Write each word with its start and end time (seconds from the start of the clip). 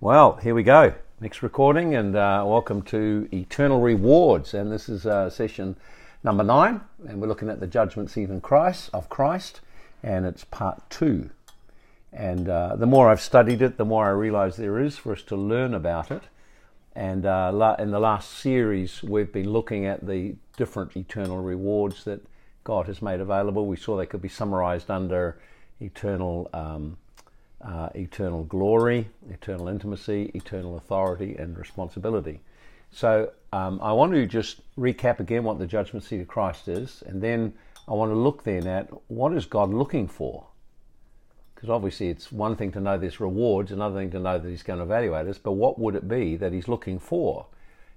Well, 0.00 0.36
here 0.36 0.54
we 0.54 0.62
go. 0.62 0.94
Next 1.20 1.42
recording, 1.42 1.96
and 1.96 2.14
uh, 2.14 2.44
welcome 2.46 2.82
to 2.82 3.28
Eternal 3.32 3.80
Rewards. 3.80 4.54
And 4.54 4.70
this 4.70 4.88
is 4.88 5.06
uh, 5.06 5.28
session 5.28 5.74
number 6.22 6.44
nine, 6.44 6.82
and 7.08 7.20
we're 7.20 7.26
looking 7.26 7.48
at 7.48 7.58
the 7.58 7.66
judgment 7.66 8.08
seat 8.08 8.30
in 8.30 8.40
Christ 8.40 8.90
of 8.94 9.08
Christ, 9.08 9.60
and 10.00 10.24
it's 10.24 10.44
part 10.44 10.88
two. 10.88 11.30
And 12.12 12.48
uh, 12.48 12.76
the 12.76 12.86
more 12.86 13.10
I've 13.10 13.20
studied 13.20 13.60
it, 13.60 13.76
the 13.76 13.84
more 13.84 14.06
I 14.06 14.10
realise 14.10 14.54
there 14.54 14.78
is 14.78 14.96
for 14.96 15.14
us 15.14 15.22
to 15.22 15.34
learn 15.34 15.74
about 15.74 16.12
it. 16.12 16.22
And 16.94 17.26
uh, 17.26 17.74
in 17.80 17.90
the 17.90 17.98
last 17.98 18.30
series, 18.30 19.02
we've 19.02 19.32
been 19.32 19.50
looking 19.50 19.84
at 19.84 20.06
the 20.06 20.36
different 20.56 20.96
eternal 20.96 21.38
rewards 21.38 22.04
that 22.04 22.24
God 22.62 22.86
has 22.86 23.02
made 23.02 23.18
available. 23.18 23.66
We 23.66 23.76
saw 23.76 23.96
they 23.96 24.06
could 24.06 24.22
be 24.22 24.28
summarised 24.28 24.92
under 24.92 25.40
eternal. 25.80 26.48
Um, 26.52 26.98
uh, 27.60 27.88
eternal 27.94 28.44
glory, 28.44 29.08
eternal 29.30 29.68
intimacy, 29.68 30.30
eternal 30.34 30.76
authority, 30.76 31.36
and 31.36 31.58
responsibility. 31.58 32.40
So 32.90 33.32
um, 33.52 33.80
I 33.82 33.92
want 33.92 34.12
to 34.12 34.26
just 34.26 34.60
recap 34.78 35.20
again 35.20 35.44
what 35.44 35.58
the 35.58 35.66
judgment 35.66 36.04
seat 36.04 36.20
of 36.20 36.28
Christ 36.28 36.68
is, 36.68 37.02
and 37.06 37.22
then 37.22 37.54
I 37.86 37.92
want 37.92 38.10
to 38.10 38.16
look 38.16 38.44
then 38.44 38.66
at 38.66 38.88
what 39.10 39.32
is 39.34 39.46
God 39.46 39.72
looking 39.72 40.08
for. 40.08 40.46
Because 41.54 41.70
obviously 41.70 42.08
it's 42.08 42.30
one 42.30 42.54
thing 42.54 42.70
to 42.72 42.80
know 42.80 42.96
there's 42.96 43.18
rewards, 43.18 43.72
another 43.72 43.98
thing 43.98 44.10
to 44.12 44.20
know 44.20 44.38
that 44.38 44.48
He's 44.48 44.62
going 44.62 44.78
to 44.78 44.84
evaluate 44.84 45.26
us, 45.26 45.38
but 45.38 45.52
what 45.52 45.78
would 45.78 45.96
it 45.96 46.08
be 46.08 46.36
that 46.36 46.52
He's 46.52 46.68
looking 46.68 46.98
for? 46.98 47.46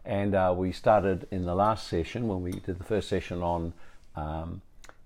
And 0.03 0.33
uh, 0.33 0.53
we 0.57 0.71
started 0.71 1.27
in 1.29 1.45
the 1.45 1.53
last 1.53 1.87
session 1.87 2.27
when 2.27 2.41
we 2.41 2.51
did 2.51 2.79
the 2.79 2.83
first 2.83 3.07
session 3.07 3.43
on 3.43 3.73
um, 4.15 4.61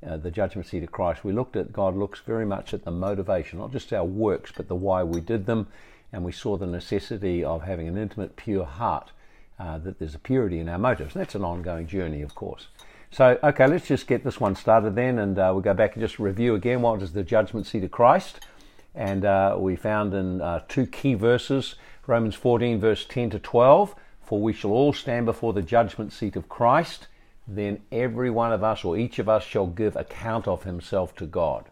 uh, 0.08 0.18
the 0.18 0.32
judgment 0.32 0.68
seat 0.68 0.84
of 0.84 0.92
Christ, 0.92 1.24
we 1.24 1.34
looked 1.34 1.56
at 1.56 1.74
God 1.74 1.96
looks 1.96 2.20
very 2.20 2.46
much 2.46 2.74
at 2.74 2.84
the 2.84 2.92
motivation, 2.92 3.60
not 3.60 3.72
just 3.72 3.92
our 3.94 4.04
works, 4.04 4.52
but 4.56 4.68
the 4.68 4.76
why 4.76 5.04
we 5.04 5.22
did 5.22 5.46
them. 5.46 5.68
And 6.14 6.24
we 6.24 6.32
saw 6.32 6.58
the 6.58 6.68
necessity 6.68 7.44
of 7.44 7.64
having 7.64 7.88
an 7.88 7.98
intimate, 7.98 8.36
pure 8.36 8.66
heart, 8.66 9.12
uh, 9.60 9.78
that 9.80 10.00
there's 10.00 10.16
a 10.16 10.20
purity 10.20 10.60
in 10.60 10.70
our 10.70 10.78
motives. 10.78 11.16
And 11.16 11.22
that's 11.22 11.36
an 11.36 11.44
ongoing 11.44 11.88
journey, 11.88 12.22
of 12.22 12.36
course. 12.36 12.68
So, 13.12 13.40
okay, 13.44 13.68
let's 13.68 13.88
just 13.88 14.08
get 14.08 14.24
this 14.24 14.40
one 14.40 14.56
started 14.56 14.96
then, 14.96 15.20
and 15.20 15.38
uh, 15.40 15.50
we'll 15.54 15.62
go 15.62 15.74
back 15.74 15.96
and 15.96 16.02
just 16.02 16.20
review 16.20 16.56
again 16.56 16.82
what 16.82 17.02
is 17.02 17.14
the 17.14 17.24
judgment 17.24 17.66
seat 17.66 17.84
of 17.84 17.92
Christ. 17.92 18.46
And 18.94 19.26
uh, 19.26 19.58
we 19.60 19.76
found 19.76 20.14
in 20.14 20.42
uh, 20.42 20.62
two 20.68 20.86
key 20.86 21.16
verses 21.16 21.76
Romans 22.08 22.36
14, 22.36 22.80
verse 22.80 23.06
10 23.06 23.32
to 23.32 23.40
12 23.40 23.96
For 24.22 24.40
we 24.40 24.54
shall 24.54 24.72
all 24.72 24.94
stand 24.94 25.26
before 25.26 25.54
the 25.54 25.62
judgment 25.62 26.14
seat 26.14 26.36
of 26.36 26.48
Christ 26.48 27.08
then 27.48 27.82
every 27.92 28.30
one 28.30 28.52
of 28.52 28.64
us 28.64 28.84
or 28.84 28.98
each 28.98 29.20
of 29.20 29.30
us 29.30 29.44
shall 29.44 29.68
give 29.68 29.96
account 29.96 30.48
of 30.48 30.64
himself 30.64 31.16
to 31.16 31.26
God. 31.26 31.66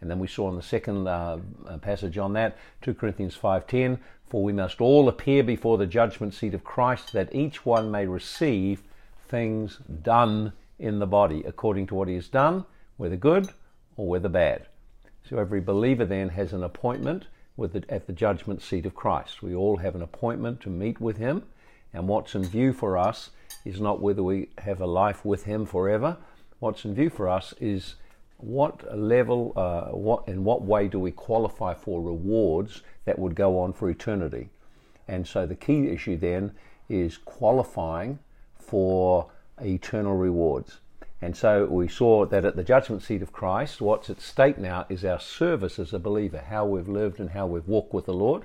And 0.00 0.10
then 0.10 0.18
we 0.18 0.28
saw 0.28 0.48
in 0.48 0.56
the 0.56 0.62
second 0.62 1.06
uh, 1.06 1.38
uh 1.66 1.78
passage 1.78 2.16
on 2.16 2.32
that, 2.34 2.56
2 2.82 2.94
Corinthians 2.94 3.36
5:10, 3.36 3.98
for 4.26 4.42
we 4.42 4.52
must 4.52 4.80
all 4.80 5.08
appear 5.08 5.42
before 5.42 5.76
the 5.76 5.86
judgment 5.86 6.32
seat 6.34 6.54
of 6.54 6.64
Christ 6.64 7.12
that 7.12 7.34
each 7.34 7.66
one 7.66 7.90
may 7.90 8.06
receive 8.06 8.82
things 9.28 9.78
done 10.02 10.52
in 10.78 10.98
the 10.98 11.06
body 11.06 11.42
according 11.44 11.86
to 11.88 11.94
what 11.94 12.08
he 12.08 12.14
has 12.14 12.28
done, 12.28 12.64
whether 12.96 13.16
good 13.16 13.48
or 13.96 14.08
whether 14.08 14.28
bad. 14.28 14.66
So 15.28 15.38
every 15.38 15.60
believer 15.60 16.04
then 16.04 16.30
has 16.30 16.52
an 16.52 16.62
appointment 16.62 17.26
with 17.56 17.72
the, 17.72 17.84
at 17.88 18.06
the 18.06 18.12
judgment 18.12 18.62
seat 18.62 18.86
of 18.86 18.94
Christ. 18.94 19.42
We 19.42 19.54
all 19.54 19.76
have 19.78 19.94
an 19.94 20.02
appointment 20.02 20.60
to 20.62 20.70
meet 20.70 21.00
with 21.00 21.18
him, 21.18 21.42
and 21.92 22.08
what's 22.08 22.34
in 22.34 22.44
view 22.44 22.72
for 22.72 22.96
us 22.96 23.30
is 23.64 23.80
not 23.80 24.00
whether 24.00 24.22
we 24.22 24.48
have 24.58 24.80
a 24.80 24.86
life 24.86 25.24
with 25.24 25.44
Him 25.44 25.66
forever. 25.66 26.16
What's 26.58 26.84
in 26.84 26.94
view 26.94 27.10
for 27.10 27.28
us 27.28 27.54
is 27.60 27.96
what 28.36 28.96
level, 28.96 29.52
uh, 29.56 29.94
what 29.96 30.26
in 30.26 30.44
what 30.44 30.62
way 30.62 30.88
do 30.88 30.98
we 30.98 31.10
qualify 31.10 31.74
for 31.74 32.00
rewards 32.00 32.82
that 33.04 33.18
would 33.18 33.34
go 33.34 33.58
on 33.58 33.72
for 33.72 33.90
eternity? 33.90 34.48
And 35.08 35.26
so 35.26 35.46
the 35.46 35.54
key 35.54 35.88
issue 35.88 36.16
then 36.16 36.52
is 36.88 37.18
qualifying 37.18 38.18
for 38.58 39.30
eternal 39.60 40.16
rewards. 40.16 40.78
And 41.22 41.36
so 41.36 41.66
we 41.66 41.86
saw 41.88 42.24
that 42.26 42.44
at 42.46 42.56
the 42.56 42.64
judgment 42.64 43.02
seat 43.02 43.20
of 43.20 43.32
Christ, 43.32 43.80
what's 43.80 44.08
at 44.08 44.20
stake 44.20 44.56
now 44.56 44.86
is 44.88 45.04
our 45.04 45.20
service 45.20 45.78
as 45.78 45.92
a 45.92 45.98
believer, 45.98 46.42
how 46.48 46.64
we've 46.64 46.88
lived 46.88 47.20
and 47.20 47.30
how 47.30 47.46
we've 47.46 47.68
walked 47.68 47.92
with 47.92 48.06
the 48.06 48.14
Lord. 48.14 48.44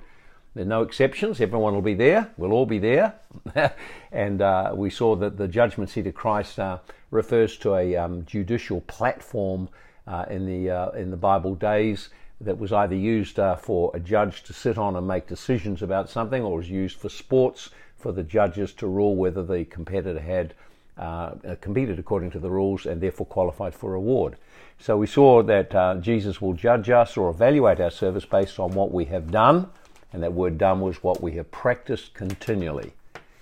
There 0.56 0.62
are 0.62 0.66
no 0.66 0.80
exceptions. 0.80 1.38
Everyone 1.38 1.74
will 1.74 1.82
be 1.82 1.92
there. 1.92 2.30
We'll 2.38 2.54
all 2.54 2.64
be 2.64 2.78
there. 2.78 3.12
and 4.10 4.40
uh, 4.40 4.72
we 4.74 4.88
saw 4.88 5.14
that 5.16 5.36
the 5.36 5.46
judgment 5.46 5.90
seat 5.90 6.06
of 6.06 6.14
Christ 6.14 6.58
uh, 6.58 6.78
refers 7.10 7.58
to 7.58 7.74
a 7.74 7.94
um, 7.94 8.24
judicial 8.24 8.80
platform 8.80 9.68
uh, 10.06 10.24
in 10.30 10.46
the 10.46 10.70
uh, 10.70 10.90
in 10.92 11.10
the 11.10 11.16
Bible 11.18 11.54
days 11.56 12.08
that 12.40 12.56
was 12.56 12.72
either 12.72 12.94
used 12.94 13.38
uh, 13.38 13.56
for 13.56 13.90
a 13.92 14.00
judge 14.00 14.44
to 14.44 14.54
sit 14.54 14.78
on 14.78 14.96
and 14.96 15.06
make 15.06 15.26
decisions 15.26 15.82
about 15.82 16.08
something, 16.08 16.42
or 16.42 16.56
was 16.56 16.70
used 16.70 16.96
for 16.96 17.10
sports 17.10 17.68
for 17.98 18.10
the 18.10 18.22
judges 18.22 18.72
to 18.72 18.86
rule 18.86 19.14
whether 19.14 19.42
the 19.42 19.66
competitor 19.66 20.20
had 20.20 20.54
uh, 20.96 21.32
competed 21.60 21.98
according 21.98 22.30
to 22.30 22.38
the 22.38 22.48
rules 22.48 22.86
and 22.86 23.02
therefore 23.02 23.26
qualified 23.26 23.74
for 23.74 23.90
reward. 23.90 24.38
So 24.78 24.96
we 24.96 25.06
saw 25.06 25.42
that 25.42 26.00
Jesus 26.00 26.40
will 26.40 26.54
judge 26.54 26.88
us 26.88 27.18
or 27.18 27.28
evaluate 27.28 27.78
our 27.78 27.90
service 27.90 28.24
based 28.24 28.58
on 28.58 28.70
what 28.70 28.90
we 28.90 29.04
have 29.04 29.30
done 29.30 29.68
and 30.12 30.22
that 30.22 30.32
word 30.32 30.58
done 30.58 30.80
was 30.80 31.02
what 31.02 31.22
we 31.22 31.32
have 31.32 31.50
practiced 31.50 32.14
continually. 32.14 32.92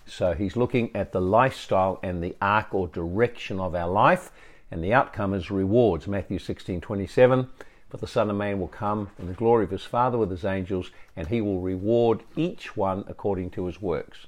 So 0.07 0.33
he's 0.33 0.57
looking 0.57 0.95
at 0.95 1.13
the 1.13 1.21
lifestyle 1.21 1.99
and 2.03 2.23
the 2.23 2.37
arc 2.41 2.75
or 2.75 2.89
direction 2.89 3.61
of 3.61 3.75
our 3.75 3.89
life, 3.89 4.31
and 4.71 4.83
the 4.83 4.93
outcome 4.93 5.35
is 5.35 5.51
rewards. 5.51 6.07
Matthew 6.07 6.39
16 6.39 6.81
27. 6.81 7.49
But 7.95 8.01
the 8.01 8.09
Son 8.09 8.29
of 8.29 8.35
Man 8.35 8.59
will 8.59 8.67
come 8.67 9.11
in 9.21 9.29
the 9.29 9.35
glory 9.35 9.63
of 9.63 9.71
his 9.71 9.85
Father 9.85 10.19
with 10.19 10.29
his 10.29 10.45
angels, 10.45 10.91
and 11.15 11.29
he 11.29 11.41
will 11.41 11.61
reward 11.61 12.25
each 12.35 12.77
one 12.77 13.05
according 13.07 13.51
to 13.51 13.67
his 13.67 13.81
works. 13.81 14.27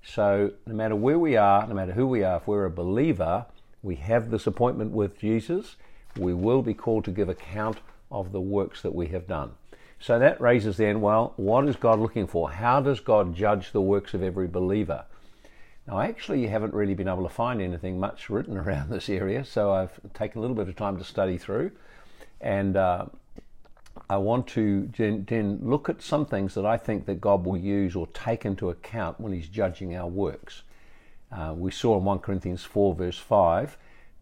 So, 0.00 0.52
no 0.64 0.74
matter 0.74 0.94
where 0.94 1.18
we 1.18 1.36
are, 1.36 1.66
no 1.66 1.74
matter 1.74 1.90
who 1.90 2.06
we 2.06 2.22
are, 2.22 2.36
if 2.36 2.46
we're 2.46 2.66
a 2.66 2.70
believer, 2.70 3.46
we 3.82 3.96
have 3.96 4.30
this 4.30 4.46
appointment 4.46 4.92
with 4.92 5.18
Jesus. 5.18 5.74
We 6.16 6.34
will 6.34 6.62
be 6.62 6.72
called 6.72 7.04
to 7.06 7.10
give 7.10 7.28
account 7.28 7.78
of 8.12 8.30
the 8.30 8.40
works 8.40 8.80
that 8.82 8.94
we 8.94 9.08
have 9.08 9.26
done. 9.26 9.54
So 10.00 10.18
that 10.18 10.40
raises 10.40 10.78
then, 10.78 11.02
well, 11.02 11.34
what 11.36 11.68
is 11.68 11.76
God 11.76 12.00
looking 12.00 12.26
for? 12.26 12.50
How 12.50 12.80
does 12.80 13.00
God 13.00 13.34
judge 13.34 13.70
the 13.70 13.82
works 13.82 14.14
of 14.14 14.22
every 14.22 14.48
believer? 14.48 15.04
Now, 15.86 16.00
actually, 16.00 16.40
you 16.40 16.48
haven't 16.48 16.72
really 16.72 16.94
been 16.94 17.08
able 17.08 17.22
to 17.24 17.34
find 17.34 17.60
anything 17.60 18.00
much 18.00 18.30
written 18.30 18.56
around 18.56 18.88
this 18.88 19.10
area, 19.10 19.44
so 19.44 19.72
I've 19.72 20.00
taken 20.14 20.38
a 20.38 20.40
little 20.40 20.56
bit 20.56 20.68
of 20.68 20.76
time 20.76 20.96
to 20.96 21.04
study 21.04 21.36
through. 21.36 21.72
And 22.40 22.78
uh, 22.78 23.06
I 24.08 24.16
want 24.16 24.46
to 24.48 24.88
then 24.96 25.58
look 25.62 25.90
at 25.90 26.00
some 26.00 26.24
things 26.24 26.54
that 26.54 26.64
I 26.64 26.78
think 26.78 27.04
that 27.04 27.20
God 27.20 27.44
will 27.44 27.58
use 27.58 27.94
or 27.94 28.06
take 28.08 28.46
into 28.46 28.70
account 28.70 29.20
when 29.20 29.34
He's 29.34 29.48
judging 29.48 29.94
our 29.94 30.08
works. 30.08 30.62
Uh, 31.30 31.52
we 31.54 31.70
saw 31.70 31.98
in 31.98 32.04
1 32.04 32.20
Corinthians 32.20 32.64
4, 32.64 32.94
verse 32.94 33.18
5, 33.18 33.76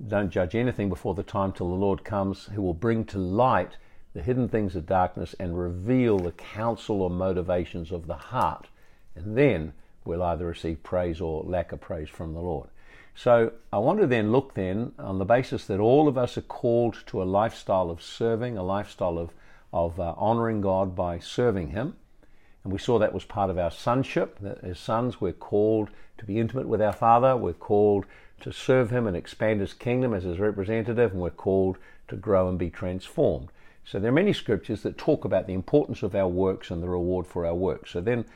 don't 0.07 0.31
judge 0.31 0.55
anything 0.55 0.89
before 0.89 1.15
the 1.15 1.23
time 1.23 1.53
till 1.53 1.69
the 1.69 1.75
Lord 1.75 2.05
comes, 2.05 2.47
who 2.47 2.63
will 2.63 2.75
bring 2.75 3.05
to 3.07 3.19
light 3.19 3.77
the 4.19 4.25
hidden 4.25 4.49
things 4.49 4.75
of 4.75 4.85
darkness 4.85 5.33
and 5.39 5.57
reveal 5.57 6.19
the 6.19 6.33
counsel 6.33 7.03
or 7.03 7.09
motivations 7.09 7.93
of 7.93 8.09
the 8.09 8.17
heart. 8.17 8.67
And 9.15 9.39
then 9.39 9.75
we'll 10.05 10.25
either 10.25 10.45
receive 10.45 10.83
praise 10.83 11.21
or 11.21 11.45
lack 11.45 11.71
of 11.71 11.81
praise 11.81 12.09
from 12.09 12.35
the 12.35 12.41
Lord. 12.41 12.69
So 13.15 13.53
I 13.73 13.79
want 13.79 14.01
to 14.01 14.09
then 14.09 14.33
look 14.33 14.55
then 14.55 14.91
on 14.99 15.19
the 15.19 15.25
basis 15.25 15.67
that 15.67 15.79
all 15.79 16.09
of 16.09 16.19
us 16.19 16.37
are 16.37 16.41
called 16.43 16.97
to 17.07 17.23
a 17.23 17.25
lifestyle 17.25 17.91
of 17.91 18.03
serving, 18.03 18.59
a 18.59 18.65
lifestyle 18.65 19.19
of, 19.19 19.31
of 19.73 20.01
uh, 20.01 20.15
honoring 20.17 20.63
God 20.63 20.97
by 20.97 21.21
serving 21.21 21.69
Him. 21.69 21.95
And 22.65 22.73
we 22.73 22.81
saw 22.81 22.99
that 22.99 23.15
was 23.15 23.25
part 23.25 23.51
of 23.51 23.59
our 23.59 23.71
sonship. 23.71 24.41
That 24.41 24.65
as 24.65 24.81
sons, 24.81 25.21
we're 25.21 25.33
called 25.33 25.91
to 26.19 26.25
be 26.25 26.41
intimate 26.41 26.67
with 26.67 26.83
our 26.83 26.93
Father. 26.93 27.37
We're 27.37 27.53
called 27.53 28.05
to 28.41 28.51
serve 28.51 28.91
Him 28.91 29.07
and 29.07 29.17
expand 29.17 29.61
His 29.61 29.75
kingdom 29.75 30.13
as 30.13 30.25
His 30.25 30.41
representative. 30.41 31.13
And 31.13 31.21
we're 31.21 31.31
called 31.31 31.79
to 32.09 32.17
grow 32.17 32.49
and 32.49 32.59
be 32.59 32.69
transformed. 32.69 33.51
So 33.91 33.99
there 33.99 34.11
are 34.11 34.13
many 34.15 34.35
scriptures 34.35 34.83
that 34.83 34.99
talk 34.99 35.25
about 35.25 35.47
the 35.47 35.55
importance 35.55 36.03
of 36.03 36.15
our 36.15 36.29
works 36.29 36.71
and 36.71 36.83
the 36.83 36.91
reward 36.91 37.27
for 37.27 37.47
our 37.47 37.55
works. 37.55 37.91
So 37.91 38.03
then 38.03 38.27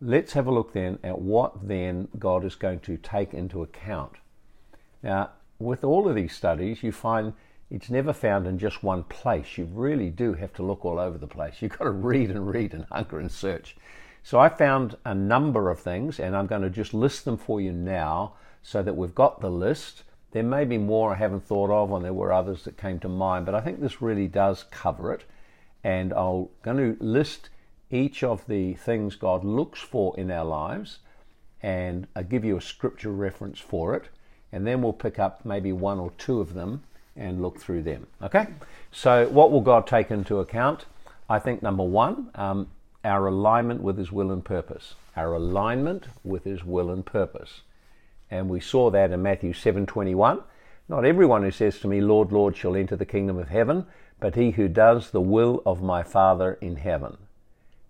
let's 0.00 0.34
have 0.34 0.46
a 0.46 0.52
look 0.52 0.74
then 0.74 1.00
at 1.02 1.20
what 1.20 1.66
then 1.66 2.06
God 2.20 2.44
is 2.44 2.54
going 2.54 2.78
to 2.80 2.96
take 2.98 3.34
into 3.34 3.62
account. 3.62 4.12
Now, 5.02 5.30
with 5.58 5.82
all 5.82 6.08
of 6.08 6.14
these 6.14 6.36
studies, 6.36 6.84
you 6.84 6.92
find 6.92 7.32
it's 7.68 7.90
never 7.90 8.12
found 8.12 8.46
in 8.46 8.60
just 8.60 8.84
one 8.84 9.02
place. 9.02 9.58
You 9.58 9.64
really 9.64 10.08
do 10.08 10.34
have 10.34 10.52
to 10.54 10.62
look 10.62 10.84
all 10.84 11.00
over 11.00 11.18
the 11.18 11.26
place. 11.26 11.56
You've 11.60 11.76
got 11.76 11.84
to 11.86 11.90
read 12.10 12.30
and 12.30 12.46
read 12.46 12.72
and 12.72 12.84
hunger 12.92 13.18
and 13.18 13.32
search. 13.32 13.74
So 14.22 14.38
I 14.38 14.48
found 14.48 14.96
a 15.04 15.16
number 15.16 15.68
of 15.68 15.80
things, 15.80 16.20
and 16.20 16.36
I'm 16.36 16.46
going 16.46 16.62
to 16.62 16.70
just 16.70 16.94
list 16.94 17.24
them 17.24 17.38
for 17.38 17.60
you 17.60 17.72
now 17.72 18.34
so 18.62 18.84
that 18.84 18.96
we've 18.96 19.16
got 19.16 19.40
the 19.40 19.50
list 19.50 20.04
there 20.32 20.42
may 20.42 20.64
be 20.64 20.78
more 20.78 21.12
I 21.12 21.16
haven't 21.16 21.46
thought 21.46 21.70
of, 21.70 21.92
and 21.92 22.04
there 22.04 22.12
were 22.12 22.32
others 22.32 22.64
that 22.64 22.76
came 22.76 22.98
to 23.00 23.08
mind, 23.08 23.46
but 23.46 23.54
I 23.54 23.60
think 23.60 23.80
this 23.80 24.02
really 24.02 24.28
does 24.28 24.64
cover 24.70 25.12
it. 25.12 25.24
And 25.84 26.12
I'm 26.12 26.48
going 26.62 26.76
to 26.76 26.96
list 27.04 27.48
each 27.90 28.24
of 28.24 28.46
the 28.46 28.74
things 28.74 29.16
God 29.16 29.44
looks 29.44 29.80
for 29.80 30.18
in 30.18 30.30
our 30.30 30.44
lives 30.44 30.98
and 31.62 32.06
I'll 32.16 32.24
give 32.24 32.44
you 32.44 32.56
a 32.56 32.60
scripture 32.60 33.12
reference 33.12 33.58
for 33.58 33.94
it. 33.94 34.08
And 34.50 34.66
then 34.66 34.82
we'll 34.82 34.92
pick 34.92 35.18
up 35.18 35.44
maybe 35.44 35.72
one 35.72 35.98
or 35.98 36.10
two 36.18 36.40
of 36.40 36.54
them 36.54 36.82
and 37.16 37.40
look 37.40 37.58
through 37.58 37.82
them. 37.82 38.06
Okay? 38.20 38.48
So, 38.90 39.28
what 39.28 39.52
will 39.52 39.60
God 39.60 39.86
take 39.86 40.10
into 40.10 40.40
account? 40.40 40.84
I 41.28 41.38
think 41.38 41.62
number 41.62 41.84
one, 41.84 42.30
um, 42.34 42.68
our 43.04 43.28
alignment 43.28 43.80
with 43.80 43.96
His 43.96 44.12
will 44.12 44.30
and 44.30 44.44
purpose. 44.44 44.94
Our 45.16 45.34
alignment 45.34 46.06
with 46.24 46.44
His 46.44 46.64
will 46.64 46.90
and 46.90 47.04
purpose. 47.04 47.62
And 48.32 48.48
we 48.48 48.60
saw 48.60 48.88
that 48.90 49.10
in 49.10 49.20
Matthew 49.20 49.52
7:21. 49.52 50.42
Not 50.88 51.04
everyone 51.04 51.42
who 51.42 51.50
says 51.50 51.78
to 51.80 51.86
me, 51.86 52.00
Lord, 52.00 52.32
Lord, 52.32 52.56
shall 52.56 52.74
enter 52.74 52.96
the 52.96 53.04
kingdom 53.04 53.36
of 53.36 53.50
heaven, 53.50 53.84
but 54.20 54.36
he 54.36 54.52
who 54.52 54.68
does 54.68 55.10
the 55.10 55.20
will 55.20 55.62
of 55.66 55.82
my 55.82 56.02
Father 56.02 56.54
in 56.62 56.76
heaven. 56.76 57.18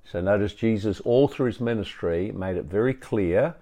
So 0.03 0.21
notice 0.21 0.53
Jesus, 0.53 0.99
all 1.03 1.29
through 1.29 1.47
his 1.47 1.61
ministry, 1.61 2.33
made 2.33 2.57
it 2.57 2.65
very 2.65 2.93
clear 2.93 3.55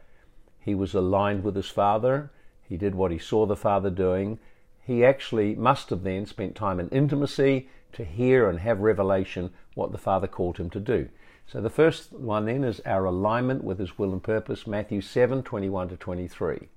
he 0.59 0.75
was 0.75 0.95
aligned 0.95 1.45
with 1.45 1.55
his 1.55 1.69
Father. 1.69 2.31
He 2.67 2.79
did 2.79 2.95
what 2.95 3.13
he 3.13 3.19
saw 3.19 3.45
the 3.45 3.57
Father 3.57 3.91
doing. 3.91 4.39
He 4.81 5.05
actually 5.05 5.55
must 5.57 5.91
have 5.91 6.03
then 6.03 6.25
spent 6.25 6.55
time 6.55 6.81
in 6.81 6.89
intimacy 6.89 7.69
to 7.93 8.05
hear 8.05 8.49
and 8.49 8.59
have 8.59 8.81
revelation 8.81 9.51
what 9.75 9.93
the 9.93 9.99
Father 9.99 10.27
called 10.27 10.57
him 10.57 10.71
to 10.71 10.81
do. 10.81 11.11
So 11.51 11.61
the 11.61 11.71
first 11.71 12.13
one 12.13 12.47
then 12.47 12.63
is 12.63 12.81
our 12.87 13.05
alignment 13.07 13.65
with 13.65 13.81
his 13.81 13.99
will 13.99 14.13
and 14.13 14.23
purpose, 14.23 14.69
Matthew 14.69 15.01
7 15.01 15.43
21 15.43 15.89
to 15.89 15.97
23. 15.97 16.69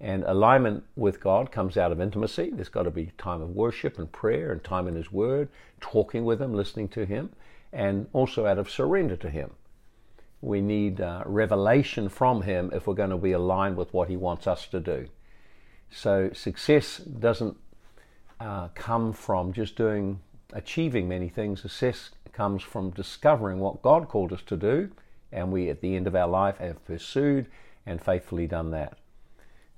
And 0.00 0.22
alignment 0.24 0.84
with 0.94 1.20
God 1.20 1.50
comes 1.50 1.76
out 1.76 1.90
of 1.90 2.00
intimacy. 2.00 2.50
There's 2.52 2.68
got 2.68 2.84
to 2.84 2.90
be 2.90 3.12
time 3.18 3.40
of 3.40 3.50
worship 3.50 3.98
and 3.98 4.10
prayer 4.10 4.52
and 4.52 4.62
time 4.62 4.88
in 4.88 4.96
His 4.96 5.12
Word, 5.12 5.48
talking 5.80 6.24
with 6.24 6.42
Him, 6.42 6.54
listening 6.54 6.88
to 6.88 7.06
Him, 7.06 7.30
and 7.72 8.08
also 8.12 8.46
out 8.46 8.58
of 8.58 8.68
surrender 8.68 9.16
to 9.16 9.30
Him. 9.30 9.52
We 10.40 10.60
need 10.60 11.00
uh, 11.00 11.22
revelation 11.24 12.08
from 12.08 12.42
Him 12.42 12.70
if 12.72 12.88
we're 12.88 12.94
going 12.94 13.10
to 13.10 13.16
be 13.16 13.30
aligned 13.30 13.76
with 13.76 13.92
what 13.94 14.08
He 14.08 14.16
wants 14.16 14.48
us 14.48 14.66
to 14.68 14.80
do. 14.80 15.08
So 15.90 16.30
success 16.32 16.98
doesn't 16.98 17.56
uh, 18.40 18.68
come 18.74 19.12
from 19.12 19.52
just 19.52 19.76
doing, 19.76 20.20
achieving 20.52 21.08
many 21.08 21.28
things. 21.28 21.64
Comes 22.32 22.62
from 22.62 22.90
discovering 22.90 23.58
what 23.58 23.82
God 23.82 24.08
called 24.08 24.32
us 24.32 24.40
to 24.46 24.56
do, 24.56 24.90
and 25.30 25.52
we, 25.52 25.68
at 25.68 25.82
the 25.82 25.96
end 25.96 26.06
of 26.06 26.16
our 26.16 26.28
life, 26.28 26.56
have 26.58 26.82
pursued 26.86 27.46
and 27.84 28.00
faithfully 28.00 28.46
done 28.46 28.70
that. 28.70 28.96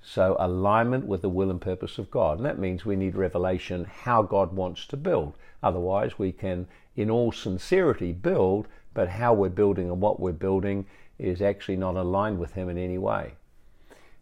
So, 0.01 0.37
alignment 0.39 1.05
with 1.05 1.21
the 1.21 1.29
will 1.29 1.49
and 1.49 1.59
purpose 1.59 1.97
of 1.97 2.11
God. 2.11 2.37
And 2.37 2.45
that 2.45 2.59
means 2.59 2.85
we 2.85 2.95
need 2.95 3.15
revelation 3.15 3.85
how 3.85 4.21
God 4.21 4.53
wants 4.53 4.85
to 4.87 4.97
build. 4.97 5.33
Otherwise, 5.63 6.17
we 6.17 6.31
can, 6.31 6.67
in 6.95 7.09
all 7.09 7.31
sincerity, 7.31 8.13
build, 8.13 8.67
but 8.93 9.09
how 9.09 9.33
we're 9.33 9.49
building 9.49 9.89
and 9.89 9.99
what 9.99 10.19
we're 10.19 10.31
building 10.31 10.85
is 11.17 11.41
actually 11.41 11.77
not 11.77 11.95
aligned 11.95 12.39
with 12.39 12.53
Him 12.53 12.69
in 12.69 12.77
any 12.77 12.97
way. 12.97 13.33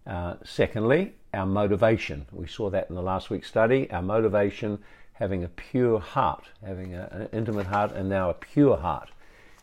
Uh, 0.07 0.35
secondly, 0.44 1.13
our 1.33 1.45
motivation. 1.45 2.25
We 2.31 2.47
saw 2.47 2.69
that 2.69 2.89
in 2.89 2.95
the 2.95 3.01
last 3.01 3.29
week's 3.29 3.47
study. 3.47 3.89
Our 3.91 4.01
motivation, 4.01 4.79
having 5.13 5.44
a 5.44 5.48
pure 5.48 6.00
heart, 6.00 6.45
having 6.65 6.94
a, 6.94 7.07
an 7.12 7.30
intimate 7.31 7.68
heart, 7.68 7.92
and 7.92 8.10
now 8.10 8.30
a 8.30 8.33
pure 8.33 8.77
heart. 8.77 9.12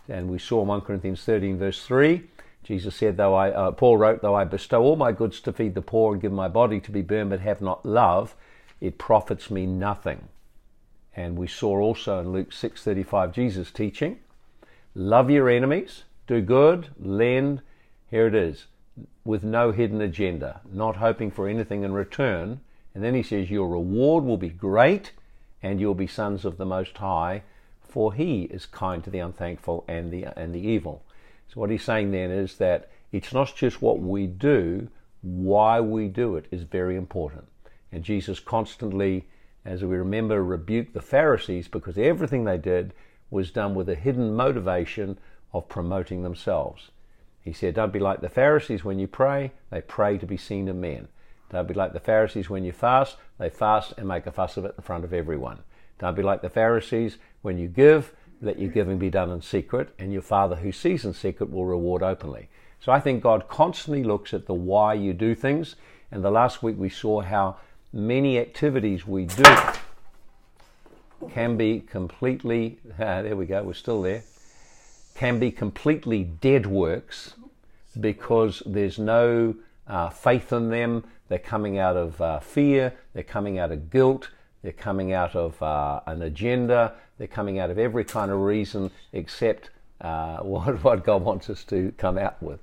And 0.08 0.28
we 0.28 0.38
saw 0.38 0.62
1 0.62 0.80
Corinthians 0.82 1.22
13, 1.22 1.58
verse 1.58 1.84
3 1.84 2.24
Jesus 2.62 2.94
said, 2.94 3.16
though 3.16 3.34
I, 3.34 3.50
uh, 3.50 3.70
Paul 3.72 3.96
wrote, 3.96 4.22
though 4.22 4.34
I 4.34 4.44
bestow 4.44 4.82
all 4.82 4.96
my 4.96 5.12
goods 5.12 5.40
to 5.40 5.52
feed 5.52 5.74
the 5.74 5.82
poor 5.82 6.12
and 6.12 6.22
give 6.22 6.32
my 6.32 6.48
body 6.48 6.80
to 6.80 6.90
be 6.90 7.02
burned, 7.02 7.30
but 7.30 7.40
have 7.40 7.60
not 7.60 7.86
love, 7.86 8.36
it 8.80 8.98
profits 8.98 9.50
me 9.50 9.66
nothing. 9.66 10.28
And 11.16 11.36
we 11.36 11.46
saw 11.46 11.80
also 11.80 12.20
in 12.20 12.32
Luke 12.32 12.52
6:35 12.52 13.32
Jesus 13.32 13.70
teaching, 13.70 14.18
love 14.94 15.30
your 15.30 15.48
enemies, 15.48 16.04
do 16.26 16.40
good, 16.40 16.88
lend, 16.98 17.62
here 18.10 18.26
it 18.26 18.34
is, 18.34 18.66
with 19.24 19.42
no 19.42 19.72
hidden 19.72 20.00
agenda, 20.00 20.60
not 20.70 20.96
hoping 20.96 21.30
for 21.30 21.48
anything 21.48 21.82
in 21.82 21.92
return. 21.92 22.60
And 22.94 23.02
then 23.02 23.14
he 23.14 23.22
says, 23.22 23.50
Your 23.50 23.68
reward 23.68 24.24
will 24.24 24.36
be 24.36 24.48
great, 24.48 25.12
and 25.62 25.80
you'll 25.80 25.94
be 25.94 26.06
sons 26.06 26.44
of 26.44 26.56
the 26.56 26.66
Most 26.66 26.96
High, 26.96 27.42
for 27.80 28.14
he 28.14 28.42
is 28.44 28.66
kind 28.66 29.02
to 29.04 29.10
the 29.10 29.18
unthankful 29.18 29.84
and 29.88 30.10
the, 30.10 30.24
and 30.38 30.54
the 30.54 30.60
evil. 30.60 31.02
So, 31.48 31.60
what 31.60 31.70
he's 31.70 31.84
saying 31.84 32.12
then 32.12 32.30
is 32.30 32.56
that 32.58 32.90
it's 33.12 33.32
not 33.32 33.54
just 33.56 33.82
what 33.82 34.00
we 34.00 34.26
do, 34.26 34.88
why 35.22 35.80
we 35.80 36.08
do 36.08 36.36
it 36.36 36.46
is 36.50 36.62
very 36.62 36.96
important. 36.96 37.46
And 37.92 38.04
Jesus 38.04 38.38
constantly, 38.40 39.26
as 39.64 39.82
we 39.82 39.96
remember, 39.96 40.42
rebuked 40.42 40.94
the 40.94 41.02
Pharisees 41.02 41.68
because 41.68 41.98
everything 41.98 42.44
they 42.44 42.58
did 42.58 42.94
was 43.30 43.50
done 43.50 43.74
with 43.74 43.88
a 43.88 43.94
hidden 43.94 44.34
motivation 44.34 45.18
of 45.52 45.68
promoting 45.68 46.22
themselves. 46.22 46.90
He 47.42 47.52
said, 47.52 47.74
Don't 47.74 47.92
be 47.92 47.98
like 47.98 48.20
the 48.20 48.28
Pharisees 48.28 48.84
when 48.84 48.98
you 48.98 49.08
pray, 49.08 49.52
they 49.70 49.80
pray 49.80 50.18
to 50.18 50.26
be 50.26 50.36
seen 50.36 50.68
of 50.68 50.76
men. 50.76 51.08
Don't 51.50 51.68
be 51.68 51.74
like 51.74 51.92
the 51.92 52.00
Pharisees 52.00 52.48
when 52.48 52.64
you 52.64 52.72
fast, 52.72 53.16
they 53.38 53.50
fast 53.50 53.94
and 53.98 54.06
make 54.06 54.26
a 54.26 54.32
fuss 54.32 54.56
of 54.56 54.64
it 54.64 54.74
in 54.76 54.82
front 54.82 55.04
of 55.04 55.12
everyone. 55.12 55.58
Don't 55.98 56.16
be 56.16 56.22
like 56.22 56.42
the 56.42 56.48
Pharisees 56.48 57.18
when 57.42 57.58
you 57.58 57.68
give, 57.68 58.12
let 58.40 58.58
your 58.58 58.70
giving 58.70 58.98
be 58.98 59.10
done 59.10 59.30
in 59.30 59.42
secret, 59.42 59.90
and 59.98 60.12
your 60.12 60.22
Father 60.22 60.56
who 60.56 60.72
sees 60.72 61.04
in 61.04 61.12
secret 61.12 61.50
will 61.50 61.66
reward 61.66 62.02
openly. 62.02 62.48
So 62.80 62.92
I 62.92 63.00
think 63.00 63.22
God 63.22 63.48
constantly 63.48 64.02
looks 64.02 64.32
at 64.32 64.46
the 64.46 64.54
why 64.54 64.94
you 64.94 65.12
do 65.12 65.34
things. 65.34 65.76
And 66.10 66.24
the 66.24 66.30
last 66.30 66.62
week 66.62 66.76
we 66.78 66.88
saw 66.88 67.20
how 67.20 67.56
many 67.92 68.38
activities 68.38 69.06
we 69.06 69.26
do 69.26 69.44
can 71.30 71.56
be 71.56 71.80
completely, 71.80 72.78
ah, 72.94 73.22
there 73.22 73.36
we 73.36 73.46
go, 73.46 73.62
we're 73.62 73.74
still 73.74 74.02
there, 74.02 74.22
can 75.14 75.38
be 75.38 75.50
completely 75.50 76.24
dead 76.24 76.66
works 76.66 77.34
because 77.98 78.62
there's 78.64 78.98
no 78.98 79.54
uh, 79.86 80.08
faith 80.08 80.52
in 80.52 80.70
them. 80.70 81.04
They're 81.30 81.38
coming 81.38 81.78
out 81.78 81.96
of 81.96 82.20
uh, 82.20 82.40
fear, 82.40 82.92
they're 83.14 83.22
coming 83.22 83.58
out 83.58 83.72
of 83.72 83.88
guilt, 83.88 84.28
they're 84.62 84.72
coming 84.72 85.12
out 85.12 85.34
of 85.34 85.60
uh, 85.62 86.00
an 86.06 86.22
agenda. 86.22 86.94
They're 87.18 87.26
coming 87.26 87.58
out 87.58 87.70
of 87.70 87.78
every 87.78 88.04
kind 88.04 88.30
of 88.30 88.40
reason 88.40 88.90
except 89.12 89.70
uh, 90.00 90.38
what, 90.42 90.82
what 90.82 91.04
God 91.04 91.22
wants 91.22 91.50
us 91.50 91.64
to 91.64 91.92
come 91.98 92.18
out 92.18 92.42
with. 92.42 92.60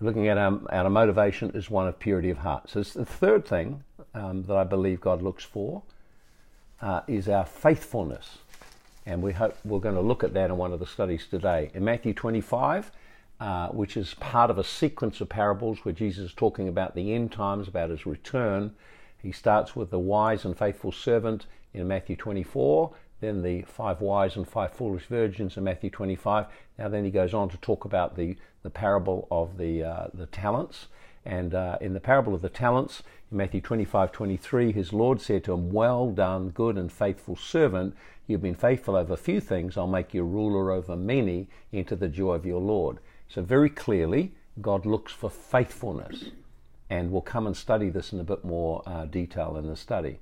Looking 0.00 0.26
at 0.26 0.36
our, 0.36 0.60
our 0.70 0.90
motivation 0.90 1.52
is 1.54 1.70
one 1.70 1.86
of 1.86 1.98
purity 1.98 2.30
of 2.30 2.38
heart. 2.38 2.68
So 2.68 2.82
the 2.82 3.04
third 3.04 3.46
thing 3.46 3.84
um, 4.14 4.42
that 4.44 4.56
I 4.56 4.64
believe 4.64 5.00
God 5.00 5.22
looks 5.22 5.44
for 5.44 5.82
uh, 6.80 7.02
is 7.06 7.28
our 7.28 7.46
faithfulness. 7.46 8.38
And 9.06 9.22
we 9.22 9.32
hope 9.32 9.56
we're 9.64 9.78
going 9.78 9.94
to 9.94 10.00
look 10.00 10.24
at 10.24 10.34
that 10.34 10.50
in 10.50 10.56
one 10.56 10.72
of 10.72 10.80
the 10.80 10.86
studies 10.86 11.26
today. 11.28 11.70
In 11.74 11.84
Matthew 11.84 12.14
25, 12.14 12.90
uh, 13.42 13.66
which 13.70 13.96
is 13.96 14.14
part 14.14 14.50
of 14.50 14.58
a 14.58 14.62
sequence 14.62 15.20
of 15.20 15.28
parables 15.28 15.84
where 15.84 15.92
Jesus 15.92 16.26
is 16.26 16.32
talking 16.32 16.68
about 16.68 16.94
the 16.94 17.12
end 17.12 17.32
times, 17.32 17.66
about 17.66 17.90
his 17.90 18.06
return, 18.06 18.72
he 19.20 19.32
starts 19.32 19.74
with 19.74 19.90
the 19.90 19.98
wise 19.98 20.44
and 20.44 20.56
faithful 20.56 20.92
servant 20.92 21.46
in 21.74 21.88
Matthew 21.88 22.14
24, 22.14 22.94
then 23.20 23.42
the 23.42 23.62
five 23.62 24.00
wise 24.00 24.36
and 24.36 24.46
five 24.46 24.72
foolish 24.72 25.06
virgins 25.06 25.56
in 25.56 25.64
Matthew 25.64 25.90
25. 25.90 26.46
Now, 26.78 26.88
then 26.88 27.04
he 27.04 27.10
goes 27.10 27.34
on 27.34 27.48
to 27.48 27.56
talk 27.56 27.84
about 27.84 28.14
the, 28.14 28.36
the 28.62 28.70
parable 28.70 29.26
of 29.28 29.58
the, 29.58 29.82
uh, 29.82 30.06
the 30.14 30.26
talents. 30.26 30.86
And 31.26 31.52
uh, 31.52 31.78
in 31.80 31.94
the 31.94 32.00
parable 32.00 32.36
of 32.36 32.42
the 32.42 32.48
talents, 32.48 33.02
in 33.32 33.38
Matthew 33.38 33.60
25 33.60 34.12
23, 34.12 34.70
his 34.70 34.92
Lord 34.92 35.20
said 35.20 35.42
to 35.44 35.52
him, 35.54 35.72
Well 35.72 36.12
done, 36.12 36.50
good 36.50 36.78
and 36.78 36.92
faithful 36.92 37.34
servant. 37.34 37.96
You've 38.28 38.42
been 38.42 38.54
faithful 38.54 38.94
over 38.94 39.14
a 39.14 39.16
few 39.16 39.40
things. 39.40 39.76
I'll 39.76 39.88
make 39.88 40.14
you 40.14 40.22
ruler 40.22 40.70
over 40.70 40.94
many. 40.94 41.48
Into 41.72 41.96
the 41.96 42.08
joy 42.08 42.34
of 42.34 42.46
your 42.46 42.60
Lord. 42.60 42.98
So, 43.32 43.40
very 43.40 43.70
clearly, 43.70 44.32
God 44.60 44.84
looks 44.84 45.10
for 45.12 45.30
faithfulness 45.30 46.24
and 46.90 47.10
we'll 47.10 47.22
come 47.22 47.46
and 47.46 47.56
study 47.56 47.88
this 47.88 48.12
in 48.12 48.20
a 48.20 48.24
bit 48.24 48.44
more 48.44 48.82
uh, 48.84 49.06
detail 49.06 49.56
in 49.56 49.66
the 49.66 49.76
study. 49.76 50.18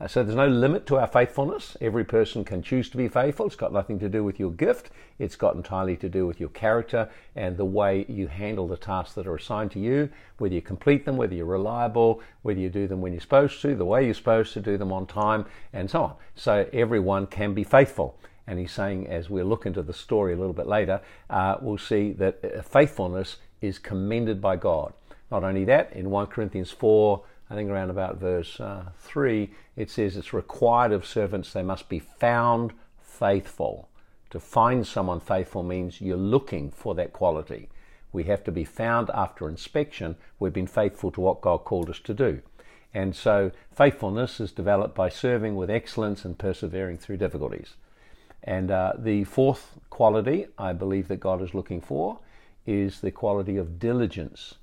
Uh, 0.00 0.08
so 0.08 0.22
there's 0.22 0.34
no 0.34 0.48
limit 0.48 0.86
to 0.86 0.96
our 0.96 1.06
faithfulness. 1.06 1.76
Every 1.82 2.04
person 2.04 2.42
can 2.42 2.62
choose 2.62 2.88
to 2.90 2.96
be 2.96 3.06
faithful. 3.06 3.46
It's 3.46 3.54
got 3.54 3.74
nothing 3.74 3.98
to 3.98 4.08
do 4.08 4.24
with 4.24 4.40
your 4.40 4.50
gift. 4.50 4.88
It's 5.18 5.36
got 5.36 5.54
entirely 5.54 5.96
to 5.98 6.08
do 6.08 6.26
with 6.26 6.40
your 6.40 6.48
character 6.48 7.10
and 7.36 7.58
the 7.58 7.66
way 7.66 8.06
you 8.08 8.28
handle 8.28 8.66
the 8.66 8.78
tasks 8.78 9.14
that 9.16 9.26
are 9.26 9.36
assigned 9.36 9.70
to 9.72 9.78
you, 9.78 10.08
whether 10.38 10.54
you 10.54 10.62
complete 10.62 11.04
them, 11.04 11.18
whether 11.18 11.34
you're 11.34 11.44
reliable, 11.44 12.22
whether 12.40 12.58
you 12.58 12.70
do 12.70 12.88
them 12.88 13.02
when 13.02 13.12
you're 13.12 13.20
supposed 13.20 13.60
to, 13.60 13.76
the 13.76 13.84
way 13.84 14.06
you're 14.06 14.14
supposed 14.14 14.54
to 14.54 14.60
do 14.60 14.78
them 14.78 14.90
on 14.90 15.06
time, 15.06 15.44
and 15.74 15.90
so 15.90 16.02
on. 16.02 16.14
So 16.34 16.66
everyone 16.72 17.26
can 17.26 17.52
be 17.52 17.62
faithful. 17.62 18.18
And 18.46 18.58
he's 18.58 18.72
saying, 18.72 19.06
as 19.06 19.30
we'll 19.30 19.46
look 19.46 19.66
into 19.66 19.82
the 19.82 19.94
story 19.94 20.34
a 20.34 20.36
little 20.36 20.52
bit 20.52 20.66
later, 20.66 21.00
uh, 21.30 21.56
we'll 21.60 21.78
see 21.78 22.12
that 22.12 22.44
uh, 22.44 22.62
faithfulness 22.62 23.38
is 23.60 23.78
commended 23.78 24.40
by 24.40 24.56
God. 24.56 24.92
Not 25.30 25.44
only 25.44 25.64
that, 25.64 25.92
in 25.92 26.10
1 26.10 26.26
Corinthians 26.26 26.70
4, 26.70 27.22
I 27.50 27.54
think 27.54 27.70
around 27.70 27.90
about 27.90 28.18
verse 28.18 28.60
uh, 28.60 28.90
3, 28.98 29.50
it 29.76 29.90
says 29.90 30.16
it's 30.16 30.32
required 30.32 30.92
of 30.92 31.06
servants 31.06 31.52
they 31.52 31.62
must 31.62 31.88
be 31.88 31.98
found 31.98 32.72
faithful. 33.00 33.88
To 34.30 34.40
find 34.40 34.86
someone 34.86 35.20
faithful 35.20 35.62
means 35.62 36.00
you're 36.00 36.16
looking 36.16 36.70
for 36.70 36.94
that 36.96 37.12
quality. 37.12 37.68
We 38.12 38.24
have 38.24 38.44
to 38.44 38.52
be 38.52 38.64
found 38.64 39.10
after 39.14 39.48
inspection. 39.48 40.16
We've 40.38 40.52
been 40.52 40.66
faithful 40.66 41.10
to 41.12 41.20
what 41.20 41.40
God 41.40 41.58
called 41.58 41.90
us 41.90 42.00
to 42.00 42.14
do. 42.14 42.42
And 42.92 43.14
so 43.14 43.50
faithfulness 43.72 44.38
is 44.40 44.52
developed 44.52 44.94
by 44.94 45.08
serving 45.08 45.56
with 45.56 45.70
excellence 45.70 46.24
and 46.24 46.38
persevering 46.38 46.98
through 46.98 47.16
difficulties. 47.16 47.74
And 48.44 48.70
uh, 48.70 48.92
the 48.98 49.24
fourth 49.24 49.78
quality 49.90 50.46
I 50.58 50.72
believe 50.72 51.08
that 51.08 51.20
God 51.20 51.42
is 51.42 51.54
looking 51.54 51.80
for 51.80 52.20
is 52.66 53.00
the 53.00 53.10
quality 53.10 53.56
of 53.56 53.78
diligence. 53.78 54.54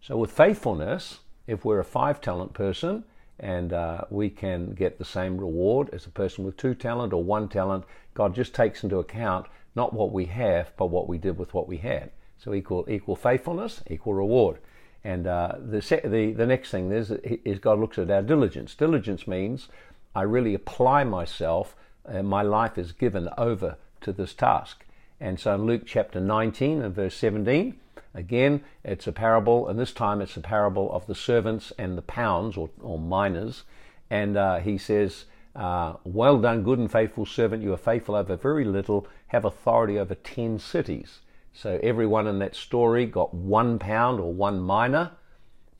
So, 0.00 0.16
with 0.16 0.30
faithfulness, 0.30 1.20
if 1.46 1.64
we're 1.64 1.80
a 1.80 1.84
five 1.84 2.20
talent 2.20 2.52
person 2.54 3.04
and 3.38 3.72
uh, 3.72 4.02
we 4.10 4.30
can 4.30 4.74
get 4.74 4.98
the 4.98 5.04
same 5.04 5.38
reward 5.38 5.90
as 5.92 6.06
a 6.06 6.10
person 6.10 6.44
with 6.44 6.56
two 6.56 6.74
talent 6.74 7.12
or 7.12 7.22
one 7.22 7.48
talent. 7.48 7.84
God 8.14 8.34
just 8.34 8.54
takes 8.54 8.84
into 8.84 8.98
account 8.98 9.46
not 9.74 9.92
what 9.92 10.12
we 10.12 10.26
have, 10.26 10.72
but 10.76 10.86
what 10.86 11.08
we 11.08 11.18
did 11.18 11.36
with 11.36 11.52
what 11.52 11.66
we 11.66 11.78
had. 11.78 12.10
So 12.38 12.54
equal 12.54 12.86
equal 12.88 13.16
faithfulness, 13.16 13.82
equal 13.90 14.14
reward. 14.14 14.58
And 15.02 15.26
uh, 15.26 15.56
the, 15.58 15.80
the 16.04 16.32
the 16.32 16.46
next 16.46 16.70
thing 16.70 16.92
is, 16.92 17.10
is 17.10 17.58
God 17.58 17.80
looks 17.80 17.98
at 17.98 18.10
our 18.10 18.22
diligence. 18.22 18.74
Diligence 18.74 19.26
means 19.26 19.68
I 20.14 20.22
really 20.22 20.54
apply 20.54 21.04
myself, 21.04 21.74
my 22.22 22.42
life 22.42 22.78
is 22.78 22.92
given 22.92 23.28
over 23.36 23.76
to 24.02 24.12
this 24.12 24.34
task. 24.34 24.84
And 25.20 25.38
so 25.38 25.54
in 25.54 25.64
Luke 25.64 25.82
chapter 25.86 26.20
19 26.20 26.82
and 26.82 26.94
verse 26.94 27.16
17, 27.16 27.78
again, 28.14 28.62
it's 28.84 29.06
a 29.06 29.12
parable, 29.12 29.68
and 29.68 29.78
this 29.78 29.92
time 29.92 30.20
it's 30.20 30.36
a 30.36 30.40
parable 30.40 30.92
of 30.92 31.06
the 31.06 31.14
servants 31.14 31.72
and 31.78 31.96
the 31.96 32.02
pounds 32.02 32.56
or, 32.56 32.70
or 32.80 32.98
minas. 32.98 33.62
And 34.10 34.36
uh, 34.36 34.58
he 34.58 34.76
says, 34.76 35.24
uh, 35.56 35.94
Well 36.04 36.38
done, 36.38 36.62
good 36.62 36.78
and 36.78 36.90
faithful 36.90 37.26
servant. 37.26 37.62
You 37.62 37.72
are 37.72 37.78
faithful 37.78 38.16
over 38.16 38.36
very 38.36 38.64
little, 38.64 39.06
have 39.28 39.44
authority 39.44 39.98
over 39.98 40.14
10 40.14 40.58
cities. 40.58 41.20
So 41.52 41.78
everyone 41.82 42.26
in 42.26 42.40
that 42.40 42.56
story 42.56 43.06
got 43.06 43.32
one 43.32 43.78
pound 43.78 44.20
or 44.20 44.32
one 44.32 44.64
mina. 44.64 45.12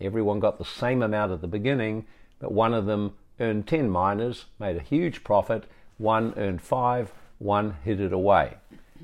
Everyone 0.00 0.40
got 0.40 0.58
the 0.58 0.64
same 0.64 1.02
amount 1.02 1.32
at 1.32 1.40
the 1.40 1.48
beginning, 1.48 2.06
but 2.38 2.52
one 2.52 2.72
of 2.74 2.86
them 2.86 3.14
earned 3.40 3.66
10 3.66 3.90
minas, 3.90 4.44
made 4.58 4.76
a 4.76 4.80
huge 4.80 5.24
profit. 5.24 5.64
One 5.98 6.34
earned 6.36 6.62
five, 6.62 7.12
one 7.38 7.76
hid 7.84 8.00
it 8.00 8.12
away. 8.12 8.54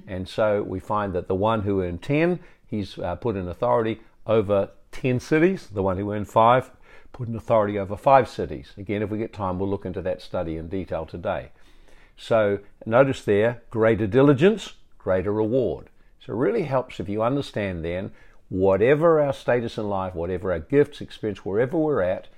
And 0.06 0.28
so 0.28 0.62
we 0.62 0.80
find 0.80 1.12
that 1.14 1.28
the 1.28 1.35
one 1.35 1.62
who 1.62 1.82
earned 1.82 2.02
10, 2.02 2.40
he's 2.66 2.99
uh, 2.99 3.16
put 3.16 3.37
in 3.37 3.49
authority 3.49 4.00
over 4.26 4.70
10 4.92 5.20
cities. 5.20 5.68
The 5.73 5.82
one 5.82 5.99
who 5.99 6.12
earned 6.12 6.28
five, 6.28 6.70
put 7.12 7.28
in 7.28 7.37
authority 7.37 7.78
over 7.78 7.97
five 7.97 8.28
cities. 8.28 8.73
Again, 8.76 9.02
if 9.02 9.11
we 9.11 9.18
get 9.18 9.32
time, 9.32 9.59
we'll 9.59 9.68
look 9.68 9.85
into 9.85 10.02
that 10.02 10.23
study 10.23 10.56
in 10.56 10.68
detail 10.68 11.06
today. 11.06 11.50
So 12.16 12.59
notice 12.85 13.25
there, 13.25 13.62
greater 13.70 14.06
diligence, 14.06 14.75
greater 14.99 15.32
reward. 15.32 15.88
So 16.25 16.32
it 16.32 16.37
really 16.37 16.64
helps 16.64 17.00
if 17.00 17.09
you 17.09 17.23
understand 17.23 17.85
then 17.85 18.12
whatever 18.49 19.20
our 19.20 19.32
status 19.32 19.78
in 19.78 19.88
life, 19.88 20.14
whatever 20.14 20.52
our 20.52 20.59
gifts, 20.59 21.00
experience, 21.00 21.44
wherever 21.44 21.78
we're 21.78 22.02
at, 22.02 22.28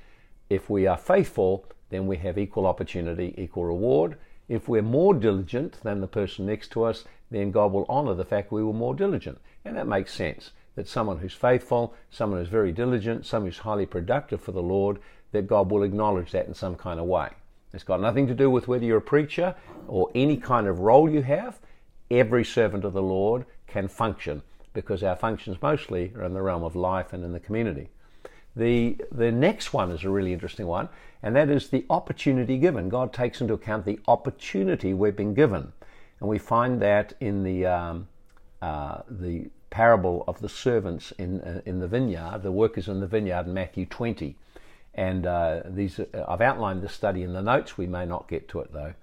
if 0.49 0.71
we 0.71 0.87
are 0.87 0.97
faithful, 0.97 1.65
then 1.91 2.07
we 2.07 2.19
have 2.19 2.39
equal 2.39 2.67
opportunity, 2.67 3.35
equal 3.37 3.65
reward. 3.65 4.17
If 4.53 4.69
we're 4.69 4.83
more 4.83 5.15
diligent 5.15 5.83
than 5.83 6.03
the 6.03 6.07
person 6.07 6.45
next 6.45 6.73
to 6.73 6.85
us, 6.85 7.05
then 7.31 7.53
God 7.53 7.73
will 7.73 7.87
honor 7.89 8.13
the 8.13 8.27
fact 8.27 8.53
we 8.53 8.63
were 8.63 8.75
more 8.75 8.95
diligent. 8.95 9.41
And 9.65 9.79
that 9.79 9.87
makes 9.87 10.13
sense 10.13 10.51
that 10.75 10.87
someone 10.87 11.21
who's 11.21 11.33
faithful, 11.33 11.95
someone 12.11 12.39
who's 12.39 12.51
very 12.51 12.71
diligent, 12.71 13.25
someone 13.25 13.49
who's 13.49 13.61
highly 13.61 13.87
productive 13.87 14.43
for 14.43 14.53
the 14.53 14.61
Lord, 14.61 14.99
that 15.31 15.47
God 15.47 15.71
will 15.71 15.83
acknowledge 15.83 16.33
that 16.33 16.49
in 16.49 16.53
some 16.53 16.75
kind 16.75 17.01
of 17.01 17.07
way. 17.07 17.31
It's 17.73 17.83
got 17.83 18.03
nothing 18.03 18.27
to 18.27 18.35
do 18.35 18.51
with 18.51 18.69
whether 18.69 18.85
you're 18.85 18.99
a 18.99 19.01
preacher 19.01 19.55
or 19.89 20.11
any 20.15 20.37
kind 20.37 20.67
of 20.67 20.81
role 20.81 21.09
you 21.09 21.23
have. 21.23 21.59
Every 22.11 22.45
servant 22.45 22.85
of 22.85 22.93
the 22.93 23.01
Lord 23.01 23.47
can 23.67 23.89
function 23.89 24.43
because 24.75 25.03
our 25.03 25.17
functions 25.17 25.63
mostly 25.63 26.13
are 26.15 26.25
in 26.25 26.35
the 26.35 26.43
realm 26.43 26.63
of 26.63 26.77
life 26.77 27.15
and 27.15 27.25
in 27.25 27.33
the 27.33 27.41
community. 27.41 27.89
The, 28.55 28.97
the 29.11 29.33
next 29.33 29.73
one 29.73 29.91
is 29.91 30.05
a 30.05 30.11
really 30.11 30.33
interesting 30.33 30.67
one, 30.67 30.89
and 31.23 31.35
that 31.37 31.49
is 31.49 31.69
the 31.69 31.87
opportunity 31.89 32.59
given. 32.59 32.89
God 32.89 33.13
takes 33.13 33.41
into 33.41 33.55
account 33.55 33.87
the 33.87 34.01
opportunity 34.07 34.93
we've 34.93 35.17
been 35.17 35.35
given. 35.35 35.73
And 36.21 36.29
we 36.29 36.39
find 36.39 36.81
that 36.83 37.15
in 37.21 37.43
the, 37.43 37.67
um, 37.67 38.09
uh, 38.61 39.03
the 39.09 39.51
parable 39.71 40.25
of 40.29 40.41
the 40.41 40.49
servants 40.49 41.13
in, 41.13 41.41
uh, 41.41 41.63
in 41.65 41.81
the 41.81 41.89
vineyard, 41.89 42.43
the 42.43 42.53
workers 42.53 42.89
in 42.89 43.01
the 43.01 43.07
vineyard 43.07 43.47
in 43.47 43.55
Matthew 43.55 43.87
20. 43.87 44.37
And 44.95 45.27
uh, 45.27 45.63
these, 45.65 45.99
uh, 45.99 46.25
I've 46.29 46.43
outlined 46.43 46.83
this 46.83 46.93
study 46.93 47.23
in 47.23 47.33
the 47.33 47.43
notes. 47.43 47.79
We 47.79 47.87
may 47.87 48.05
not 48.05 48.29
get 48.29 48.49
to 48.51 48.61
it 48.61 48.73
though. 48.73 48.95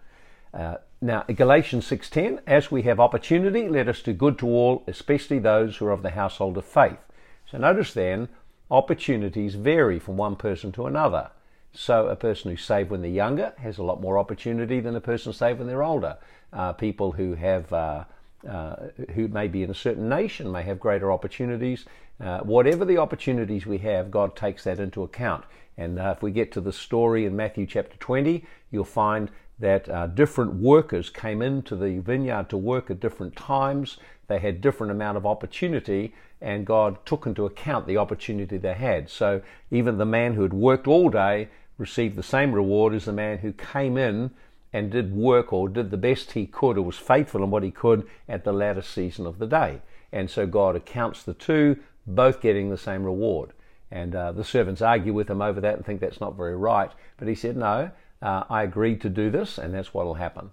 Uh, 0.53 0.75
now, 1.01 1.23
Galatians 1.23 1.85
6:10, 1.85 2.41
as 2.45 2.71
we 2.71 2.81
have 2.83 2.99
opportunity, 2.99 3.67
let 3.67 3.87
us 3.87 4.01
do 4.01 4.13
good 4.13 4.37
to 4.39 4.47
all, 4.47 4.83
especially 4.87 5.39
those 5.39 5.77
who 5.77 5.85
are 5.85 5.91
of 5.91 6.03
the 6.03 6.11
household 6.11 6.57
of 6.57 6.65
faith. 6.65 6.99
So 7.45 7.57
notice 7.57 7.93
then, 7.93 8.29
opportunities 8.71 9.55
vary 9.55 9.99
from 9.99 10.17
one 10.17 10.35
person 10.35 10.71
to 10.73 10.85
another. 10.85 11.31
So 11.73 12.07
a 12.07 12.15
person 12.15 12.51
who's 12.51 12.63
saved 12.63 12.89
when 12.89 13.01
they're 13.01 13.11
younger 13.11 13.53
has 13.57 13.77
a 13.77 13.83
lot 13.83 14.01
more 14.01 14.17
opportunity 14.17 14.79
than 14.79 14.95
a 14.95 15.01
person 15.01 15.33
saved 15.33 15.59
when 15.59 15.67
they're 15.67 15.83
older. 15.83 16.17
Uh, 16.51 16.73
people 16.73 17.11
who 17.11 17.35
have 17.35 17.71
uh, 17.71 18.05
uh, 18.47 18.75
who 19.15 19.27
may 19.27 19.47
be 19.47 19.63
in 19.63 19.69
a 19.69 19.75
certain 19.75 20.07
nation 20.07 20.51
may 20.51 20.63
have 20.63 20.79
greater 20.79 21.11
opportunities. 21.11 21.85
Uh, 22.21 22.39
whatever 22.39 22.85
the 22.85 22.97
opportunities 22.97 23.65
we 23.65 23.77
have, 23.79 24.11
God 24.11 24.35
takes 24.35 24.63
that 24.63 24.79
into 24.79 25.03
account. 25.03 25.43
And 25.77 25.99
uh, 25.99 26.13
if 26.15 26.23
we 26.23 26.31
get 26.31 26.51
to 26.53 26.61
the 26.61 26.73
story 26.73 27.25
in 27.25 27.35
Matthew 27.35 27.65
chapter 27.65 27.97
20, 27.97 28.45
you'll 28.71 28.83
find 28.83 29.29
that 29.59 29.89
uh, 29.89 30.07
different 30.07 30.53
workers 30.55 31.09
came 31.09 31.41
into 31.41 31.75
the 31.75 31.99
vineyard 31.99 32.49
to 32.49 32.57
work 32.57 32.89
at 32.89 32.99
different 32.99 33.35
times. 33.35 33.97
They 34.27 34.39
had 34.39 34.61
different 34.61 34.91
amount 34.91 35.17
of 35.17 35.25
opportunity, 35.25 36.13
and 36.41 36.65
God 36.65 37.05
took 37.05 37.25
into 37.25 37.45
account 37.45 37.85
the 37.87 37.97
opportunity 37.97 38.57
they 38.57 38.73
had. 38.73 39.09
So 39.09 39.41
even 39.71 39.97
the 39.97 40.05
man 40.05 40.33
who 40.33 40.43
had 40.43 40.53
worked 40.53 40.87
all 40.87 41.09
day 41.09 41.49
received 41.77 42.15
the 42.15 42.23
same 42.23 42.53
reward 42.53 42.93
as 42.93 43.05
the 43.05 43.13
man 43.13 43.39
who 43.39 43.53
came 43.53 43.97
in 43.97 44.31
and 44.71 44.91
did 44.91 45.15
work 45.15 45.51
or 45.51 45.67
did 45.67 45.91
the 45.91 45.97
best 45.97 46.33
he 46.33 46.45
could 46.45 46.77
or 46.77 46.83
was 46.83 46.97
faithful 46.97 47.43
in 47.43 47.49
what 47.49 47.63
he 47.63 47.71
could 47.71 48.07
at 48.27 48.43
the 48.43 48.53
latter 48.53 48.81
season 48.81 49.25
of 49.25 49.39
the 49.39 49.47
day. 49.47 49.81
And 50.11 50.29
so 50.29 50.45
God 50.45 50.75
accounts 50.75 51.23
the 51.23 51.33
two, 51.33 51.77
both 52.05 52.41
getting 52.41 52.69
the 52.69 52.77
same 52.77 53.03
reward. 53.03 53.51
And 53.91 54.15
uh, 54.15 54.31
the 54.31 54.43
servants 54.43 54.81
argue 54.81 55.13
with 55.13 55.29
him 55.29 55.41
over 55.41 55.59
that 55.61 55.75
and 55.75 55.85
think 55.85 55.99
that's 55.99 56.21
not 56.21 56.37
very 56.37 56.55
right. 56.55 56.91
But 57.17 57.27
he 57.27 57.35
said, 57.35 57.57
No, 57.57 57.91
uh, 58.21 58.43
I 58.49 58.63
agreed 58.63 59.01
to 59.01 59.09
do 59.09 59.29
this, 59.31 59.57
and 59.57 59.73
that's 59.73 59.93
what 59.93 60.05
will 60.05 60.15
happen. 60.15 60.51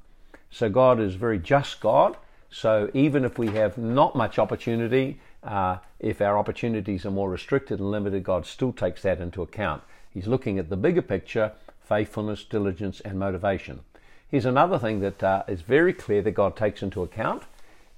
So 0.50 0.70
God 0.70 1.00
is 1.00 1.16
very 1.16 1.38
just 1.38 1.80
God. 1.80 2.16
So 2.48 2.90
even 2.94 3.24
if 3.24 3.38
we 3.38 3.48
have 3.48 3.76
not 3.76 4.16
much 4.16 4.38
opportunity, 4.38 5.20
uh, 5.42 5.78
if 6.00 6.20
our 6.20 6.38
opportunities 6.38 7.06
are 7.06 7.10
more 7.10 7.30
restricted 7.30 7.78
and 7.78 7.90
limited, 7.90 8.24
God 8.24 8.46
still 8.46 8.72
takes 8.72 9.02
that 9.02 9.20
into 9.20 9.42
account. 9.42 9.82
He's 10.10 10.26
looking 10.26 10.58
at 10.58 10.70
the 10.70 10.76
bigger 10.76 11.02
picture 11.02 11.52
faithfulness, 11.80 12.42
diligence, 12.42 13.00
and 13.00 13.18
motivation. 13.18 13.80
Here's 14.28 14.44
another 14.44 14.78
thing 14.78 15.00
that 15.00 15.22
uh, 15.22 15.44
is 15.46 15.60
very 15.60 15.92
clear 15.92 16.20
that 16.22 16.32
God 16.32 16.56
takes 16.56 16.82
into 16.82 17.02
account. 17.02 17.44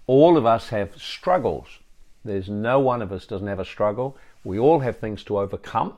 All 0.07 0.37
of 0.37 0.45
us 0.45 0.69
have 0.69 1.01
struggles. 1.01 1.79
There's 2.25 2.51
no 2.51 2.81
one 2.81 3.01
of 3.01 3.13
us 3.13 3.27
doesn't 3.27 3.47
have 3.47 3.59
a 3.59 3.65
struggle. 3.65 4.17
We 4.45 4.59
all 4.59 4.81
have 4.81 4.99
things 4.99 5.25
to 5.25 5.39
overcome. 5.39 5.95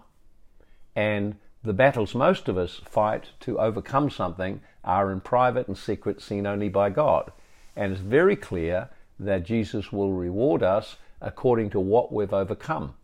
And 0.94 1.36
the 1.64 1.72
battles 1.72 2.14
most 2.14 2.48
of 2.48 2.56
us 2.56 2.80
fight 2.84 3.30
to 3.40 3.58
overcome 3.58 4.08
something 4.10 4.60
are 4.84 5.10
in 5.10 5.20
private 5.20 5.66
and 5.66 5.76
secret, 5.76 6.22
seen 6.22 6.46
only 6.46 6.68
by 6.68 6.90
God. 6.90 7.32
And 7.74 7.92
it's 7.92 8.00
very 8.00 8.36
clear 8.36 8.88
that 9.18 9.44
Jesus 9.44 9.92
will 9.92 10.12
reward 10.12 10.62
us 10.62 10.96
according 11.20 11.70
to 11.70 11.80
what 11.80 12.12
we've 12.12 12.32
overcome. 12.32 12.94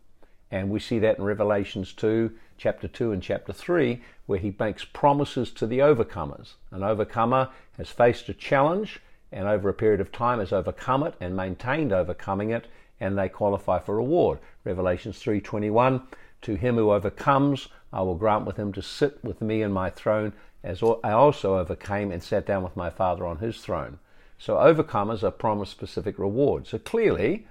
And 0.49 0.69
we 0.69 0.79
see 0.79 0.99
that 0.99 1.17
in 1.17 1.23
Revelations 1.23 1.93
2, 1.93 2.31
chapter 2.57 2.87
2 2.87 3.11
and 3.11 3.21
chapter 3.21 3.51
3, 3.51 4.01
where 4.25 4.39
he 4.39 4.55
makes 4.59 4.85
promises 4.85 5.51
to 5.51 5.67
the 5.67 5.79
overcomers. 5.79 6.53
An 6.71 6.83
overcomer 6.83 7.49
has 7.77 7.89
faced 7.89 8.29
a 8.29 8.33
challenge 8.33 8.99
and 9.31 9.47
over 9.47 9.67
a 9.67 9.73
period 9.73 9.99
of 9.99 10.11
time 10.11 10.39
has 10.39 10.53
overcome 10.53 11.03
it 11.03 11.15
and 11.19 11.35
maintained 11.35 11.91
overcoming 11.91 12.51
it 12.51 12.67
and 12.99 13.17
they 13.17 13.29
qualify 13.29 13.79
for 13.79 13.95
reward. 13.95 14.39
Revelations 14.63 15.19
3:21 15.19 16.01
to 16.41 16.55
him 16.55 16.75
who 16.75 16.91
overcomes 16.91 17.67
I 17.93 18.01
will 18.01 18.15
grant 18.15 18.45
with 18.45 18.57
him 18.57 18.73
to 18.73 18.81
sit 18.81 19.23
with 19.23 19.41
me 19.41 19.61
in 19.61 19.71
my 19.71 19.89
throne, 19.89 20.33
as 20.63 20.83
I 20.83 21.11
also 21.11 21.57
overcame 21.57 22.11
and 22.11 22.21
sat 22.21 22.45
down 22.45 22.63
with 22.63 22.75
my 22.75 22.89
Father 22.89 23.25
on 23.25 23.37
his 23.37 23.61
throne. 23.61 23.99
So 24.37 24.57
overcomers 24.57 25.23
are 25.23 25.31
promised 25.31 25.71
specific 25.71 26.19
rewards. 26.19 26.69
So 26.69 26.79
clearly, 26.79 27.47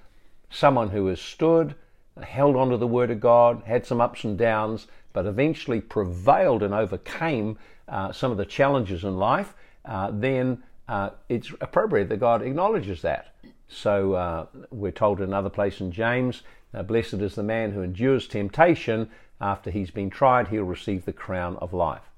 someone 0.51 0.91
who 0.91 1.07
has 1.07 1.21
stood, 1.21 1.75
held 2.23 2.57
on 2.57 2.71
to 2.71 2.77
the 2.77 2.87
Word 2.87 3.11
of 3.11 3.21
God, 3.21 3.63
had 3.67 3.87
some 3.87 4.01
ups 4.01 4.25
and 4.25 4.39
downs, 4.39 4.87
but 5.13 5.27
eventually 5.27 5.81
prevailed 5.81 6.63
and 6.63 6.75
overcame 6.75 7.59
uh, 7.89 8.13
some 8.13 8.31
of 8.31 8.37
the 8.37 8.47
challenges 8.47 9.05
in 9.05 9.17
life, 9.17 9.55
uh, 9.85 10.11
then 10.13 10.63
uh, 10.89 11.11
it's 11.29 11.53
appropriate 11.61 12.09
that 12.09 12.19
God 12.19 12.43
acknowledges 12.43 13.03
that. 13.03 13.35
So 13.69 14.15
uh, 14.15 14.47
we're 14.71 14.93
told 14.93 15.19
in 15.19 15.25
another 15.25 15.51
place 15.51 15.81
in 15.81 15.93
James, 15.93 16.43
blessed 16.87 17.15
is 17.15 17.35
the 17.35 17.43
man 17.43 17.73
who 17.73 17.83
endures 17.83 18.29
temptation, 18.29 19.09
after 19.41 19.71
he's 19.71 19.91
been 19.91 20.11
tried, 20.11 20.49
he'll 20.49 20.65
receive 20.65 21.05
the 21.05 21.13
crown 21.13 21.57
of 21.57 21.75
life. 21.75 22.11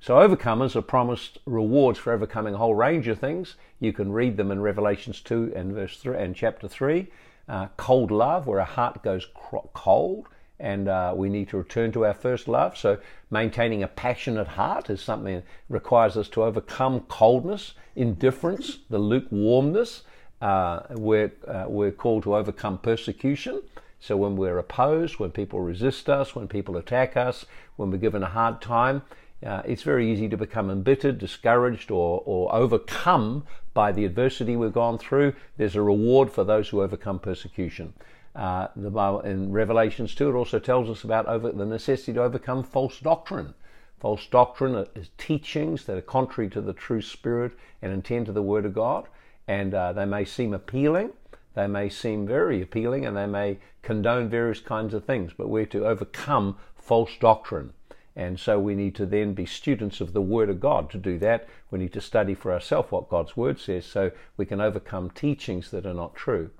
So 0.00 0.16
overcomers 0.16 0.74
are 0.74 0.82
promised 0.82 1.38
rewards 1.46 1.98
for 1.98 2.12
overcoming 2.12 2.54
a 2.54 2.58
whole 2.58 2.74
range 2.74 3.06
of 3.08 3.18
things. 3.18 3.56
You 3.78 3.92
can 3.92 4.10
read 4.10 4.36
them 4.36 4.50
in 4.50 4.60
Revelations 4.60 5.20
2 5.20 5.52
and 5.54 5.72
verse 5.72 5.96
3 5.98 6.16
and 6.16 6.34
chapter 6.34 6.66
3. 6.66 7.06
Uh, 7.48 7.66
cold 7.76 8.10
love, 8.10 8.46
where 8.46 8.60
a 8.60 8.64
heart 8.64 9.02
goes 9.02 9.26
cold, 9.74 10.28
and 10.60 10.88
uh, 10.88 11.12
we 11.14 11.28
need 11.28 11.48
to 11.48 11.56
return 11.58 11.90
to 11.92 12.06
our 12.06 12.14
first 12.14 12.46
love. 12.46 12.76
So 12.76 12.98
maintaining 13.30 13.82
a 13.82 13.88
passionate 13.88 14.46
heart 14.46 14.90
is 14.90 15.00
something 15.00 15.34
that 15.34 15.44
requires 15.68 16.16
us 16.16 16.28
to 16.30 16.44
overcome 16.44 17.00
coldness, 17.08 17.74
indifference, 17.96 18.78
the 18.88 18.98
lukewarmness. 18.98 20.02
Uh, 20.40 20.82
we're, 20.90 21.32
uh, 21.48 21.64
we're 21.68 21.90
called 21.90 22.22
to 22.22 22.36
overcome 22.36 22.78
persecution. 22.78 23.60
So 23.98 24.16
when 24.16 24.36
we're 24.36 24.58
opposed, 24.58 25.18
when 25.18 25.30
people 25.30 25.60
resist 25.60 26.08
us, 26.08 26.34
when 26.34 26.48
people 26.48 26.76
attack 26.76 27.16
us, 27.16 27.46
when 27.76 27.90
we're 27.90 27.98
given 27.98 28.22
a 28.22 28.26
hard 28.26 28.60
time, 28.60 29.02
uh, 29.44 29.62
it's 29.64 29.82
very 29.82 30.10
easy 30.10 30.28
to 30.28 30.36
become 30.36 30.70
embittered, 30.70 31.18
discouraged, 31.18 31.90
or, 31.90 32.22
or 32.24 32.54
overcome 32.54 33.44
by 33.74 33.92
the 33.92 34.04
adversity 34.04 34.56
we've 34.56 34.72
gone 34.72 34.98
through. 34.98 35.34
There's 35.56 35.76
a 35.76 35.82
reward 35.82 36.30
for 36.30 36.44
those 36.44 36.68
who 36.68 36.82
overcome 36.82 37.18
persecution. 37.18 37.94
Uh, 38.34 38.68
the 38.76 38.90
Bible 38.90 39.20
in 39.20 39.52
Revelations 39.52 40.14
2, 40.14 40.30
it 40.30 40.34
also 40.34 40.58
tells 40.58 40.88
us 40.88 41.04
about 41.04 41.26
over, 41.26 41.52
the 41.52 41.66
necessity 41.66 42.14
to 42.14 42.22
overcome 42.22 42.62
false 42.62 42.98
doctrine. 43.00 43.54
False 43.98 44.26
doctrine 44.26 44.86
is 44.94 45.10
teachings 45.18 45.84
that 45.84 45.96
are 45.96 46.02
contrary 46.02 46.48
to 46.50 46.60
the 46.60 46.72
true 46.72 47.02
spirit 47.02 47.52
and 47.80 47.92
intent 47.92 48.28
of 48.28 48.34
the 48.34 48.42
Word 48.42 48.64
of 48.64 48.74
God, 48.74 49.06
and 49.46 49.74
uh, 49.74 49.92
they 49.92 50.06
may 50.06 50.24
seem 50.24 50.54
appealing, 50.54 51.10
they 51.54 51.66
may 51.66 51.88
seem 51.88 52.26
very 52.26 52.62
appealing, 52.62 53.04
and 53.04 53.16
they 53.16 53.26
may 53.26 53.58
condone 53.82 54.28
various 54.28 54.60
kinds 54.60 54.94
of 54.94 55.04
things, 55.04 55.32
but 55.36 55.48
we're 55.48 55.66
to 55.66 55.86
overcome 55.86 56.56
false 56.74 57.16
doctrine. 57.20 57.72
And 58.14 58.38
so 58.38 58.58
we 58.58 58.74
need 58.74 58.94
to 58.96 59.06
then 59.06 59.32
be 59.34 59.46
students 59.46 60.00
of 60.00 60.12
the 60.12 60.20
Word 60.20 60.50
of 60.50 60.60
God. 60.60 60.90
To 60.90 60.98
do 60.98 61.18
that, 61.20 61.48
we 61.70 61.78
need 61.78 61.92
to 61.94 62.00
study 62.00 62.34
for 62.34 62.52
ourselves 62.52 62.90
what 62.90 63.08
God's 63.08 63.36
Word 63.36 63.58
says 63.58 63.86
so 63.86 64.10
we 64.36 64.46
can 64.46 64.60
overcome 64.60 65.10
teachings 65.10 65.70
that 65.70 65.86
are 65.86 65.94
not 65.94 66.14
true. 66.14 66.50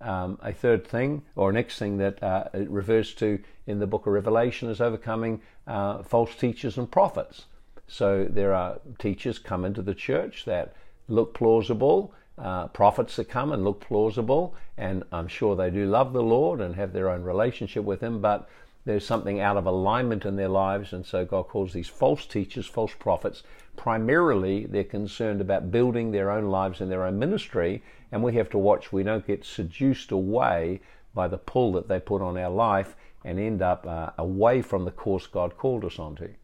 Um, 0.00 0.38
a 0.42 0.52
third 0.52 0.86
thing, 0.86 1.22
or 1.36 1.52
next 1.52 1.78
thing 1.78 1.98
that 1.98 2.22
uh, 2.22 2.48
it 2.52 2.68
refers 2.70 3.14
to 3.14 3.38
in 3.66 3.78
the 3.78 3.86
book 3.86 4.06
of 4.06 4.12
Revelation, 4.12 4.68
is 4.68 4.80
overcoming 4.80 5.40
uh, 5.66 6.02
false 6.02 6.34
teachers 6.34 6.76
and 6.76 6.90
prophets. 6.90 7.46
So 7.86 8.26
there 8.28 8.54
are 8.54 8.80
teachers 8.98 9.38
come 9.38 9.64
into 9.64 9.82
the 9.82 9.94
church 9.94 10.44
that 10.46 10.74
look 11.08 11.34
plausible, 11.34 12.14
uh, 12.38 12.68
prophets 12.68 13.16
that 13.16 13.28
come 13.28 13.52
and 13.52 13.62
look 13.62 13.80
plausible, 13.80 14.54
and 14.76 15.04
I'm 15.12 15.28
sure 15.28 15.54
they 15.54 15.70
do 15.70 15.86
love 15.86 16.12
the 16.12 16.22
Lord 16.22 16.60
and 16.60 16.74
have 16.74 16.92
their 16.92 17.10
own 17.10 17.22
relationship 17.22 17.84
with 17.84 18.00
Him, 18.00 18.20
but 18.20 18.48
there's 18.84 19.06
something 19.06 19.40
out 19.40 19.56
of 19.56 19.66
alignment 19.66 20.26
in 20.26 20.36
their 20.36 20.48
lives, 20.48 20.92
and 20.92 21.06
so 21.06 21.24
God 21.24 21.48
calls 21.48 21.72
these 21.72 21.88
false 21.88 22.26
teachers, 22.26 22.66
false 22.66 22.92
prophets. 22.98 23.42
Primarily, 23.76 24.66
they're 24.66 24.84
concerned 24.84 25.40
about 25.40 25.70
building 25.70 26.10
their 26.10 26.30
own 26.30 26.50
lives 26.50 26.80
and 26.80 26.90
their 26.90 27.04
own 27.04 27.18
ministry, 27.18 27.82
and 28.12 28.22
we 28.22 28.34
have 28.34 28.50
to 28.50 28.58
watch 28.58 28.92
we 28.92 29.02
don't 29.02 29.26
get 29.26 29.44
seduced 29.44 30.12
away 30.12 30.80
by 31.14 31.28
the 31.28 31.38
pull 31.38 31.72
that 31.72 31.88
they 31.88 31.98
put 31.98 32.20
on 32.20 32.36
our 32.36 32.50
life 32.50 32.94
and 33.24 33.40
end 33.40 33.62
up 33.62 33.86
uh, 33.86 34.10
away 34.18 34.60
from 34.60 34.84
the 34.84 34.90
course 34.90 35.26
God 35.26 35.56
called 35.56 35.84
us 35.84 35.98
onto. 35.98 36.34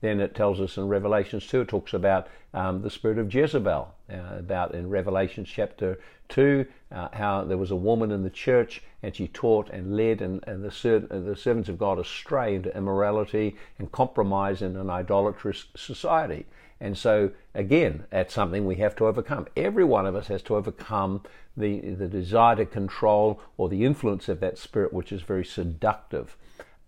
Then 0.00 0.20
it 0.20 0.34
tells 0.34 0.60
us 0.60 0.76
in 0.76 0.88
Revelations 0.88 1.46
2, 1.46 1.62
it 1.62 1.68
talks 1.68 1.92
about 1.92 2.28
um, 2.54 2.82
the 2.82 2.90
spirit 2.90 3.18
of 3.18 3.32
Jezebel, 3.32 3.94
uh, 4.10 4.16
about 4.38 4.74
in 4.74 4.88
Revelation 4.88 5.44
chapter 5.44 5.98
2, 6.30 6.64
uh, 6.90 7.08
how 7.12 7.44
there 7.44 7.58
was 7.58 7.70
a 7.70 7.76
woman 7.76 8.10
in 8.10 8.22
the 8.22 8.30
church 8.30 8.82
and 9.02 9.14
she 9.14 9.28
taught 9.28 9.68
and 9.70 9.96
led 9.96 10.20
and, 10.20 10.42
and 10.46 10.64
the, 10.64 10.70
ser- 10.70 11.00
the 11.00 11.36
servants 11.36 11.68
of 11.68 11.78
God 11.78 11.98
astray 11.98 12.54
into 12.54 12.76
immorality 12.76 13.56
and 13.78 13.92
compromise 13.92 14.62
in 14.62 14.76
an 14.76 14.90
idolatrous 14.90 15.66
society. 15.76 16.46
And 16.80 16.96
so, 16.96 17.30
again, 17.54 18.04
that's 18.10 18.32
something 18.32 18.66
we 18.66 18.76
have 18.76 18.96
to 18.96 19.06
overcome. 19.06 19.46
Every 19.56 19.84
one 19.84 20.06
of 20.06 20.16
us 20.16 20.28
has 20.28 20.42
to 20.42 20.56
overcome 20.56 21.22
the, 21.56 21.80
the 21.80 22.08
desire 22.08 22.56
to 22.56 22.66
control 22.66 23.40
or 23.58 23.68
the 23.68 23.84
influence 23.84 24.28
of 24.28 24.40
that 24.40 24.56
spirit, 24.56 24.92
which 24.92 25.12
is 25.12 25.20
very 25.20 25.44
seductive. 25.44 26.36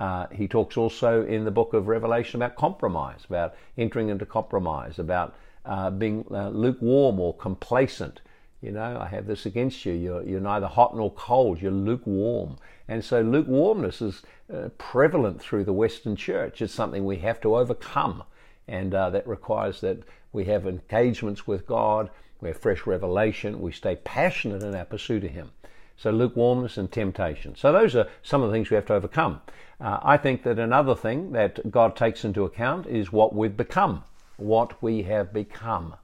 Uh, 0.03 0.27
he 0.33 0.49
talks 0.49 0.77
also 0.77 1.25
in 1.25 1.45
the 1.45 1.51
book 1.53 1.73
of 1.75 1.87
Revelation 1.87 2.43
about 2.43 2.57
compromise, 2.57 3.21
about 3.25 3.55
entering 3.79 4.09
into 4.09 4.27
compromise, 4.27 4.99
about 4.99 5.37
uh, 5.65 5.91
being 5.91 6.27
uh, 6.33 6.49
lukewarm 6.49 7.21
or 7.21 7.37
complacent. 7.37 8.21
You 8.63 8.73
know, 8.73 8.99
I 9.01 9.07
have 9.07 9.29
this 9.29 9.47
against 9.47 9.87
you. 9.87 9.93
You're, 9.93 10.25
you're 10.25 10.41
neither 10.41 10.67
hot 10.67 10.97
nor 10.97 11.13
cold. 11.13 11.63
You're 11.63 11.71
lukewarm. 11.71 12.57
And 12.89 13.05
so 13.05 13.21
lukewarmness 13.21 14.03
is 14.03 14.23
uh, 14.53 14.71
prevalent 14.77 15.41
through 15.41 15.63
the 15.63 15.73
Western 15.73 16.17
church. 16.17 16.61
It's 16.61 16.75
something 16.75 17.05
we 17.05 17.19
have 17.19 17.41
to 17.43 17.55
overcome. 17.55 18.25
And 18.67 18.93
uh, 18.93 19.11
that 19.11 19.29
requires 19.29 19.81
that 19.83 20.03
we 20.33 20.47
have 20.47 20.67
engagements 20.67 21.47
with 21.47 21.65
God, 21.65 22.11
we 22.41 22.49
have 22.49 22.59
fresh 22.59 22.89
revelation, 22.89 23.61
we 23.61 23.71
stay 23.71 23.95
passionate 23.95 24.65
in 24.65 24.75
our 24.75 24.85
pursuit 24.85 25.23
of 25.23 25.31
Him. 25.31 25.53
So 25.97 26.11
lukewarmness 26.11 26.79
and 26.79 26.91
temptation. 26.91 27.55
So 27.57 27.73
those 27.73 27.95
are 27.95 28.09
some 28.23 28.43
of 28.43 28.51
the 28.51 28.55
things 28.55 28.71
we 28.71 28.77
have 28.77 28.87
to 28.87 28.95
overcome. 28.95 29.41
Uh, 29.81 29.99
I 30.03 30.17
think 30.17 30.43
that 30.45 30.59
another 30.59 30.95
thing 30.95 31.33
that 31.33 31.71
God 31.71 31.97
takes 31.97 32.25
into 32.25 32.45
account 32.45 32.87
is 32.87 33.13
what 33.13 33.35
we've 33.35 33.57
become, 33.57 34.05
what 34.37 34.81
we 34.83 35.03
have 35.03 35.33
become. 35.33 35.95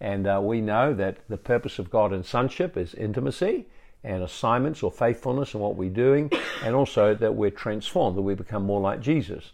And 0.00 0.26
uh, 0.26 0.40
we 0.42 0.60
know 0.60 0.94
that 0.94 1.18
the 1.28 1.36
purpose 1.36 1.78
of 1.78 1.90
God 1.90 2.12
in 2.12 2.24
sonship 2.24 2.76
is 2.76 2.94
intimacy 2.94 3.66
and 4.04 4.22
assignments 4.22 4.82
or 4.82 4.90
faithfulness 4.90 5.54
in 5.54 5.60
what 5.60 5.76
we're 5.76 5.90
doing, 5.90 6.30
and 6.64 6.74
also 6.74 7.14
that 7.14 7.34
we're 7.34 7.50
transformed, 7.50 8.16
that 8.16 8.22
we 8.22 8.34
become 8.34 8.64
more 8.64 8.80
like 8.80 9.00
Jesus. 9.00 9.52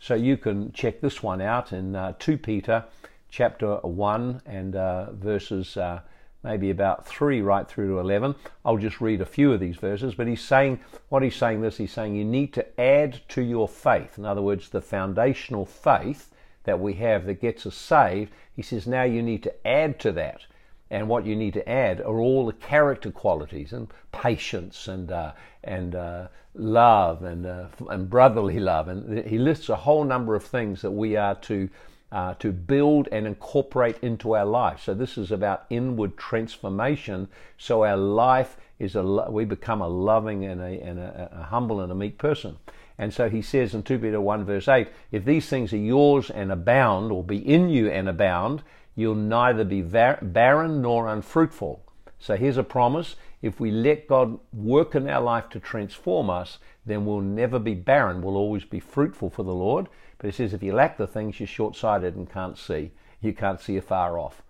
So 0.00 0.14
you 0.14 0.36
can 0.36 0.72
check 0.72 1.00
this 1.00 1.22
one 1.22 1.40
out 1.40 1.72
in 1.72 1.96
uh, 1.96 2.12
2 2.18 2.38
Peter 2.38 2.84
chapter 3.30 3.76
1 3.76 4.42
and 4.46 4.76
uh, 4.76 5.12
verses 5.12 5.76
uh, 5.76 6.00
maybe 6.42 6.70
about 6.70 7.06
3 7.06 7.40
right 7.40 7.68
through 7.68 7.88
to 7.88 7.98
11. 7.98 8.34
I'll 8.64 8.78
just 8.78 9.00
read 9.00 9.20
a 9.20 9.26
few 9.26 9.52
of 9.52 9.60
these 9.60 9.76
verses, 9.76 10.14
but 10.14 10.26
he's 10.26 10.40
saying, 10.40 10.80
what 11.08 11.22
he's 11.22 11.36
saying 11.36 11.60
this, 11.60 11.78
he's 11.78 11.92
saying 11.92 12.14
you 12.14 12.24
need 12.24 12.52
to 12.54 12.80
add 12.80 13.20
to 13.30 13.42
your 13.42 13.68
faith. 13.68 14.18
In 14.18 14.24
other 14.24 14.42
words, 14.42 14.68
the 14.68 14.80
foundational 14.80 15.66
faith 15.66 16.32
that 16.64 16.80
we 16.80 16.94
have 16.94 17.26
that 17.26 17.40
gets 17.40 17.66
us 17.66 17.74
saved, 17.74 18.32
he 18.54 18.62
says 18.62 18.86
now 18.86 19.02
you 19.02 19.22
need 19.22 19.42
to 19.42 19.66
add 19.66 19.98
to 20.00 20.12
that. 20.12 20.42
And 20.90 21.08
what 21.08 21.26
you 21.26 21.36
need 21.36 21.54
to 21.54 21.68
add 21.68 22.00
are 22.00 22.18
all 22.18 22.46
the 22.46 22.52
character 22.52 23.10
qualities 23.10 23.72
and 23.72 23.88
patience 24.10 24.88
and 24.88 25.12
uh, 25.12 25.32
and 25.62 25.94
uh, 25.94 26.28
love 26.54 27.22
and 27.22 27.44
uh, 27.46 27.66
and 27.90 28.08
brotherly 28.08 28.58
love. 28.58 28.88
And 28.88 29.26
he 29.26 29.38
lists 29.38 29.68
a 29.68 29.76
whole 29.76 30.04
number 30.04 30.34
of 30.34 30.44
things 30.44 30.80
that 30.80 30.90
we 30.90 31.14
are 31.14 31.34
to 31.34 31.68
uh, 32.10 32.34
to 32.34 32.52
build 32.52 33.08
and 33.12 33.26
incorporate 33.26 33.98
into 34.00 34.34
our 34.34 34.46
life. 34.46 34.82
So 34.82 34.94
this 34.94 35.18
is 35.18 35.30
about 35.30 35.66
inward 35.68 36.16
transformation. 36.16 37.28
So 37.58 37.84
our 37.84 37.96
life 37.96 38.56
is 38.78 38.94
a 38.94 39.02
we 39.02 39.44
become 39.44 39.82
a 39.82 39.88
loving 39.88 40.44
and 40.44 40.60
a, 40.60 40.80
and 40.82 40.98
a, 40.98 41.30
a 41.32 41.42
humble 41.44 41.80
and 41.80 41.92
a 41.92 41.94
meek 41.94 42.18
person. 42.18 42.56
And 42.96 43.12
so 43.14 43.28
he 43.28 43.42
says 43.42 43.74
in 43.74 43.82
2 43.82 43.98
Peter 43.98 44.20
1 44.20 44.44
verse 44.44 44.68
8, 44.68 44.88
if 45.12 45.24
these 45.24 45.48
things 45.48 45.72
are 45.72 45.76
yours 45.76 46.30
and 46.30 46.50
abound, 46.50 47.12
or 47.12 47.22
be 47.22 47.38
in 47.38 47.68
you 47.68 47.88
and 47.88 48.08
abound, 48.08 48.62
you'll 48.96 49.14
neither 49.14 49.64
be 49.64 49.82
barren 49.82 50.82
nor 50.82 51.06
unfruitful. 51.06 51.82
So 52.18 52.36
here's 52.36 52.56
a 52.56 52.64
promise. 52.64 53.14
If 53.40 53.60
we 53.60 53.70
let 53.70 54.08
God 54.08 54.40
work 54.52 54.96
in 54.96 55.08
our 55.08 55.20
life 55.20 55.48
to 55.50 55.60
transform 55.60 56.28
us, 56.28 56.58
then 56.84 57.06
we'll 57.06 57.20
never 57.20 57.60
be 57.60 57.74
barren. 57.74 58.22
We'll 58.22 58.36
always 58.36 58.64
be 58.64 58.80
fruitful 58.80 59.30
for 59.30 59.44
the 59.44 59.54
Lord. 59.54 59.86
But 60.18 60.28
he 60.28 60.32
says 60.32 60.52
if 60.52 60.62
you 60.62 60.72
lack 60.72 60.96
the 60.96 61.06
things, 61.06 61.38
you're 61.38 61.46
short 61.46 61.76
sighted 61.76 62.16
and 62.16 62.30
can't 62.30 62.58
see. 62.58 62.90
You 63.20 63.32
can't 63.32 63.60
see 63.60 63.76
afar 63.76 64.18
off. 64.18 64.42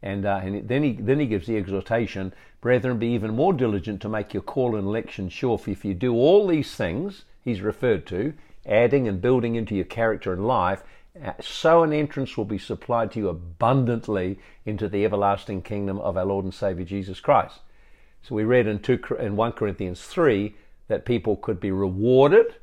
And, 0.00 0.24
uh, 0.24 0.40
and 0.42 0.68
then, 0.68 0.82
he, 0.84 0.92
then 0.92 1.18
he 1.18 1.26
gives 1.26 1.46
the 1.46 1.56
exhortation 1.56 2.32
Brethren, 2.60 2.98
be 2.98 3.08
even 3.08 3.36
more 3.36 3.52
diligent 3.52 4.02
to 4.02 4.08
make 4.08 4.34
your 4.34 4.42
call 4.42 4.74
and 4.74 4.86
election 4.86 5.28
sure. 5.28 5.58
For 5.58 5.70
if 5.70 5.84
you 5.84 5.94
do 5.94 6.14
all 6.14 6.46
these 6.46 6.74
things 6.74 7.24
he's 7.44 7.60
referred 7.60 8.04
to, 8.06 8.34
adding 8.66 9.06
and 9.06 9.22
building 9.22 9.54
into 9.54 9.76
your 9.76 9.84
character 9.84 10.32
and 10.32 10.46
life, 10.46 10.82
uh, 11.24 11.34
so 11.40 11.84
an 11.84 11.92
entrance 11.92 12.36
will 12.36 12.44
be 12.44 12.58
supplied 12.58 13.12
to 13.12 13.20
you 13.20 13.28
abundantly 13.28 14.38
into 14.66 14.88
the 14.88 15.04
everlasting 15.04 15.62
kingdom 15.62 16.00
of 16.00 16.16
our 16.16 16.24
Lord 16.24 16.44
and 16.44 16.54
Savior 16.54 16.84
Jesus 16.84 17.20
Christ. 17.20 17.60
So 18.22 18.34
we 18.34 18.42
read 18.42 18.66
in, 18.66 18.80
2, 18.80 19.16
in 19.20 19.36
1 19.36 19.52
Corinthians 19.52 20.02
3 20.02 20.54
that 20.88 21.04
people 21.04 21.36
could 21.36 21.60
be 21.60 21.70
rewarded 21.70 22.56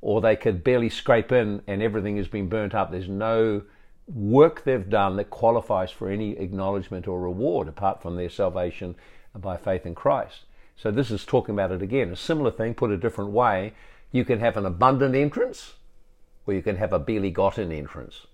or 0.00 0.20
they 0.20 0.36
could 0.36 0.64
barely 0.64 0.88
scrape 0.88 1.32
in 1.32 1.62
and 1.66 1.82
everything 1.82 2.16
has 2.16 2.28
been 2.28 2.48
burnt 2.48 2.74
up. 2.74 2.90
There's 2.90 3.08
no 3.08 3.62
work 4.06 4.64
they've 4.64 4.88
done 4.88 5.16
that 5.16 5.30
qualifies 5.30 5.90
for 5.90 6.10
any 6.10 6.38
acknowledgement 6.38 7.06
or 7.06 7.20
reward 7.20 7.68
apart 7.68 8.02
from 8.02 8.16
their 8.16 8.30
salvation 8.30 8.96
by 9.34 9.56
faith 9.56 9.86
in 9.86 9.94
Christ. 9.94 10.44
So 10.76 10.90
this 10.90 11.10
is 11.10 11.24
talking 11.24 11.54
about 11.54 11.72
it 11.72 11.82
again. 11.82 12.10
A 12.10 12.16
similar 12.16 12.50
thing, 12.50 12.74
put 12.74 12.90
a 12.90 12.96
different 12.96 13.30
way. 13.30 13.74
You 14.10 14.24
can 14.24 14.40
have 14.40 14.56
an 14.56 14.66
abundant 14.66 15.14
entrance 15.14 15.74
or 16.46 16.54
you 16.54 16.62
can 16.62 16.76
have 16.76 16.92
a 16.92 16.98
barely 16.98 17.30
gotten 17.30 17.70
entrance. 17.70 18.26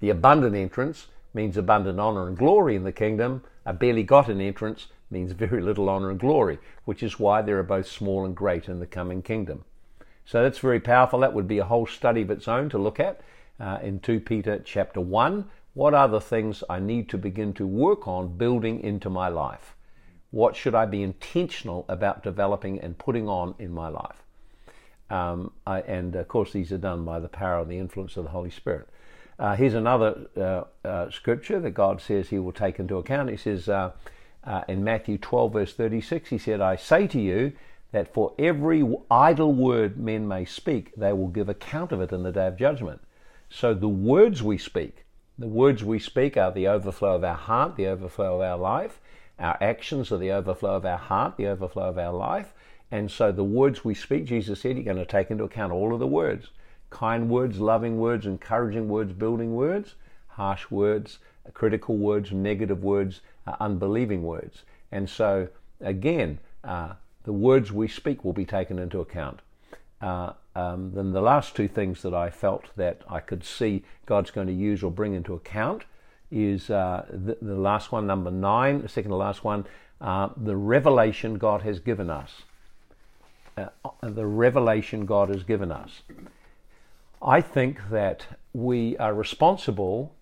The 0.00 0.10
abundant 0.10 0.56
entrance 0.56 1.06
means 1.34 1.56
abundant 1.56 2.00
honor 2.00 2.26
and 2.26 2.36
glory 2.36 2.74
in 2.74 2.84
the 2.84 2.92
kingdom. 2.92 3.44
A 3.64 3.72
barely 3.72 4.02
gotten 4.02 4.40
entrance 4.40 4.88
means 5.10 5.32
very 5.32 5.62
little 5.62 5.88
honor 5.88 6.10
and 6.10 6.18
glory, 6.18 6.58
which 6.84 7.02
is 7.02 7.20
why 7.20 7.42
there 7.42 7.58
are 7.58 7.62
both 7.62 7.86
small 7.86 8.24
and 8.24 8.34
great 8.34 8.68
in 8.68 8.80
the 8.80 8.86
coming 8.86 9.22
kingdom. 9.22 9.64
So 10.24 10.42
that's 10.42 10.58
very 10.58 10.80
powerful. 10.80 11.20
That 11.20 11.34
would 11.34 11.48
be 11.48 11.58
a 11.58 11.64
whole 11.64 11.86
study 11.86 12.22
of 12.22 12.30
its 12.30 12.48
own 12.48 12.68
to 12.70 12.78
look 12.78 13.00
at 13.00 13.20
uh, 13.58 13.78
in 13.82 14.00
2 14.00 14.20
Peter 14.20 14.60
chapter 14.64 15.00
1. 15.00 15.48
What 15.74 15.94
are 15.94 16.08
the 16.08 16.20
things 16.20 16.62
I 16.68 16.80
need 16.80 17.08
to 17.10 17.18
begin 17.18 17.54
to 17.54 17.66
work 17.66 18.06
on 18.06 18.36
building 18.36 18.80
into 18.80 19.08
my 19.08 19.28
life? 19.28 19.74
What 20.30 20.56
should 20.56 20.74
I 20.74 20.86
be 20.86 21.02
intentional 21.02 21.84
about 21.88 22.22
developing 22.22 22.80
and 22.80 22.96
putting 22.96 23.28
on 23.28 23.54
in 23.58 23.72
my 23.72 23.88
life? 23.88 24.22
Um, 25.10 25.52
I, 25.66 25.80
and 25.80 26.14
of 26.16 26.28
course, 26.28 26.52
these 26.52 26.72
are 26.72 26.78
done 26.78 27.04
by 27.04 27.20
the 27.20 27.28
power 27.28 27.60
and 27.60 27.70
the 27.70 27.78
influence 27.78 28.16
of 28.16 28.24
the 28.24 28.30
Holy 28.30 28.50
Spirit. 28.50 28.88
Uh, 29.38 29.56
here's 29.56 29.74
another 29.74 30.26
uh, 30.36 30.86
uh, 30.86 31.10
scripture 31.10 31.60
that 31.60 31.72
God 31.72 32.00
says 32.00 32.28
He 32.28 32.38
will 32.38 32.52
take 32.52 32.78
into 32.78 32.96
account. 32.96 33.28
He 33.28 33.36
says 33.36 33.68
uh, 33.68 33.92
uh, 34.44 34.62
in 34.68 34.84
Matthew 34.84 35.18
12, 35.18 35.52
verse 35.52 35.74
36, 35.74 36.30
He 36.30 36.38
said, 36.38 36.60
I 36.60 36.76
say 36.76 37.06
to 37.08 37.20
you, 37.20 37.52
that 37.92 38.12
for 38.12 38.34
every 38.38 38.84
idle 39.10 39.52
word 39.52 39.98
men 39.98 40.26
may 40.26 40.44
speak, 40.44 40.94
they 40.96 41.12
will 41.12 41.28
give 41.28 41.48
account 41.48 41.92
of 41.92 42.00
it 42.00 42.12
in 42.12 42.22
the 42.22 42.32
day 42.32 42.46
of 42.46 42.56
judgment. 42.56 43.00
So 43.48 43.74
the 43.74 43.88
words 43.88 44.42
we 44.42 44.58
speak, 44.58 45.04
the 45.38 45.46
words 45.46 45.84
we 45.84 45.98
speak 45.98 46.36
are 46.36 46.50
the 46.50 46.68
overflow 46.68 47.14
of 47.16 47.24
our 47.24 47.36
heart, 47.36 47.76
the 47.76 47.86
overflow 47.86 48.36
of 48.36 48.40
our 48.40 48.58
life. 48.58 49.00
Our 49.38 49.56
actions 49.60 50.10
are 50.10 50.18
the 50.18 50.32
overflow 50.32 50.76
of 50.76 50.86
our 50.86 50.98
heart, 50.98 51.36
the 51.36 51.46
overflow 51.46 51.88
of 51.88 51.98
our 51.98 52.12
life. 52.12 52.52
And 52.90 53.10
so 53.10 53.32
the 53.32 53.44
words 53.44 53.84
we 53.84 53.94
speak, 53.94 54.26
Jesus 54.26 54.60
said, 54.60 54.76
you're 54.76 54.84
going 54.84 54.96
to 54.96 55.06
take 55.06 55.30
into 55.30 55.44
account 55.44 55.72
all 55.72 55.92
of 55.92 56.00
the 56.00 56.06
words 56.06 56.50
kind 56.90 57.30
words, 57.30 57.58
loving 57.58 57.98
words, 57.98 58.26
encouraging 58.26 58.86
words, 58.86 59.14
building 59.14 59.54
words, 59.54 59.94
harsh 60.26 60.70
words, 60.70 61.18
critical 61.54 61.96
words, 61.96 62.32
negative 62.32 62.84
words, 62.84 63.22
uh, 63.46 63.56
unbelieving 63.60 64.22
words. 64.22 64.62
And 64.92 65.08
so, 65.08 65.48
again, 65.80 66.38
uh, 66.62 66.92
the 67.24 67.32
words 67.32 67.72
we 67.72 67.88
speak 67.88 68.24
will 68.24 68.32
be 68.32 68.44
taken 68.44 68.78
into 68.78 69.00
account. 69.00 69.40
Uh, 70.00 70.32
um, 70.54 70.92
then 70.94 71.12
the 71.12 71.20
last 71.20 71.54
two 71.54 71.68
things 71.68 72.02
that 72.02 72.12
I 72.12 72.28
felt 72.28 72.64
that 72.76 73.02
I 73.08 73.20
could 73.20 73.44
see 73.44 73.84
God's 74.04 74.30
going 74.30 74.48
to 74.48 74.52
use 74.52 74.82
or 74.82 74.90
bring 74.90 75.14
into 75.14 75.34
account 75.34 75.84
is 76.30 76.70
uh, 76.70 77.06
the, 77.10 77.38
the, 77.40 77.54
last 77.54 77.92
one, 77.92 78.06
number 78.06 78.30
nine, 78.30 78.82
the 78.82 78.88
second 78.88 79.10
to 79.10 79.16
last 79.16 79.44
one, 79.44 79.66
uh, 80.00 80.30
the 80.36 80.56
revelation 80.56 81.38
God 81.38 81.62
has 81.62 81.78
given 81.78 82.10
us. 82.10 82.42
Uh, 83.56 83.66
the 84.02 84.26
revelation 84.26 85.06
God 85.06 85.28
has 85.28 85.44
given 85.44 85.70
us. 85.70 86.02
I 87.20 87.40
think 87.40 87.90
that 87.90 88.26
we 88.52 88.96
are 88.96 89.14
responsible 89.14 90.14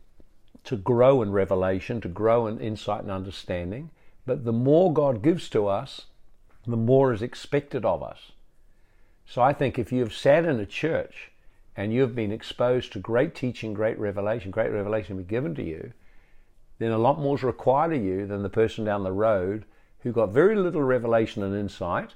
to 0.64 0.76
grow 0.76 1.22
in 1.22 1.32
revelation, 1.32 2.00
to 2.02 2.08
grow 2.08 2.46
in 2.46 2.60
insight 2.60 3.02
and 3.02 3.10
understanding, 3.10 3.90
but 4.26 4.44
the 4.44 4.52
more 4.52 4.92
God 4.92 5.22
gives 5.22 5.48
to 5.50 5.66
us, 5.66 6.06
the 6.66 6.76
more 6.76 7.12
is 7.12 7.22
expected 7.22 7.84
of 7.84 8.02
us. 8.02 8.32
So 9.26 9.42
I 9.42 9.52
think 9.52 9.78
if 9.78 9.92
you've 9.92 10.14
sat 10.14 10.44
in 10.44 10.58
a 10.58 10.66
church 10.66 11.30
and 11.76 11.92
you've 11.92 12.14
been 12.14 12.32
exposed 12.32 12.92
to 12.92 12.98
great 12.98 13.34
teaching, 13.34 13.72
great 13.72 13.98
revelation, 13.98 14.50
great 14.50 14.72
revelation 14.72 15.16
be 15.16 15.22
given 15.22 15.54
to 15.54 15.62
you, 15.62 15.92
then 16.78 16.90
a 16.90 16.98
lot 16.98 17.20
more 17.20 17.36
is 17.36 17.42
required 17.42 17.92
of 17.92 18.02
you 18.02 18.26
than 18.26 18.42
the 18.42 18.48
person 18.48 18.84
down 18.84 19.04
the 19.04 19.12
road 19.12 19.64
who 20.00 20.12
got 20.12 20.32
very 20.32 20.56
little 20.56 20.82
revelation 20.82 21.42
and 21.42 21.54
insight, 21.54 22.14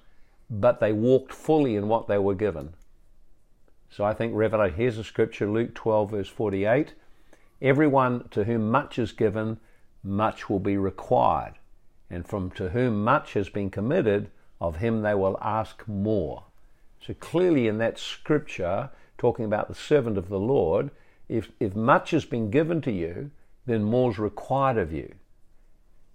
but 0.50 0.80
they 0.80 0.92
walked 0.92 1.33
fully 1.33 1.76
in 1.76 1.88
what 1.88 2.09
they 2.09 2.18
were 2.18 2.35
given. 2.35 2.74
So 3.90 4.04
I 4.04 4.12
think 4.12 4.35
revelation, 4.35 4.76
here's 4.76 4.98
a 4.98 5.04
scripture, 5.04 5.48
Luke 5.48 5.74
12, 5.74 6.11
verse 6.11 6.28
48. 6.28 6.94
Everyone 7.62 8.28
to 8.30 8.44
whom 8.44 8.70
much 8.70 8.98
is 8.98 9.12
given, 9.12 9.59
much 10.02 10.50
will 10.50 10.59
be 10.59 10.76
required. 10.76 11.54
And 12.14 12.27
from 12.27 12.50
to 12.53 12.68
whom 12.68 13.03
much 13.03 13.33
has 13.33 13.48
been 13.48 13.70
committed, 13.70 14.31
of 14.61 14.77
him 14.77 15.03
they 15.03 15.14
will 15.14 15.37
ask 15.42 15.87
more. 15.88 16.44
So 17.05 17.12
clearly 17.14 17.66
in 17.66 17.79
that 17.79 17.98
scripture, 17.98 18.90
talking 19.18 19.44
about 19.44 19.68
the 19.68 19.74
servant 19.74 20.16
of 20.16 20.29
the 20.29 20.38
Lord, 20.38 20.90
if, 21.29 21.50
if 21.59 21.74
much 21.74 22.12
has 22.12 22.24
been 22.24 22.50
given 22.50 22.81
to 22.83 22.92
you, 22.92 23.31
then 23.66 23.83
more 23.83 24.12
is 24.12 24.18
required 24.18 24.79
of 24.79 24.92
you. 24.92 25.14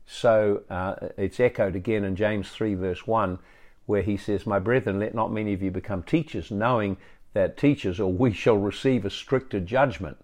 So 0.06 0.64
uh, 0.70 0.96
it's 1.18 1.40
echoed 1.40 1.76
again 1.76 2.04
in 2.04 2.16
James 2.16 2.50
3, 2.50 2.76
verse 2.76 3.06
1, 3.06 3.38
where 3.86 4.02
he 4.02 4.18
says, 4.18 4.46
My 4.46 4.58
brethren, 4.58 5.00
let 5.00 5.14
not 5.14 5.32
many 5.32 5.54
of 5.54 5.62
you 5.62 5.70
become 5.70 6.04
teachers, 6.04 6.50
knowing 6.50 6.98
that 7.34 7.58
teachers, 7.58 8.00
or 8.00 8.12
we 8.12 8.34
shall 8.34 8.58
receive 8.58 9.06
a 9.06 9.10
stricter 9.10 9.60
judgment. 9.60 10.18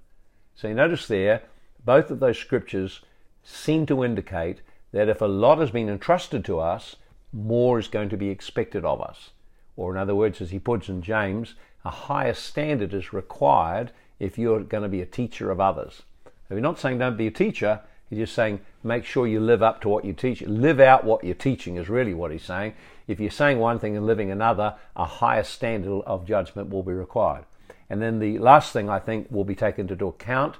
So 0.56 0.68
you 0.68 0.74
notice 0.74 1.08
there, 1.08 1.44
both 1.84 2.10
of 2.10 2.20
those 2.20 2.40
scriptures 2.40 3.02
seem 3.44 3.86
to 3.86 4.04
indicate 4.04 4.62
that 4.96 5.10
if 5.10 5.20
a 5.20 5.26
lot 5.26 5.58
has 5.58 5.72
been 5.72 5.90
entrusted 5.90 6.46
to 6.46 6.58
us, 6.58 6.96
more 7.34 7.78
is 7.78 7.90
going 7.90 8.08
to 8.08 8.16
be 8.16 8.30
expected 8.30 8.86
of 8.86 9.02
us. 9.02 9.32
Or, 9.76 9.92
in 9.92 9.98
other 9.98 10.16
words, 10.16 10.40
as 10.40 10.52
he 10.52 10.58
puts 10.58 10.88
in 10.88 11.02
James, 11.02 11.56
a 11.84 11.90
higher 11.90 12.34
standard 12.34 12.94
is 12.94 13.12
required 13.12 13.92
if 14.22 14.38
you're 14.38 14.62
going 14.62 14.84
to 14.84 14.90
be 14.90 15.02
a 15.02 15.06
teacher 15.06 15.52
of 15.52 15.60
others. 15.60 16.04
So 16.48 16.56
he's 16.56 16.62
not 16.62 16.80
saying 16.80 17.00
don't 17.00 17.18
be 17.18 17.28
a 17.28 17.32
teacher, 17.32 17.82
he's 18.10 18.20
just 18.20 18.36
saying 18.36 18.62
make 18.86 19.04
sure 19.04 19.28
you 19.28 19.42
live 19.42 19.62
up 19.62 19.82
to 19.82 19.90
what 19.90 20.06
you 20.06 20.14
teach. 20.14 20.42
Live 20.44 20.80
out 20.80 21.04
what 21.04 21.26
you're 21.26 21.36
teaching 21.36 21.76
is 21.76 21.90
really 21.90 22.14
what 22.14 22.32
he's 22.32 22.46
saying. 22.46 22.74
If 23.06 23.20
you're 23.20 23.30
saying 23.32 23.60
one 23.60 23.80
thing 23.80 23.98
and 23.98 24.06
living 24.06 24.32
another, 24.32 24.76
a 24.96 25.04
higher 25.04 25.44
standard 25.44 26.04
of 26.06 26.26
judgment 26.26 26.70
will 26.70 26.84
be 26.84 26.94
required. 26.94 27.44
And 27.90 28.02
then 28.02 28.20
the 28.20 28.40
last 28.40 28.72
thing 28.72 28.90
I 28.90 29.00
think 29.00 29.28
will 29.30 29.44
be 29.44 29.56
taken 29.56 29.90
into 29.90 30.08
account 30.08 30.56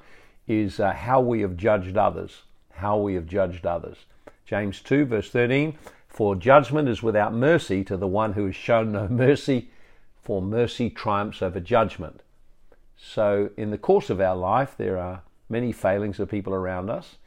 is 0.46 0.82
uh, 0.82 0.92
how 0.92 1.22
we 1.22 1.40
have 1.40 1.56
judged 1.56 1.96
others. 1.96 2.42
How 2.74 2.98
we 2.98 3.14
have 3.14 3.28
judged 3.28 3.66
others. 3.66 3.96
James 4.46 4.80
2, 4.82 5.06
verse 5.06 5.30
13 5.32 5.78
For 6.08 6.36
judgment 6.36 6.88
is 6.88 7.02
without 7.02 7.34
mercy 7.34 7.84
to 7.84 7.98
the 7.98 8.08
one 8.08 8.34
who 8.34 8.46
has 8.46 8.56
shown 8.56 8.92
no 8.92 9.08
mercy, 9.08 9.70
for 10.22 10.42
mercy 10.42 10.90
triumphs 10.90 11.42
over 11.42 11.60
judgment. 11.60 12.22
So, 12.98 13.50
in 13.58 13.72
the 13.72 13.78
course 13.78 14.10
of 14.10 14.22
our 14.22 14.36
life, 14.36 14.76
there 14.78 14.98
are 14.98 15.24
many 15.50 15.72
failings 15.72 16.20
of 16.20 16.30
people 16.30 16.54
around 16.54 16.90
us, 16.90 17.18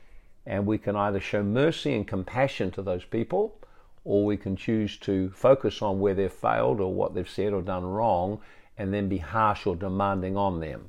and 0.46 0.66
we 0.66 0.78
can 0.78 0.96
either 0.96 1.20
show 1.20 1.42
mercy 1.42 1.94
and 1.94 2.06
compassion 2.06 2.70
to 2.72 2.82
those 2.82 3.04
people, 3.04 3.58
or 4.04 4.24
we 4.24 4.36
can 4.36 4.56
choose 4.56 4.96
to 4.98 5.30
focus 5.30 5.82
on 5.82 6.00
where 6.00 6.14
they've 6.14 6.32
failed 6.32 6.80
or 6.80 6.92
what 6.94 7.14
they've 7.14 7.28
said 7.28 7.52
or 7.52 7.62
done 7.62 7.84
wrong 7.84 8.40
and 8.78 8.94
then 8.94 9.08
be 9.08 9.18
harsh 9.18 9.66
or 9.66 9.76
demanding 9.76 10.36
on 10.36 10.60
them. 10.60 10.88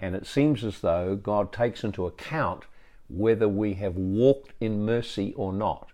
And 0.00 0.14
it 0.14 0.26
seems 0.26 0.64
as 0.64 0.80
though 0.80 1.16
God 1.16 1.52
takes 1.52 1.84
into 1.84 2.06
account 2.06 2.64
whether 3.08 3.48
we 3.48 3.74
have 3.74 3.96
walked 3.96 4.52
in 4.60 4.84
mercy 4.84 5.32
or 5.34 5.52
not. 5.52 5.88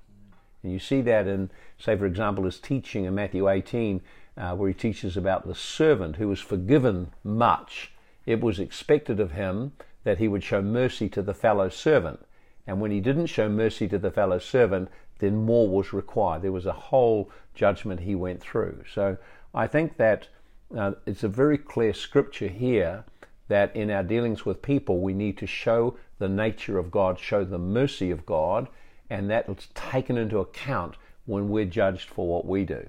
And 0.62 0.72
you 0.72 0.79
see 0.79 1.00
that 1.03 1.27
in, 1.27 1.50
say, 1.79 1.96
for 1.96 2.07
example, 2.07 2.44
his 2.44 2.59
teaching 2.59 3.05
in 3.05 3.14
Matthew 3.14 3.48
18, 3.48 4.00
uh, 4.37 4.55
where 4.57 4.68
he 4.68 4.74
teaches 4.74 5.16
about 5.16 5.46
the 5.46 5.55
servant 5.55 6.16
who 6.16 6.29
was 6.29 6.40
forgiven 6.40 7.12
much. 7.22 7.92
It 8.27 8.40
was 8.40 8.59
expected 8.59 9.20
of 9.20 9.33
him 9.33 9.72
that 10.03 10.18
he 10.18 10.29
would 10.29 10.42
show 10.42 10.62
mercy 10.62 11.09
to 11.11 11.22
the 11.22 11.35
fellow 11.35 11.68
servant. 11.68 12.24
And 12.66 12.81
when 12.81 12.90
he 12.90 13.00
didn't 13.00 13.27
show 13.27 13.48
mercy 13.48 13.87
to 13.88 13.98
the 13.98 14.11
fellow 14.11 14.38
servant, 14.38 14.88
then 15.18 15.44
more 15.44 15.68
was 15.68 15.92
required. 15.92 16.42
There 16.42 16.53
was 16.53 16.66
a 16.66 16.72
whole 16.72 17.31
judgment 17.55 18.00
he 18.00 18.14
went 18.14 18.40
through. 18.40 18.85
So 18.92 19.16
I 19.55 19.66
think 19.66 19.96
that 19.98 20.29
uh, 20.77 20.92
it's 21.07 21.22
a 21.22 21.29
very 21.29 21.59
clear 21.59 21.92
scripture 21.92 22.48
here 22.48 23.05
that 23.48 23.74
in 23.76 23.90
our 23.90 24.02
dealings 24.02 24.44
with 24.44 24.62
people, 24.62 25.00
we 25.00 25.12
need 25.12 25.37
to 25.38 25.46
show 25.46 25.96
the 26.18 26.28
nature 26.28 26.78
of 26.78 26.90
God, 26.90 27.18
show 27.18 27.44
the 27.44 27.59
mercy 27.59 28.11
of 28.11 28.24
God, 28.24 28.68
and 29.11 29.30
that's 29.30 29.68
taken 29.74 30.16
into 30.16 30.38
account 30.38 30.96
when 31.26 31.48
we're 31.48 31.64
judged 31.64 32.09
for 32.09 32.26
what 32.26 32.46
we 32.46 32.64
do. 32.64 32.87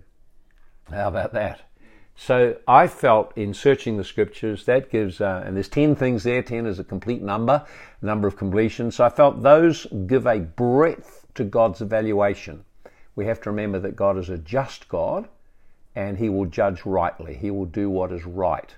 How 0.89 1.07
about 1.07 1.33
that? 1.33 1.61
So 2.15 2.57
I 2.67 2.87
felt 2.87 3.33
in 3.35 3.53
searching 3.53 3.97
the 3.97 4.03
scriptures 4.03 4.65
that 4.65 4.89
gives, 4.89 5.19
uh, 5.19 5.43
and 5.45 5.55
there's 5.55 5.67
10 5.67 5.95
things 5.95 6.23
there, 6.23 6.41
10 6.41 6.65
is 6.65 6.79
a 6.79 6.83
complete 6.83 7.21
number, 7.21 7.65
number 8.01 8.27
of 8.27 8.37
completion. 8.37 8.89
So 8.91 9.03
I 9.03 9.09
felt 9.09 9.43
those 9.43 9.85
give 10.07 10.25
a 10.25 10.39
breadth 10.39 11.25
to 11.35 11.43
God's 11.43 11.81
evaluation. 11.81 12.63
We 13.15 13.25
have 13.25 13.41
to 13.41 13.49
remember 13.49 13.79
that 13.79 13.97
God 13.97 14.17
is 14.17 14.29
a 14.29 14.37
just 14.37 14.87
God 14.87 15.27
and 15.95 16.17
he 16.17 16.29
will 16.29 16.45
judge 16.45 16.85
rightly. 16.85 17.35
He 17.35 17.51
will 17.51 17.65
do 17.65 17.89
what 17.89 18.11
is 18.11 18.25
right. 18.25 18.73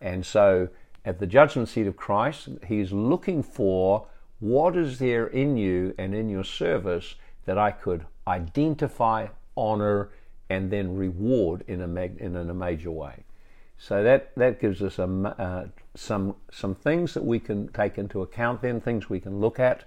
And 0.00 0.24
so 0.24 0.68
at 1.04 1.18
the 1.18 1.26
judgment 1.26 1.68
seat 1.68 1.86
of 1.86 1.96
Christ, 1.96 2.48
he's 2.66 2.92
looking 2.92 3.42
for 3.42 4.06
what 4.40 4.76
is 4.76 4.98
there 4.98 5.26
in 5.26 5.56
you 5.56 5.94
and 5.98 6.14
in 6.14 6.28
your 6.28 6.44
service 6.44 7.14
that 7.46 7.58
I 7.58 7.70
could 7.70 8.04
identify, 8.26 9.28
honor, 9.56 10.10
and 10.50 10.70
then 10.70 10.96
reward 10.96 11.64
in 11.66 11.80
a, 11.82 11.86
mag- 11.86 12.18
in 12.18 12.36
a 12.36 12.54
major 12.54 12.90
way. 12.90 13.24
So 13.78 14.02
that, 14.02 14.32
that 14.36 14.60
gives 14.60 14.82
us 14.82 14.98
a, 14.98 15.04
uh, 15.04 15.66
some, 15.94 16.34
some 16.50 16.74
things 16.74 17.14
that 17.14 17.24
we 17.24 17.38
can 17.38 17.68
take 17.68 17.96
into 17.96 18.22
account, 18.22 18.60
then 18.60 18.80
things 18.80 19.08
we 19.08 19.20
can 19.20 19.40
look 19.40 19.60
at. 19.60 19.84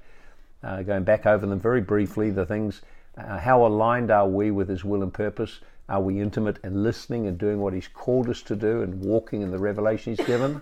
Uh, 0.63 0.81
going 0.83 1.03
back 1.03 1.25
over 1.25 1.45
them 1.45 1.59
very 1.59 1.81
briefly, 1.81 2.29
the 2.29 2.45
things, 2.45 2.81
uh, 3.17 3.39
how 3.39 3.65
aligned 3.65 4.11
are 4.11 4.27
we 4.27 4.51
with 4.51 4.69
His 4.69 4.85
will 4.85 5.03
and 5.03 5.13
purpose? 5.13 5.59
Are 5.91 5.99
we 5.99 6.21
intimate 6.21 6.57
and 6.63 6.83
listening 6.83 7.27
and 7.27 7.37
doing 7.37 7.59
what 7.59 7.73
He's 7.73 7.89
called 7.89 8.29
us 8.29 8.41
to 8.43 8.55
do 8.55 8.81
and 8.81 9.01
walking 9.01 9.41
in 9.41 9.51
the 9.51 9.57
revelation 9.57 10.15
He's 10.15 10.25
given? 10.25 10.61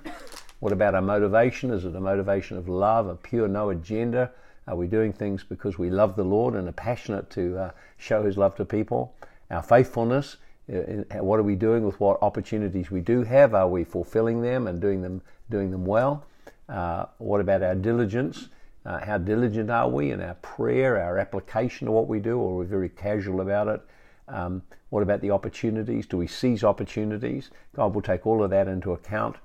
What 0.59 0.73
about 0.73 0.95
our 0.95 1.03
motivation? 1.03 1.69
Is 1.69 1.85
it 1.85 1.95
a 1.95 1.99
motivation 1.99 2.57
of 2.57 2.67
love, 2.67 3.05
a 3.05 3.13
pure 3.13 3.47
no 3.47 3.69
agenda? 3.69 4.31
Are 4.67 4.75
we 4.75 4.87
doing 4.87 5.13
things 5.13 5.43
because 5.43 5.77
we 5.77 5.91
love 5.91 6.15
the 6.15 6.23
Lord 6.23 6.55
and 6.55 6.67
are 6.67 6.71
passionate 6.71 7.29
to 7.29 7.59
uh, 7.59 7.71
show 7.97 8.23
His 8.23 8.39
love 8.39 8.55
to 8.55 8.65
people? 8.65 9.13
Our 9.51 9.61
faithfulness, 9.61 10.37
uh, 10.67 11.23
what 11.23 11.39
are 11.39 11.43
we 11.43 11.55
doing 11.55 11.85
with 11.85 11.99
what 11.99 12.17
opportunities 12.23 12.89
we 12.89 13.01
do 13.01 13.21
have? 13.21 13.53
Are 13.53 13.69
we 13.69 13.83
fulfilling 13.83 14.41
them 14.41 14.65
and 14.65 14.81
doing 14.81 15.03
them 15.03 15.21
doing 15.51 15.69
them 15.69 15.85
well? 15.85 16.25
Uh, 16.67 17.05
what 17.19 17.39
about 17.39 17.61
our 17.61 17.75
diligence? 17.75 18.49
Uh, 18.83 18.97
how 19.05 19.19
diligent 19.19 19.69
are 19.69 19.89
we 19.89 20.09
in 20.09 20.21
our 20.21 20.35
prayer, 20.41 20.99
our 20.99 21.19
application 21.19 21.87
of 21.87 21.93
what 21.93 22.07
we 22.07 22.19
do, 22.19 22.39
or 22.39 22.53
are 22.53 22.57
we 22.57 22.65
very 22.65 22.89
casual 22.89 23.41
about 23.41 23.67
it? 23.67 23.81
Um, 24.29 24.61
what 24.89 25.03
about 25.03 25.21
the 25.21 25.31
opportunities? 25.31 26.05
Do 26.05 26.17
we 26.17 26.27
seize 26.27 26.63
opportunities? 26.63 27.51
God 27.75 27.93
will 27.93 28.01
take 28.01 28.25
all 28.25 28.43
of 28.43 28.49
that 28.51 28.67
into 28.67 28.93
account. 28.93 29.35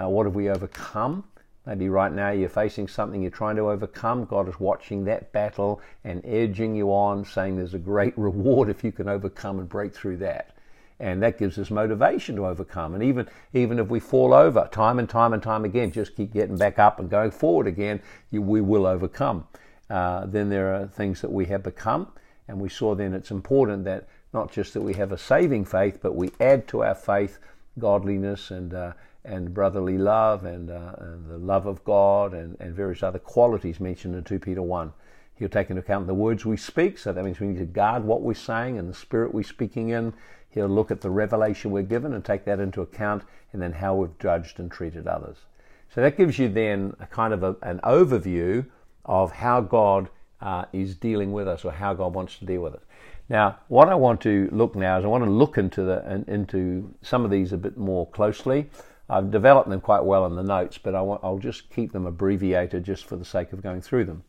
Uh, 0.00 0.08
what 0.08 0.26
have 0.26 0.34
we 0.34 0.48
overcome? 0.48 1.24
Maybe 1.66 1.88
right 1.88 2.12
now 2.12 2.30
you're 2.30 2.48
facing 2.48 2.88
something 2.88 3.20
you're 3.20 3.30
trying 3.30 3.56
to 3.56 3.68
overcome. 3.70 4.24
God 4.24 4.48
is 4.48 4.58
watching 4.58 5.04
that 5.04 5.32
battle 5.32 5.82
and 6.04 6.24
edging 6.24 6.74
you 6.74 6.88
on, 6.90 7.24
saying 7.24 7.56
there's 7.56 7.74
a 7.74 7.78
great 7.78 8.16
reward 8.18 8.68
if 8.70 8.82
you 8.82 8.92
can 8.92 9.08
overcome 9.08 9.58
and 9.58 9.68
break 9.68 9.94
through 9.94 10.16
that. 10.18 10.54
and 11.00 11.22
that 11.22 11.38
gives 11.38 11.58
us 11.58 11.70
motivation 11.70 12.36
to 12.36 12.46
overcome. 12.46 12.94
And 12.94 13.02
even 13.02 13.28
even 13.52 13.78
if 13.78 13.88
we 13.88 14.00
fall 14.00 14.34
over 14.34 14.68
time 14.72 14.98
and 14.98 15.08
time 15.08 15.32
and 15.32 15.42
time 15.42 15.64
again, 15.64 15.92
just 15.92 16.16
keep 16.16 16.32
getting 16.32 16.56
back 16.56 16.78
up 16.78 16.98
and 16.98 17.08
going 17.08 17.30
forward 17.30 17.66
again, 17.66 18.00
you, 18.30 18.42
we 18.42 18.60
will 18.60 18.86
overcome. 18.86 19.46
Uh, 19.90 20.26
then 20.26 20.48
there 20.48 20.74
are 20.74 20.86
things 20.86 21.20
that 21.20 21.30
we 21.32 21.46
have 21.46 21.62
become, 21.62 22.08
and 22.46 22.60
we 22.60 22.68
saw 22.68 22.94
then 22.94 23.14
it's 23.14 23.30
important 23.30 23.84
that 23.84 24.08
not 24.32 24.52
just 24.52 24.74
that 24.74 24.82
we 24.82 24.94
have 24.94 25.12
a 25.12 25.18
saving 25.18 25.64
faith, 25.64 25.98
but 26.02 26.14
we 26.14 26.30
add 26.40 26.68
to 26.68 26.82
our 26.82 26.94
faith 26.94 27.38
godliness 27.78 28.50
and 28.50 28.74
uh, 28.74 28.92
and 29.24 29.52
brotherly 29.52 29.98
love 29.98 30.44
and, 30.44 30.70
uh, 30.70 30.92
and, 30.98 31.28
the 31.28 31.38
love 31.38 31.66
of 31.66 31.84
God 31.84 32.32
and, 32.32 32.56
and 32.60 32.74
various 32.74 33.02
other 33.02 33.18
qualities 33.18 33.78
mentioned 33.78 34.14
in 34.14 34.24
2 34.24 34.38
Peter 34.38 34.62
1. 34.62 34.92
He'll 35.34 35.48
take 35.48 35.70
into 35.70 35.82
account 35.82 36.06
the 36.06 36.14
words 36.14 36.44
we 36.44 36.56
speak, 36.56 36.98
so 36.98 37.12
that 37.12 37.24
means 37.24 37.38
we 37.38 37.48
need 37.48 37.58
to 37.58 37.66
guard 37.66 38.04
what 38.04 38.22
we're 38.22 38.34
saying 38.34 38.78
and 38.78 38.88
the 38.88 38.94
spirit 38.94 39.34
we're 39.34 39.44
speaking 39.44 39.90
in. 39.90 40.14
He'll 40.50 40.66
look 40.66 40.90
at 40.90 41.00
the 41.00 41.10
revelation 41.10 41.70
we're 41.70 41.82
given 41.82 42.14
and 42.14 42.24
take 42.24 42.44
that 42.46 42.58
into 42.58 42.80
account, 42.80 43.22
and 43.52 43.60
then 43.60 43.72
how 43.72 43.94
we've 43.94 44.18
judged 44.18 44.58
and 44.58 44.70
treated 44.70 45.06
others. 45.06 45.36
So 45.94 46.00
that 46.00 46.16
gives 46.16 46.38
you 46.38 46.48
then 46.48 46.96
a 46.98 47.06
kind 47.06 47.32
of 47.32 47.42
a, 47.42 47.56
an 47.62 47.80
overview 47.84 48.66
of 49.04 49.32
how 49.32 49.60
God 49.60 50.08
uh, 50.40 50.64
is 50.72 50.94
dealing 50.96 51.32
with 51.32 51.46
us 51.46 51.64
or 51.64 51.72
how 51.72 51.94
God 51.94 52.14
wants 52.14 52.38
to 52.38 52.44
deal 52.44 52.62
with 52.62 52.74
us. 52.74 52.82
Now, 53.28 53.58
what 53.68 53.88
I 53.88 53.94
want 53.94 54.22
to 54.22 54.48
look 54.52 54.74
now 54.74 54.98
is 54.98 55.04
I 55.04 55.08
want 55.08 55.24
to 55.24 55.30
look 55.30 55.58
into 55.58 55.82
the 55.84 56.24
into 56.28 56.94
some 57.02 57.24
of 57.24 57.30
these 57.30 57.52
a 57.52 57.58
bit 57.58 57.76
more 57.76 58.06
closely. 58.06 58.70
I've 59.10 59.30
developed 59.30 59.68
them 59.68 59.80
quite 59.80 60.04
well 60.04 60.26
in 60.26 60.34
the 60.34 60.42
notes, 60.42 60.78
but 60.78 60.94
I 60.94 61.00
will 61.00 61.38
just 61.38 61.70
keep 61.70 61.92
them 61.92 62.06
abbreviated 62.06 62.84
just 62.84 63.06
for 63.06 63.16
the 63.16 63.24
sake 63.24 63.52
of 63.52 63.62
going 63.62 63.80
through 63.80 64.04
them. 64.04 64.24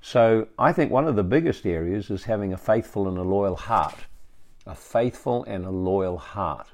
So 0.00 0.48
I 0.58 0.72
think 0.72 0.90
one 0.90 1.08
of 1.08 1.16
the 1.16 1.22
biggest 1.22 1.66
areas 1.66 2.10
is 2.10 2.24
having 2.24 2.52
a 2.52 2.58
faithful 2.58 3.08
and 3.08 3.18
a 3.18 3.22
loyal 3.22 3.56
heart. 3.56 4.06
A 4.66 4.74
faithful 4.74 5.44
and 5.44 5.64
a 5.64 5.70
loyal 5.70 6.18
heart. 6.18 6.68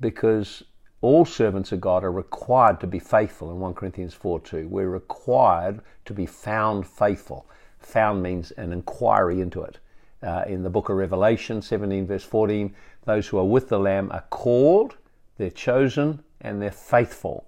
Because 0.00 0.62
all 1.00 1.24
servants 1.24 1.72
of 1.72 1.80
God 1.80 2.04
are 2.04 2.12
required 2.12 2.80
to 2.80 2.86
be 2.86 2.98
faithful 2.98 3.50
in 3.50 3.58
1 3.58 3.74
Corinthians 3.74 4.14
4 4.14 4.40
2. 4.40 4.68
We're 4.68 4.88
required 4.88 5.80
to 6.04 6.14
be 6.14 6.26
found 6.26 6.86
faithful. 6.86 7.46
Found 7.78 8.22
means 8.22 8.50
an 8.52 8.72
inquiry 8.72 9.40
into 9.40 9.62
it. 9.62 9.78
Uh, 10.22 10.44
in 10.46 10.62
the 10.62 10.70
book 10.70 10.88
of 10.88 10.96
Revelation 10.96 11.62
17, 11.62 12.06
verse 12.06 12.24
14, 12.24 12.74
those 13.04 13.28
who 13.28 13.38
are 13.38 13.44
with 13.44 13.68
the 13.68 13.78
Lamb 13.78 14.10
are 14.12 14.24
called, 14.30 14.96
they're 15.38 15.50
chosen, 15.50 16.22
and 16.42 16.60
they're 16.60 16.70
faithful. 16.70 17.46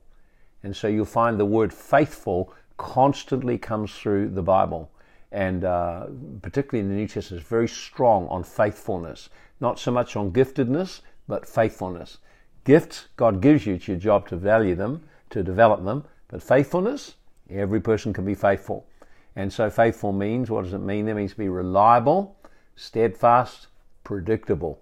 And 0.63 0.75
so 0.75 0.89
you'll 0.89 1.05
find 1.05 1.39
the 1.39 1.45
word 1.45 1.73
faithful 1.73 2.53
constantly 2.77 3.59
comes 3.59 3.95
through 3.95 4.31
the 4.31 4.43
Bible. 4.43 4.91
And 5.31 5.65
uh, 5.65 6.07
particularly 6.43 6.81
in 6.81 6.89
the 6.89 7.01
New 7.01 7.09
Testament, 7.09 7.41
it's 7.43 7.49
very 7.49 7.69
strong 7.69 8.29
on 8.29 8.45
faithfulness. 8.45 9.31
Not 9.61 9.79
so 9.79 9.91
much 9.91 10.17
on 10.17 10.33
giftedness, 10.33 11.01
but 11.29 11.47
faithfulness. 11.47 12.19
Gifts, 12.65 13.09
God 13.17 13.41
gives 13.41 13.67
you, 13.67 13.75
it's 13.75 13.89
your 13.89 13.97
job 13.97 14.29
to 14.29 14.37
value 14.37 14.75
them, 14.75 15.03
to 15.31 15.43
develop 15.43 15.85
them. 15.85 16.05
But 16.29 16.43
faithfulness, 16.43 17.15
every 17.51 17.81
person 17.81 18.13
can 18.13 18.25
be 18.25 18.35
faithful. 18.35 18.87
And 19.35 19.53
so 19.53 19.71
faithful 19.71 20.13
means, 20.13 20.51
what 20.51 20.65
does 20.65 20.75
it 20.75 20.79
mean? 20.79 21.09
It 21.09 21.15
means 21.15 21.33
to 21.33 21.39
be 21.39 21.49
reliable, 21.49 22.37
steadfast, 22.77 23.69
predictable. 24.05 24.81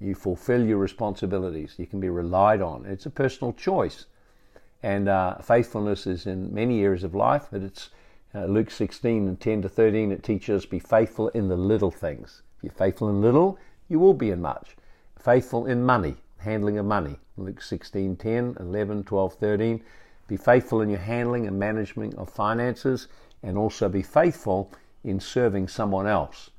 You 0.00 0.14
fulfill 0.14 0.64
your 0.64 0.78
responsibilities. 0.78 1.74
You 1.76 1.86
can 1.86 2.00
be 2.00 2.08
relied 2.08 2.62
on. 2.62 2.86
It's 2.86 3.06
a 3.06 3.10
personal 3.10 3.52
choice. 3.52 4.06
And 4.82 5.08
uh, 5.08 5.38
faithfulness 5.38 6.06
is 6.06 6.26
in 6.26 6.54
many 6.54 6.82
areas 6.82 7.04
of 7.04 7.14
life, 7.14 7.48
but 7.50 7.62
it's 7.62 7.90
uh, 8.34 8.46
Luke 8.46 8.70
16 8.70 9.28
and 9.28 9.38
10 9.38 9.62
to 9.62 9.68
13. 9.68 10.10
It 10.10 10.22
teaches 10.22 10.62
us 10.62 10.66
be 10.66 10.78
faithful 10.78 11.28
in 11.28 11.48
the 11.48 11.56
little 11.56 11.90
things. 11.90 12.42
If 12.58 12.64
you're 12.64 12.72
faithful 12.72 13.10
in 13.10 13.20
little, 13.20 13.58
you 13.88 13.98
will 13.98 14.14
be 14.14 14.30
in 14.30 14.40
much. 14.40 14.76
Faithful 15.18 15.66
in 15.66 15.84
money, 15.84 16.16
handling 16.38 16.78
of 16.78 16.86
money. 16.86 17.18
Luke 17.36 17.60
16, 17.60 18.16
10, 18.16 18.56
11, 18.58 19.04
12, 19.04 19.34
13. 19.34 19.82
Be 20.28 20.36
faithful 20.36 20.80
in 20.80 20.88
your 20.88 21.00
handling 21.00 21.46
and 21.46 21.58
management 21.58 22.14
of 22.14 22.30
finances, 22.30 23.08
and 23.42 23.58
also 23.58 23.88
be 23.88 24.02
faithful 24.02 24.70
in 25.02 25.18
serving 25.18 25.68
someone 25.68 26.06
else. 26.06 26.50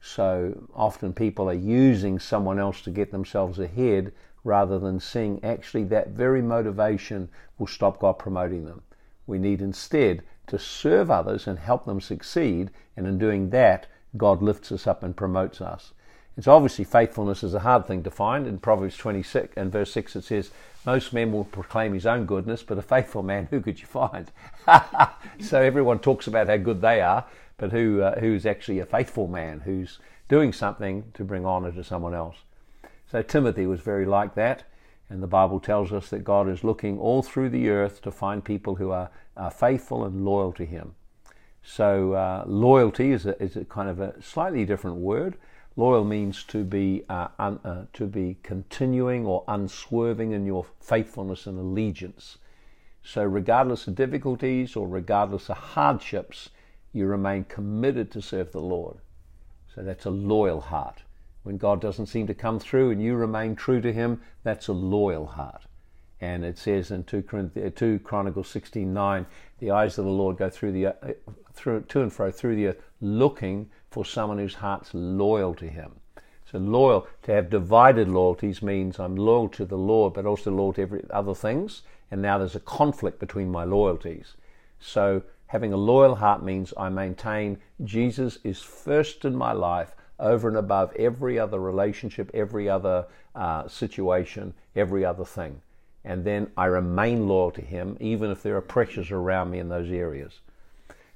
So 0.00 0.68
often 0.74 1.12
people 1.12 1.48
are 1.50 1.54
using 1.54 2.18
someone 2.18 2.58
else 2.58 2.80
to 2.82 2.90
get 2.90 3.12
themselves 3.12 3.58
ahead 3.58 4.12
rather 4.44 4.78
than 4.78 4.98
seeing 5.00 5.42
actually 5.44 5.84
that 5.84 6.08
very 6.08 6.40
motivation 6.40 7.28
will 7.58 7.66
stop 7.66 7.98
God 7.98 8.14
promoting 8.14 8.64
them. 8.64 8.82
We 9.26 9.38
need 9.38 9.60
instead 9.60 10.22
to 10.46 10.58
serve 10.58 11.10
others 11.10 11.46
and 11.46 11.58
help 11.58 11.84
them 11.84 12.00
succeed, 12.00 12.70
and 12.96 13.06
in 13.06 13.18
doing 13.18 13.50
that, 13.50 13.86
God 14.16 14.42
lifts 14.42 14.72
us 14.72 14.86
up 14.86 15.02
and 15.02 15.16
promotes 15.16 15.60
us. 15.60 15.92
It's 16.36 16.48
obviously 16.48 16.84
faithfulness 16.84 17.42
is 17.42 17.54
a 17.54 17.60
hard 17.60 17.86
thing 17.86 18.02
to 18.04 18.10
find. 18.10 18.46
In 18.46 18.58
Proverbs 18.58 18.96
26 18.96 19.56
and 19.56 19.70
verse 19.70 19.92
6 19.92 20.16
it 20.16 20.24
says, 20.24 20.50
Most 20.86 21.12
men 21.12 21.32
will 21.32 21.44
proclaim 21.44 21.92
his 21.92 22.06
own 22.06 22.24
goodness, 22.24 22.62
but 22.62 22.78
a 22.78 22.82
faithful 22.82 23.22
man, 23.22 23.46
who 23.50 23.60
could 23.60 23.80
you 23.80 23.86
find? 23.86 24.30
so 25.40 25.60
everyone 25.60 25.98
talks 25.98 26.26
about 26.26 26.48
how 26.48 26.56
good 26.56 26.80
they 26.80 27.00
are, 27.00 27.26
but 27.60 27.72
who 27.72 28.00
uh, 28.00 28.18
who's 28.18 28.46
actually 28.46 28.78
a 28.78 28.86
faithful 28.86 29.28
man 29.28 29.60
who's 29.60 29.98
doing 30.28 30.50
something 30.52 31.04
to 31.12 31.22
bring 31.22 31.44
honor 31.44 31.70
to 31.70 31.84
someone 31.84 32.14
else. 32.14 32.38
So 33.10 33.20
Timothy 33.20 33.66
was 33.66 33.80
very 33.80 34.06
like 34.06 34.34
that, 34.34 34.64
and 35.10 35.22
the 35.22 35.26
Bible 35.26 35.60
tells 35.60 35.92
us 35.92 36.08
that 36.08 36.24
God 36.24 36.48
is 36.48 36.64
looking 36.64 36.98
all 36.98 37.22
through 37.22 37.50
the 37.50 37.68
earth 37.68 38.00
to 38.02 38.10
find 38.10 38.42
people 38.42 38.76
who 38.76 38.90
are, 38.90 39.10
are 39.36 39.50
faithful 39.50 40.04
and 40.04 40.24
loyal 40.24 40.52
to 40.54 40.64
Him. 40.64 40.94
So 41.62 42.14
uh, 42.14 42.44
loyalty 42.46 43.12
is 43.12 43.26
a, 43.26 43.40
is 43.42 43.56
a 43.56 43.66
kind 43.66 43.90
of 43.90 44.00
a 44.00 44.22
slightly 44.22 44.64
different 44.64 44.96
word. 44.96 45.36
Loyal 45.76 46.04
means 46.04 46.44
to 46.44 46.64
be 46.64 47.04
uh, 47.10 47.28
un, 47.38 47.60
uh, 47.62 47.84
to 47.92 48.06
be 48.06 48.38
continuing 48.42 49.26
or 49.26 49.44
unswerving 49.48 50.32
in 50.32 50.46
your 50.46 50.64
faithfulness 50.80 51.46
and 51.46 51.58
allegiance. 51.58 52.38
So 53.02 53.22
regardless 53.22 53.86
of 53.86 53.96
difficulties 53.96 54.76
or 54.76 54.88
regardless 54.88 55.50
of 55.50 55.58
hardships, 55.58 56.48
you 56.92 57.06
remain 57.06 57.44
committed 57.44 58.10
to 58.12 58.22
serve 58.22 58.52
the 58.52 58.60
Lord. 58.60 58.98
So 59.74 59.82
that's 59.82 60.06
a 60.06 60.10
loyal 60.10 60.60
heart. 60.60 61.02
When 61.42 61.56
God 61.56 61.80
doesn't 61.80 62.06
seem 62.06 62.26
to 62.26 62.34
come 62.34 62.58
through 62.58 62.90
and 62.90 63.02
you 63.02 63.14
remain 63.14 63.56
true 63.56 63.80
to 63.80 63.92
Him, 63.92 64.20
that's 64.42 64.68
a 64.68 64.72
loyal 64.72 65.26
heart. 65.26 65.62
And 66.20 66.44
it 66.44 66.58
says 66.58 66.90
in 66.90 67.04
2, 67.04 67.22
Corinthians, 67.22 67.74
2 67.76 68.00
Chronicles 68.00 68.48
16:9, 68.48 69.26
the 69.58 69.70
eyes 69.70 69.96
of 69.96 70.04
the 70.04 70.10
Lord 70.10 70.36
go 70.36 70.50
through 70.50 70.72
the 70.72 70.88
uh, 70.88 70.92
through 71.54 71.82
to 71.82 72.02
and 72.02 72.12
fro 72.12 72.30
through 72.30 72.56
the 72.56 72.66
earth, 72.66 72.82
looking 73.00 73.70
for 73.90 74.04
someone 74.04 74.38
whose 74.38 74.56
heart's 74.56 74.92
loyal 74.92 75.54
to 75.54 75.68
Him. 75.68 76.00
So 76.50 76.58
loyal 76.58 77.06
to 77.22 77.32
have 77.32 77.48
divided 77.48 78.08
loyalties 78.08 78.60
means 78.60 78.98
I'm 78.98 79.16
loyal 79.16 79.48
to 79.50 79.64
the 79.64 79.78
Lord, 79.78 80.12
but 80.14 80.26
also 80.26 80.50
loyal 80.50 80.72
to 80.74 80.82
every 80.82 81.04
other 81.10 81.34
things. 81.34 81.82
And 82.10 82.20
now 82.20 82.38
there's 82.38 82.56
a 82.56 82.60
conflict 82.60 83.20
between 83.20 83.50
my 83.50 83.64
loyalties. 83.64 84.34
So 84.80 85.22
Having 85.50 85.72
a 85.72 85.76
loyal 85.76 86.14
heart 86.14 86.44
means 86.44 86.72
I 86.76 86.90
maintain 86.90 87.58
Jesus 87.82 88.38
is 88.44 88.62
first 88.62 89.24
in 89.24 89.34
my 89.34 89.50
life 89.50 89.96
over 90.20 90.46
and 90.46 90.56
above 90.56 90.94
every 90.94 91.40
other 91.40 91.58
relationship, 91.58 92.30
every 92.32 92.68
other 92.68 93.08
uh, 93.34 93.66
situation, 93.66 94.54
every 94.76 95.04
other 95.04 95.24
thing. 95.24 95.60
And 96.04 96.24
then 96.24 96.52
I 96.56 96.66
remain 96.66 97.26
loyal 97.26 97.50
to 97.50 97.62
Him, 97.62 97.96
even 97.98 98.30
if 98.30 98.44
there 98.44 98.54
are 98.54 98.60
pressures 98.60 99.10
around 99.10 99.50
me 99.50 99.58
in 99.58 99.68
those 99.68 99.90
areas. 99.90 100.38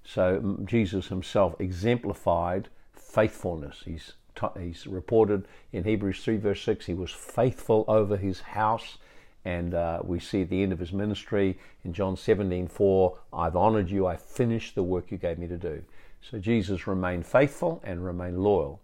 So 0.02 0.58
Jesus 0.64 1.06
Himself 1.06 1.54
exemplified 1.60 2.70
faithfulness. 2.92 3.82
He's, 3.84 4.14
he's 4.58 4.84
reported 4.88 5.46
in 5.72 5.84
Hebrews 5.84 6.24
3, 6.24 6.38
verse 6.38 6.60
6, 6.62 6.86
He 6.86 6.94
was 6.94 7.12
faithful 7.12 7.84
over 7.86 8.16
His 8.16 8.40
house 8.40 8.98
and 9.44 9.74
uh, 9.74 10.00
we 10.02 10.18
see 10.18 10.42
at 10.42 10.50
the 10.50 10.62
end 10.62 10.72
of 10.72 10.78
his 10.78 10.92
ministry 10.92 11.58
in 11.84 11.92
John 11.92 12.16
17 12.16 12.68
4, 12.68 13.18
I've 13.32 13.56
honored 13.56 13.90
you, 13.90 14.06
I 14.06 14.16
finished 14.16 14.74
the 14.74 14.82
work 14.82 15.10
you 15.10 15.18
gave 15.18 15.38
me 15.38 15.46
to 15.48 15.58
do. 15.58 15.82
So 16.22 16.38
Jesus 16.38 16.86
remained 16.86 17.26
faithful 17.26 17.82
and 17.84 18.04
remained 18.04 18.42
loyal. 18.42 18.80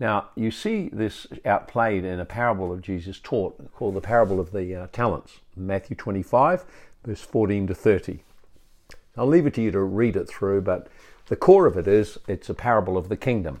Now, 0.00 0.28
you 0.34 0.50
see 0.50 0.90
this 0.92 1.26
outplayed 1.46 2.04
in 2.04 2.20
a 2.20 2.24
parable 2.24 2.72
of 2.72 2.82
Jesus 2.82 3.20
taught 3.20 3.72
called 3.72 3.94
the 3.94 4.00
parable 4.00 4.40
of 4.40 4.50
the 4.50 4.74
uh, 4.74 4.86
talents, 4.92 5.38
Matthew 5.56 5.96
25, 5.96 6.64
verse 7.04 7.20
14 7.22 7.68
to 7.68 7.74
30. 7.74 8.18
I'll 9.16 9.26
leave 9.26 9.46
it 9.46 9.54
to 9.54 9.62
you 9.62 9.70
to 9.70 9.80
read 9.80 10.16
it 10.16 10.28
through, 10.28 10.62
but 10.62 10.88
the 11.26 11.36
core 11.36 11.66
of 11.66 11.76
it 11.76 11.86
is 11.86 12.18
it's 12.26 12.50
a 12.50 12.54
parable 12.54 12.98
of 12.98 13.08
the 13.08 13.16
kingdom. 13.16 13.60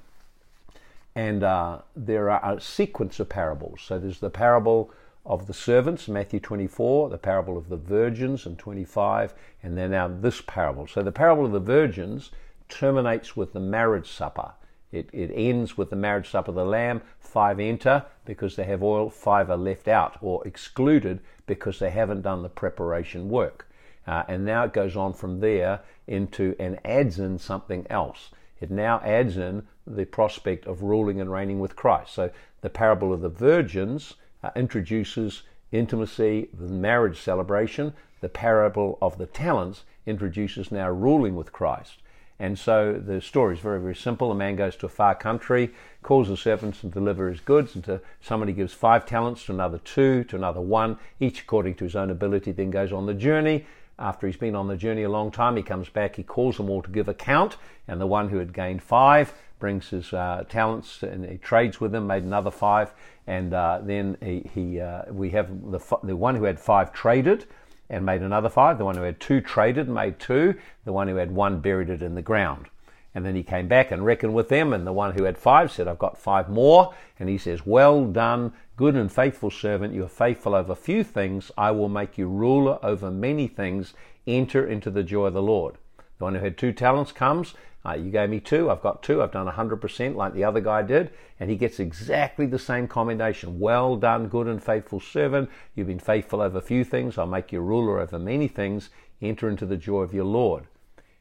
And 1.14 1.44
uh, 1.44 1.82
there 1.94 2.28
are 2.28 2.56
a 2.56 2.60
sequence 2.60 3.20
of 3.20 3.28
parables. 3.28 3.80
So 3.82 3.98
there's 4.00 4.18
the 4.18 4.30
parable 4.30 4.90
of 5.26 5.46
the 5.46 5.54
servants, 5.54 6.06
Matthew 6.06 6.40
24, 6.40 7.08
the 7.08 7.18
parable 7.18 7.56
of 7.56 7.68
the 7.68 7.76
virgins 7.76 8.44
in 8.44 8.56
25, 8.56 9.34
and 9.62 9.76
then 9.76 9.90
now 9.90 10.08
this 10.08 10.42
parable. 10.42 10.86
So 10.86 11.02
the 11.02 11.12
parable 11.12 11.46
of 11.46 11.52
the 11.52 11.60
virgins 11.60 12.30
terminates 12.68 13.36
with 13.36 13.52
the 13.52 13.60
marriage 13.60 14.10
supper. 14.10 14.52
It, 14.92 15.08
it 15.12 15.32
ends 15.34 15.76
with 15.76 15.90
the 15.90 15.96
marriage 15.96 16.30
supper 16.30 16.50
of 16.50 16.56
the 16.56 16.64
Lamb. 16.64 17.02
Five 17.18 17.58
enter 17.58 18.04
because 18.24 18.54
they 18.54 18.64
have 18.64 18.82
oil, 18.82 19.10
five 19.10 19.50
are 19.50 19.56
left 19.56 19.88
out 19.88 20.18
or 20.20 20.46
excluded 20.46 21.20
because 21.46 21.78
they 21.78 21.90
haven't 21.90 22.22
done 22.22 22.42
the 22.42 22.48
preparation 22.48 23.28
work. 23.28 23.66
Uh, 24.06 24.22
and 24.28 24.44
now 24.44 24.64
it 24.64 24.72
goes 24.72 24.94
on 24.94 25.14
from 25.14 25.40
there 25.40 25.80
into 26.06 26.54
and 26.58 26.78
adds 26.84 27.18
in 27.18 27.38
something 27.38 27.86
else. 27.88 28.30
It 28.60 28.70
now 28.70 29.00
adds 29.00 29.36
in 29.36 29.66
the 29.86 30.04
prospect 30.04 30.66
of 30.66 30.82
ruling 30.82 31.20
and 31.20 31.32
reigning 31.32 31.60
with 31.60 31.76
Christ. 31.76 32.14
So 32.14 32.30
the 32.60 32.70
parable 32.70 33.12
of 33.12 33.20
the 33.20 33.28
virgins 33.28 34.14
uh, 34.44 34.50
introduces 34.56 35.42
intimacy, 35.72 36.48
the 36.52 36.68
marriage 36.68 37.18
celebration. 37.20 37.94
The 38.20 38.28
parable 38.28 38.98
of 39.00 39.16
the 39.18 39.26
talents 39.26 39.84
introduces 40.06 40.70
now 40.70 40.90
ruling 40.90 41.34
with 41.34 41.52
Christ. 41.52 42.02
And 42.38 42.58
so 42.58 42.92
the 42.92 43.20
story 43.20 43.54
is 43.54 43.60
very, 43.60 43.80
very 43.80 43.94
simple. 43.94 44.30
A 44.30 44.34
man 44.34 44.56
goes 44.56 44.76
to 44.76 44.86
a 44.86 44.90
far 44.90 45.14
country, 45.14 45.72
calls 46.02 46.28
the 46.28 46.36
servants 46.36 46.82
and 46.82 46.92
deliver 46.92 47.30
his 47.30 47.40
goods, 47.40 47.74
and 47.74 47.84
to 47.84 48.00
somebody 48.20 48.52
gives 48.52 48.74
five 48.74 49.06
talents, 49.06 49.44
to 49.46 49.52
another 49.52 49.78
two, 49.78 50.24
to 50.24 50.36
another 50.36 50.60
one, 50.60 50.98
each 51.20 51.42
according 51.42 51.76
to 51.76 51.84
his 51.84 51.96
own 51.96 52.10
ability, 52.10 52.52
then 52.52 52.70
goes 52.70 52.92
on 52.92 53.06
the 53.06 53.14
journey. 53.14 53.64
After 53.98 54.26
he's 54.26 54.36
been 54.36 54.56
on 54.56 54.66
the 54.66 54.76
journey 54.76 55.04
a 55.04 55.08
long 55.08 55.30
time, 55.30 55.56
he 55.56 55.62
comes 55.62 55.88
back, 55.88 56.16
he 56.16 56.24
calls 56.24 56.56
them 56.56 56.68
all 56.68 56.82
to 56.82 56.90
give 56.90 57.08
account, 57.08 57.56
and 57.86 58.00
the 58.00 58.06
one 58.06 58.28
who 58.28 58.38
had 58.38 58.52
gained 58.52 58.82
five 58.82 59.32
brings 59.58 59.88
his 59.88 60.12
uh, 60.12 60.44
talents 60.48 61.02
and 61.02 61.24
he 61.24 61.38
trades 61.38 61.80
with 61.80 61.92
them, 61.92 62.06
made 62.06 62.22
another 62.22 62.50
five, 62.50 62.92
and 63.26 63.54
uh, 63.54 63.80
then 63.82 64.16
he, 64.22 64.48
he 64.54 64.80
uh, 64.80 65.02
we 65.10 65.30
have 65.30 65.48
the, 65.70 65.80
the 66.02 66.16
one 66.16 66.36
who 66.36 66.44
had 66.44 66.60
five 66.60 66.92
traded 66.92 67.46
and 67.90 68.04
made 68.04 68.22
another 68.22 68.48
five. 68.48 68.78
The 68.78 68.84
one 68.84 68.96
who 68.96 69.02
had 69.02 69.20
two 69.20 69.40
traded 69.40 69.88
made 69.88 70.18
two. 70.18 70.54
The 70.84 70.92
one 70.92 71.08
who 71.08 71.16
had 71.16 71.30
one 71.30 71.60
buried 71.60 71.90
it 71.90 72.02
in 72.02 72.14
the 72.14 72.22
ground. 72.22 72.66
And 73.14 73.24
then 73.24 73.36
he 73.36 73.42
came 73.42 73.68
back 73.68 73.92
and 73.92 74.04
reckoned 74.04 74.34
with 74.34 74.48
them. 74.48 74.72
And 74.72 74.86
the 74.86 74.92
one 74.92 75.14
who 75.14 75.24
had 75.24 75.38
five 75.38 75.70
said, 75.70 75.86
I've 75.86 75.98
got 75.98 76.18
five 76.18 76.48
more. 76.48 76.94
And 77.18 77.28
he 77.28 77.38
says, 77.38 77.64
Well 77.64 78.06
done, 78.06 78.52
good 78.76 78.96
and 78.96 79.12
faithful 79.12 79.50
servant. 79.50 79.94
You 79.94 80.04
are 80.04 80.08
faithful 80.08 80.54
over 80.54 80.74
few 80.74 81.04
things. 81.04 81.52
I 81.56 81.70
will 81.70 81.88
make 81.88 82.18
you 82.18 82.28
ruler 82.28 82.78
over 82.82 83.10
many 83.10 83.46
things. 83.46 83.94
Enter 84.26 84.66
into 84.66 84.90
the 84.90 85.02
joy 85.02 85.26
of 85.26 85.34
the 85.34 85.42
Lord. 85.42 85.76
The 86.18 86.24
one 86.24 86.34
who 86.34 86.40
had 86.40 86.58
two 86.58 86.72
talents 86.72 87.12
comes 87.12 87.54
uh, 87.86 87.92
you 87.92 88.10
gave 88.10 88.30
me 88.30 88.40
two, 88.40 88.70
I've 88.70 88.80
got 88.80 89.02
two, 89.02 89.22
I've 89.22 89.32
done 89.32 89.46
100% 89.46 90.14
like 90.14 90.32
the 90.32 90.44
other 90.44 90.60
guy 90.60 90.82
did, 90.82 91.10
and 91.38 91.50
he 91.50 91.56
gets 91.56 91.78
exactly 91.78 92.46
the 92.46 92.58
same 92.58 92.88
commendation. 92.88 93.60
Well 93.60 93.96
done, 93.96 94.28
good 94.28 94.46
and 94.46 94.62
faithful 94.62 95.00
servant. 95.00 95.50
You've 95.74 95.88
been 95.88 95.98
faithful 95.98 96.40
over 96.40 96.58
a 96.58 96.62
few 96.62 96.84
things, 96.84 97.18
I'll 97.18 97.26
make 97.26 97.52
you 97.52 97.60
ruler 97.60 98.00
over 98.00 98.18
many 98.18 98.48
things. 98.48 98.88
Enter 99.20 99.48
into 99.48 99.66
the 99.66 99.76
joy 99.76 100.00
of 100.00 100.14
your 100.14 100.24
Lord. 100.24 100.64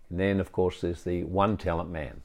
And 0.09 0.19
then, 0.19 0.39
of 0.39 0.51
course, 0.51 0.81
there's 0.81 1.03
the 1.03 1.23
one 1.23 1.57
talent 1.57 1.89
man. 1.89 2.21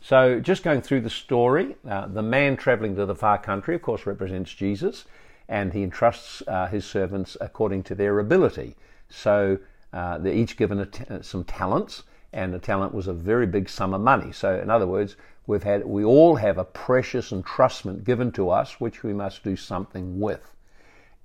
So, 0.00 0.40
just 0.40 0.62
going 0.62 0.82
through 0.82 1.02
the 1.02 1.10
story, 1.10 1.76
uh, 1.88 2.06
the 2.08 2.22
man 2.22 2.56
traveling 2.56 2.96
to 2.96 3.06
the 3.06 3.14
far 3.14 3.38
country, 3.38 3.74
of 3.74 3.82
course, 3.82 4.04
represents 4.04 4.52
Jesus, 4.52 5.04
and 5.48 5.72
he 5.72 5.82
entrusts 5.82 6.42
uh, 6.48 6.66
his 6.66 6.84
servants 6.84 7.36
according 7.40 7.84
to 7.84 7.94
their 7.94 8.18
ability. 8.18 8.74
So, 9.08 9.58
uh, 9.92 10.18
they're 10.18 10.32
each 10.32 10.56
given 10.56 10.88
some 11.22 11.44
talents 11.44 12.02
and 12.32 12.52
the 12.52 12.58
talent 12.58 12.94
was 12.94 13.08
a 13.08 13.12
very 13.12 13.46
big 13.46 13.68
sum 13.68 13.92
of 13.92 14.00
money. 14.00 14.32
So, 14.32 14.58
in 14.58 14.70
other 14.70 14.86
words, 14.86 15.16
we've 15.46 15.62
had 15.62 15.84
we 15.84 16.04
all 16.04 16.36
have 16.36 16.58
a 16.58 16.64
precious 16.64 17.30
entrustment 17.30 18.04
given 18.04 18.32
to 18.32 18.50
us, 18.50 18.80
which 18.80 19.02
we 19.02 19.12
must 19.12 19.44
do 19.44 19.56
something 19.56 20.18
with. 20.20 20.54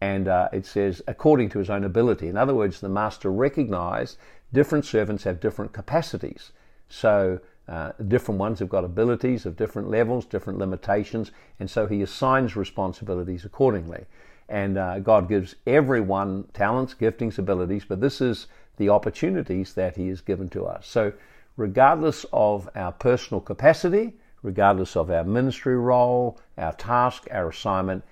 And 0.01 0.27
uh, 0.27 0.49
it 0.51 0.65
says, 0.65 1.01
according 1.07 1.49
to 1.49 1.59
his 1.59 1.69
own 1.69 1.83
ability. 1.83 2.27
In 2.27 2.37
other 2.37 2.53
words, 2.53 2.79
the 2.79 2.89
master 2.89 3.31
recognized 3.31 4.17
different 4.53 4.85
servants 4.85 5.23
have 5.23 5.39
different 5.39 5.73
capacities. 5.73 6.51
So, 6.89 7.39
uh, 7.67 7.91
different 8.07 8.39
ones 8.39 8.59
have 8.59 8.69
got 8.69 8.85
abilities 8.85 9.45
of 9.45 9.57
different 9.57 9.89
levels, 9.89 10.25
different 10.25 10.57
limitations, 10.57 11.31
and 11.59 11.69
so 11.69 11.85
he 11.85 12.01
assigns 12.01 12.55
responsibilities 12.55 13.43
accordingly. 13.43 14.05
And 14.47 14.77
uh, 14.77 14.99
God 14.99 15.27
gives 15.27 15.55
everyone 15.65 16.45
talents, 16.53 16.93
giftings, 16.93 17.37
abilities, 17.37 17.83
but 17.83 17.99
this 17.99 18.21
is 18.21 18.47
the 18.77 18.89
opportunities 18.89 19.73
that 19.73 19.95
He 19.95 20.07
has 20.07 20.21
given 20.21 20.49
to 20.49 20.65
us. 20.65 20.87
So, 20.87 21.13
regardless 21.55 22.25
of 22.31 22.69
our 22.75 22.91
personal 22.91 23.41
capacity, 23.41 24.13
regardless 24.43 24.95
of 24.95 25.09
our 25.09 25.23
ministry 25.23 25.77
role, 25.77 26.39
our 26.57 26.73
task, 26.73 27.27
our 27.31 27.49
assignment, 27.49 28.03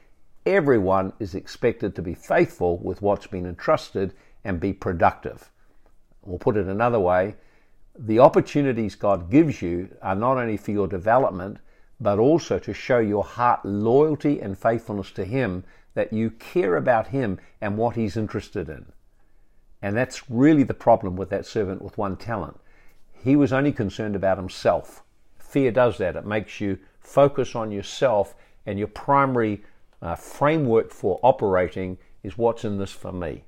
everyone 0.46 1.14
is 1.20 1.36
expected 1.36 1.96
to 1.96 2.02
be 2.02 2.14
faithful 2.14 2.78
with 2.80 3.02
what's 3.02 3.28
been 3.28 3.46
entrusted 3.46 4.14
and 4.44 4.60
be 4.60 4.74
productive. 4.74 5.50
We'll 6.24 6.40
put 6.40 6.58
it 6.58 6.68
another 6.68 7.00
way 7.00 7.36
the 7.98 8.20
opportunities 8.20 8.96
God 8.96 9.30
gives 9.32 9.62
you 9.62 9.96
are 10.02 10.16
not 10.16 10.38
only 10.38 10.58
for 10.58 10.72
your 10.72 10.88
development, 10.88 11.60
but 12.00 12.20
also 12.20 12.60
to 12.60 12.74
show 12.74 13.00
your 13.00 13.24
heart 13.24 13.66
loyalty 13.66 14.42
and 14.42 14.58
faithfulness 14.58 15.12
to 15.12 15.24
Him, 15.24 15.64
that 15.94 16.12
you 16.12 16.30
care 16.30 16.76
about 16.76 17.08
Him 17.08 17.40
and 17.62 17.78
what 17.78 17.96
He's 17.96 18.18
interested 18.18 18.68
in. 18.68 18.86
And 19.82 19.96
that's 19.96 20.30
really 20.30 20.64
the 20.64 20.74
problem 20.74 21.16
with 21.16 21.30
that 21.30 21.46
servant 21.46 21.82
with 21.82 21.98
one 21.98 22.18
talent. 22.18 22.60
He 23.14 23.36
was 23.36 23.54
only 23.54 23.72
concerned 23.72 24.16
about 24.16 24.38
himself. 24.38 25.04
Fear 25.38 25.72
does 25.72 25.98
that. 25.98 26.16
It 26.16 26.26
makes 26.26 26.60
you 26.60 26.80
focus 27.00 27.56
on 27.56 27.72
yourself, 27.72 28.36
and 28.66 28.80
your 28.80 28.88
primary 28.88 29.64
uh, 30.02 30.16
framework 30.16 30.92
for 30.92 31.20
operating 31.22 31.98
is 32.24 32.38
what's 32.38 32.66
in 32.66 32.78
this 32.78 32.92
for 32.92 33.12
me. 33.12 33.44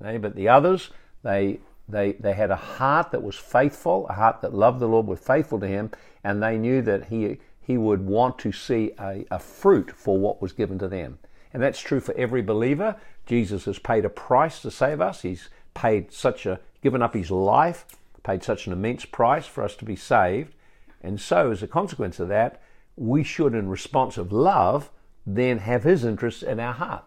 Okay? 0.00 0.18
But 0.18 0.36
the 0.36 0.48
others, 0.48 0.90
they, 1.22 1.60
they, 1.88 2.12
they 2.12 2.32
had 2.32 2.50
a 2.50 2.56
heart 2.56 3.10
that 3.10 3.22
was 3.22 3.36
faithful, 3.36 4.06
a 4.08 4.14
heart 4.14 4.40
that 4.40 4.54
loved 4.54 4.80
the 4.80 4.88
Lord, 4.88 5.06
was 5.06 5.20
faithful 5.20 5.60
to 5.60 5.66
Him, 5.66 5.90
and 6.22 6.42
they 6.42 6.56
knew 6.56 6.80
that 6.82 7.06
He, 7.06 7.38
he 7.60 7.76
would 7.76 8.06
want 8.06 8.38
to 8.40 8.52
see 8.52 8.92
a, 8.98 9.24
a 9.30 9.38
fruit 9.38 9.90
for 9.90 10.18
what 10.18 10.40
was 10.40 10.52
given 10.52 10.78
to 10.78 10.88
them. 10.88 11.18
And 11.52 11.62
that's 11.62 11.80
true 11.80 12.00
for 12.00 12.14
every 12.16 12.42
believer. 12.42 12.96
Jesus 13.26 13.64
has 13.64 13.78
paid 13.78 14.04
a 14.04 14.10
price 14.10 14.60
to 14.62 14.70
save 14.70 15.00
us. 15.00 15.22
He's 15.22 15.48
paid 15.72 16.12
such 16.12 16.46
a, 16.46 16.60
given 16.82 17.02
up 17.02 17.14
his 17.14 17.30
life, 17.30 17.86
paid 18.22 18.42
such 18.42 18.66
an 18.66 18.72
immense 18.72 19.04
price 19.04 19.46
for 19.46 19.64
us 19.64 19.76
to 19.76 19.84
be 19.84 19.96
saved. 19.96 20.54
And 21.02 21.20
so, 21.20 21.50
as 21.50 21.62
a 21.62 21.68
consequence 21.68 22.18
of 22.20 22.28
that, 22.28 22.60
we 22.96 23.22
should, 23.22 23.54
in 23.54 23.68
response 23.68 24.16
of 24.16 24.32
love, 24.32 24.90
then 25.26 25.58
have 25.58 25.84
his 25.84 26.04
interests 26.04 26.42
in 26.42 26.60
our 26.60 26.72
heart. 26.72 27.04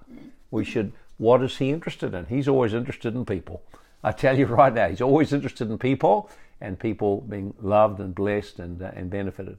We 0.52 0.64
should, 0.64 0.94
what 1.18 1.42
is 1.44 1.58
he 1.58 1.72
interested 1.72 2.14
in? 2.14 2.26
He's 2.26 2.48
always 2.48 2.74
interested 2.74 3.16
in 3.16 3.26
people. 3.26 3.64
I 4.04 4.12
tell 4.12 4.38
you 4.38 4.46
right 4.48 4.74
now, 4.74 4.90
he's 4.90 5.02
always 5.02 5.34
interested 5.34 5.70
in 5.70 5.78
people 5.78 6.30
and 6.60 6.80
people 6.80 7.22
being 7.22 7.54
loved 7.62 8.00
and 8.00 8.14
blessed 8.14 8.60
and, 8.60 8.82
uh, 8.82 8.92
and 8.96 9.10
benefited. 9.10 9.58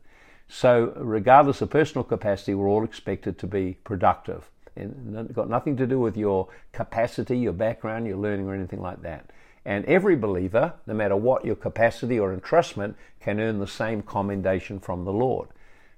So, 0.48 0.92
regardless 0.96 1.60
of 1.60 1.70
personal 1.70 2.04
capacity, 2.04 2.54
we're 2.54 2.68
all 2.68 2.84
expected 2.84 3.38
to 3.38 3.46
be 3.46 3.78
productive 3.84 4.50
and 4.78 5.34
got 5.34 5.50
nothing 5.50 5.76
to 5.76 5.86
do 5.86 5.98
with 5.98 6.16
your 6.16 6.48
capacity, 6.72 7.38
your 7.38 7.52
background, 7.52 8.06
your 8.06 8.16
learning, 8.16 8.48
or 8.48 8.54
anything 8.54 8.80
like 8.80 9.02
that. 9.02 9.30
And 9.64 9.84
every 9.84 10.16
believer, 10.16 10.74
no 10.86 10.94
matter 10.94 11.16
what 11.16 11.44
your 11.44 11.56
capacity 11.56 12.18
or 12.18 12.34
entrustment, 12.34 12.94
can 13.20 13.40
earn 13.40 13.58
the 13.58 13.66
same 13.66 14.02
commendation 14.02 14.80
from 14.80 15.04
the 15.04 15.12
Lord. 15.12 15.48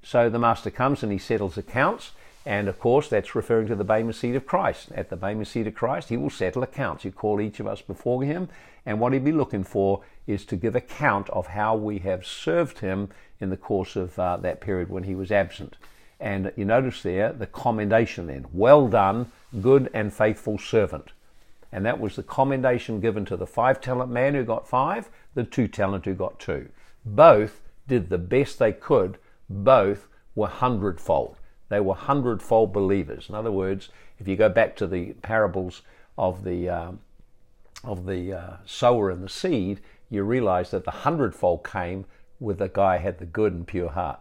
So 0.02 0.28
the 0.28 0.38
Master 0.38 0.70
comes 0.70 1.02
and 1.02 1.12
he 1.12 1.18
settles 1.18 1.58
accounts, 1.58 2.12
and 2.46 2.68
of 2.68 2.80
course 2.80 3.08
that's 3.08 3.34
referring 3.34 3.68
to 3.68 3.76
the 3.76 3.84
Bema 3.84 4.12
seat 4.12 4.34
of 4.34 4.46
Christ. 4.46 4.90
At 4.92 5.10
the 5.10 5.16
Bema 5.16 5.44
seat 5.44 5.66
of 5.66 5.74
Christ, 5.74 6.08
he 6.08 6.16
will 6.16 6.30
settle 6.30 6.62
accounts. 6.62 7.04
He 7.04 7.10
call 7.10 7.40
each 7.40 7.60
of 7.60 7.66
us 7.66 7.82
before 7.82 8.22
him, 8.24 8.48
and 8.86 8.98
what 8.98 9.12
he'd 9.12 9.24
be 9.24 9.32
looking 9.32 9.62
for 9.62 10.02
is 10.26 10.44
to 10.46 10.56
give 10.56 10.74
account 10.74 11.28
of 11.30 11.48
how 11.48 11.76
we 11.76 11.98
have 11.98 12.26
served 12.26 12.78
him 12.78 13.10
in 13.40 13.50
the 13.50 13.56
course 13.56 13.94
of 13.94 14.18
uh, 14.18 14.36
that 14.38 14.60
period 14.60 14.88
when 14.88 15.04
he 15.04 15.14
was 15.14 15.30
absent. 15.30 15.76
And 16.20 16.52
you 16.56 16.66
notice 16.66 17.02
there 17.02 17.32
the 17.32 17.46
commendation 17.46 18.26
then. 18.26 18.46
Well 18.52 18.88
done, 18.88 19.32
good 19.60 19.90
and 19.94 20.12
faithful 20.12 20.58
servant. 20.58 21.12
And 21.72 21.86
that 21.86 22.00
was 22.00 22.16
the 22.16 22.22
commendation 22.22 23.00
given 23.00 23.24
to 23.26 23.36
the 23.36 23.46
five 23.46 23.80
talent 23.80 24.10
man 24.10 24.34
who 24.34 24.44
got 24.44 24.68
five, 24.68 25.08
the 25.34 25.44
two 25.44 25.66
talent 25.66 26.04
who 26.04 26.14
got 26.14 26.38
two. 26.38 26.68
Both 27.04 27.62
did 27.88 28.10
the 28.10 28.18
best 28.18 28.58
they 28.58 28.72
could, 28.72 29.18
both 29.48 30.08
were 30.34 30.48
hundredfold. 30.48 31.36
They 31.68 31.80
were 31.80 31.94
hundredfold 31.94 32.72
believers. 32.72 33.28
In 33.28 33.34
other 33.34 33.52
words, 33.52 33.88
if 34.18 34.28
you 34.28 34.36
go 34.36 34.48
back 34.48 34.76
to 34.76 34.86
the 34.86 35.12
parables 35.22 35.82
of 36.18 36.44
the, 36.44 36.68
uh, 36.68 36.92
of 37.84 38.04
the 38.06 38.32
uh, 38.32 38.56
sower 38.66 39.10
and 39.10 39.22
the 39.22 39.28
seed, 39.28 39.80
you 40.10 40.24
realize 40.24 40.72
that 40.72 40.84
the 40.84 40.90
hundredfold 40.90 41.64
came 41.64 42.04
with 42.40 42.58
the 42.58 42.68
guy 42.68 42.98
had 42.98 43.18
the 43.18 43.26
good 43.26 43.52
and 43.52 43.66
pure 43.66 43.90
heart. 43.90 44.20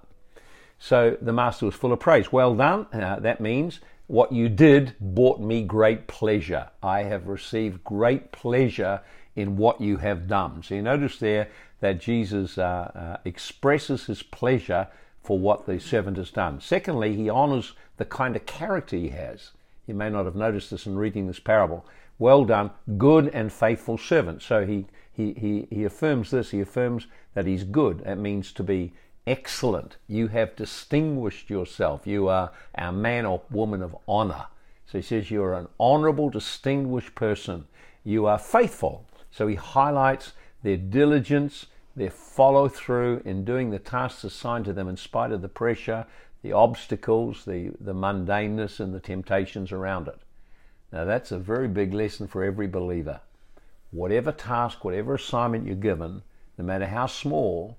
So 0.79 1.17
the 1.21 1.33
master 1.33 1.65
was 1.65 1.75
full 1.75 1.91
of 1.91 1.99
praise. 1.99 2.31
Well 2.31 2.55
done. 2.55 2.87
Uh, 2.91 3.19
that 3.19 3.41
means 3.41 3.81
what 4.07 4.31
you 4.31 4.49
did 4.49 4.95
brought 4.99 5.39
me 5.39 5.61
great 5.63 6.07
pleasure. 6.07 6.69
I 6.81 7.03
have 7.03 7.27
received 7.27 7.83
great 7.83 8.31
pleasure 8.31 9.01
in 9.35 9.57
what 9.57 9.79
you 9.79 9.97
have 9.97 10.27
done. 10.27 10.63
So 10.63 10.75
you 10.75 10.81
notice 10.81 11.19
there 11.19 11.49
that 11.81 11.99
Jesus 11.99 12.57
uh, 12.57 12.63
uh, 12.63 13.17
expresses 13.25 14.05
his 14.05 14.23
pleasure 14.23 14.87
for 15.21 15.37
what 15.37 15.65
the 15.65 15.79
servant 15.79 16.17
has 16.17 16.31
done. 16.31 16.59
Secondly, 16.59 17.15
he 17.15 17.29
honors 17.29 17.73
the 17.97 18.05
kind 18.05 18.35
of 18.35 18.45
character 18.45 18.95
he 18.95 19.09
has. 19.09 19.51
You 19.85 19.93
may 19.93 20.09
not 20.09 20.25
have 20.25 20.35
noticed 20.35 20.71
this 20.71 20.85
in 20.85 20.97
reading 20.97 21.27
this 21.27 21.39
parable. 21.39 21.85
Well 22.17 22.45
done, 22.45 22.71
good 22.97 23.27
and 23.29 23.51
faithful 23.51 23.97
servant. 23.97 24.41
So 24.41 24.65
he, 24.65 24.87
he, 25.11 25.33
he, 25.33 25.67
he 25.69 25.83
affirms 25.83 26.31
this. 26.31 26.51
He 26.51 26.61
affirms 26.61 27.07
that 27.33 27.45
he's 27.45 27.63
good. 27.63 27.99
That 28.05 28.17
means 28.17 28.51
to 28.53 28.63
be 28.63 28.93
excellent. 29.29 29.97
You 30.07 30.27
have 30.29 30.55
distinguished 30.55 31.49
yourself. 31.51 32.07
You 32.07 32.27
are 32.27 32.51
a 32.73 32.91
man 32.91 33.25
or 33.27 33.43
woman 33.51 33.83
of 33.83 33.95
honor. 34.07 34.47
So 34.87 34.97
he 34.97 35.03
says 35.03 35.29
you're 35.29 35.53
an 35.53 35.67
honorable, 35.79 36.31
distinguished 36.31 37.13
person. 37.13 37.65
You 38.03 38.25
are 38.25 38.39
faithful. 38.39 39.05
So 39.29 39.45
he 39.45 39.55
highlights 39.55 40.33
their 40.63 40.77
diligence, 40.77 41.67
their 41.95 42.09
follow 42.09 42.67
through 42.67 43.21
in 43.23 43.45
doing 43.45 43.69
the 43.69 43.77
tasks 43.77 44.23
assigned 44.23 44.65
to 44.65 44.73
them 44.73 44.89
in 44.89 44.97
spite 44.97 45.31
of 45.31 45.43
the 45.43 45.47
pressure, 45.47 46.07
the 46.41 46.53
obstacles, 46.53 47.45
the, 47.45 47.71
the 47.79 47.93
mundaneness, 47.93 48.79
and 48.79 48.95
the 48.95 48.99
temptations 48.99 49.71
around 49.71 50.07
it. 50.07 50.19
Now, 50.91 51.05
that's 51.05 51.31
a 51.31 51.37
very 51.37 51.67
big 51.67 51.93
lesson 51.93 52.27
for 52.27 52.43
every 52.43 52.67
believer. 52.67 53.19
Whatever 53.91 54.31
task, 54.31 54.83
whatever 54.83 55.13
assignment 55.13 55.67
you're 55.67 55.75
given, 55.75 56.23
no 56.57 56.65
matter 56.65 56.87
how 56.87 57.05
small, 57.05 57.77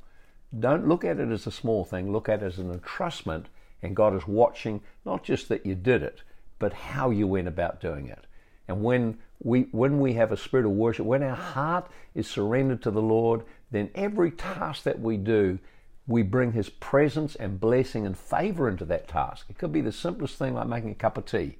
don't 0.59 0.89
look 0.89 1.05
at 1.05 1.21
it 1.21 1.31
as 1.31 1.47
a 1.47 1.53
small 1.53 1.85
thing, 1.85 2.13
look 2.13 2.29
at 2.29 2.43
it 2.43 2.47
as 2.47 2.59
an 2.59 2.77
entrustment, 2.77 3.45
and 3.83 3.97
God 3.97 4.15
is 4.15 4.27
watching 4.27 4.81
not 5.05 5.23
just 5.23 5.49
that 5.49 5.65
you 5.65 5.75
did 5.75 6.03
it, 6.03 6.23
but 6.59 6.73
how 6.73 7.11
you 7.11 7.27
went 7.27 7.49
about 7.49 7.81
doing 7.81 8.09
it. 8.09 8.27
And 8.69 8.83
when 8.83 9.19
we, 9.43 9.63
when 9.73 10.01
we 10.01 10.15
have 10.15 10.33
a 10.33 10.37
spirit 10.37 10.67
of 10.67 10.73
worship, 10.73 11.07
when 11.07 11.23
our 11.23 11.35
heart 11.35 11.91
is 12.15 12.29
surrendered 12.29 12.83
to 12.83 12.91
the 12.91 13.03
Lord, 13.03 13.43
then 13.71 13.91
every 13.95 14.31
task 14.31 14.83
that 14.85 15.01
we 15.01 15.17
do, 15.17 15.59
we 16.07 16.23
bring 16.23 16.53
His 16.53 16.69
presence 16.69 17.37
and 17.37 17.61
blessing 17.61 18.05
and 18.05 18.19
favor 18.19 18.69
into 18.69 18.85
that 18.87 19.09
task. 19.09 19.47
It 19.49 19.59
could 19.59 19.73
be 19.73 19.81
the 19.81 19.93
simplest 19.93 20.37
thing 20.37 20.55
like 20.55 20.67
making 20.67 20.91
a 20.91 20.95
cup 20.95 21.17
of 21.17 21.27
tea. 21.27 21.57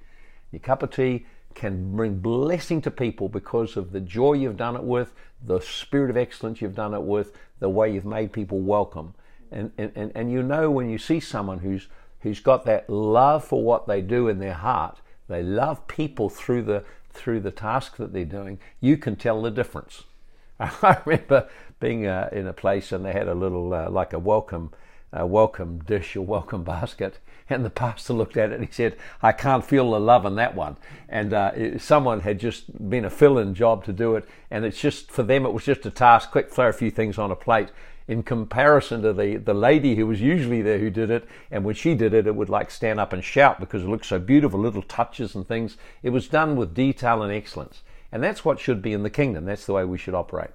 Your 0.51 0.59
cup 0.59 0.83
of 0.83 0.91
tea 0.91 1.25
can 1.55 1.95
bring 1.95 2.19
blessing 2.19 2.81
to 2.81 2.91
people 2.91 3.29
because 3.29 3.77
of 3.77 3.91
the 3.91 3.99
joy 3.99 4.33
you've 4.33 4.57
done 4.57 4.75
it 4.75 4.83
with, 4.83 5.13
the 5.43 5.59
spirit 5.59 6.09
of 6.09 6.17
excellence 6.17 6.61
you've 6.61 6.75
done 6.75 6.93
it 6.93 7.01
with, 7.01 7.33
the 7.61 7.69
way 7.69 7.93
you've 7.93 8.05
made 8.05 8.33
people 8.33 8.59
welcome. 8.59 9.13
And, 9.51 9.71
and, 9.77 10.11
and 10.13 10.31
you 10.31 10.43
know 10.43 10.69
when 10.69 10.89
you 10.89 10.97
see 10.97 11.21
someone 11.21 11.59
who's, 11.59 11.87
who's 12.21 12.41
got 12.41 12.65
that 12.65 12.89
love 12.89 13.45
for 13.45 13.63
what 13.63 13.87
they 13.87 14.01
do 14.01 14.27
in 14.27 14.39
their 14.39 14.53
heart, 14.53 14.99
they 15.29 15.43
love 15.43 15.87
people 15.87 16.29
through 16.29 16.63
the, 16.63 16.83
through 17.13 17.39
the 17.39 17.51
task 17.51 17.97
that 17.97 18.11
they're 18.11 18.25
doing, 18.25 18.59
you 18.81 18.97
can 18.97 19.15
tell 19.15 19.41
the 19.41 19.51
difference. 19.51 20.03
I 20.59 20.97
remember 21.05 21.47
being 21.79 22.07
uh, 22.07 22.29
in 22.31 22.47
a 22.47 22.53
place 22.53 22.91
and 22.91 23.05
they 23.05 23.13
had 23.13 23.27
a 23.27 23.35
little, 23.35 23.73
uh, 23.73 23.89
like 23.89 24.13
a 24.13 24.19
welcome, 24.19 24.71
uh, 25.17 25.25
welcome 25.25 25.79
dish 25.79 26.15
or 26.15 26.21
welcome 26.21 26.63
basket 26.65 27.19
and 27.51 27.65
the 27.65 27.69
pastor 27.69 28.13
looked 28.13 28.37
at 28.37 28.51
it 28.51 28.55
and 28.55 28.65
he 28.65 28.71
said, 28.71 28.95
I 29.21 29.31
can't 29.31 29.65
feel 29.65 29.91
the 29.91 29.99
love 29.99 30.25
in 30.25 30.35
that 30.35 30.55
one. 30.55 30.77
And 31.09 31.33
uh, 31.33 31.77
someone 31.79 32.21
had 32.21 32.39
just 32.39 32.89
been 32.89 33.05
a 33.05 33.09
fill 33.09 33.37
in 33.37 33.53
job 33.53 33.83
to 33.85 33.93
do 33.93 34.15
it. 34.15 34.27
And 34.49 34.65
it's 34.65 34.79
just, 34.79 35.11
for 35.11 35.23
them, 35.23 35.45
it 35.45 35.53
was 35.53 35.65
just 35.65 35.85
a 35.85 35.91
task, 35.91 36.31
quick 36.31 36.49
throw 36.49 36.69
a 36.69 36.73
few 36.73 36.91
things 36.91 37.17
on 37.17 37.31
a 37.31 37.35
plate 37.35 37.69
in 38.07 38.23
comparison 38.23 39.01
to 39.03 39.13
the, 39.13 39.37
the 39.37 39.53
lady 39.53 39.95
who 39.95 40.07
was 40.07 40.19
usually 40.19 40.61
there 40.61 40.79
who 40.79 40.89
did 40.89 41.11
it. 41.11 41.27
And 41.51 41.63
when 41.63 41.75
she 41.75 41.93
did 41.93 42.13
it, 42.13 42.27
it 42.27 42.35
would 42.35 42.49
like 42.49 42.71
stand 42.71 42.99
up 42.99 43.13
and 43.13 43.23
shout 43.23 43.59
because 43.59 43.83
it 43.83 43.89
looked 43.89 44.05
so 44.05 44.19
beautiful, 44.19 44.59
little 44.59 44.81
touches 44.83 45.35
and 45.35 45.47
things. 45.47 45.77
It 46.03 46.09
was 46.09 46.27
done 46.27 46.55
with 46.55 46.73
detail 46.73 47.21
and 47.21 47.33
excellence. 47.33 47.81
And 48.11 48.23
that's 48.23 48.43
what 48.43 48.59
should 48.59 48.81
be 48.81 48.93
in 48.93 49.03
the 49.03 49.09
kingdom. 49.09 49.45
That's 49.45 49.65
the 49.65 49.73
way 49.73 49.85
we 49.85 49.97
should 49.97 50.15
operate. 50.15 50.49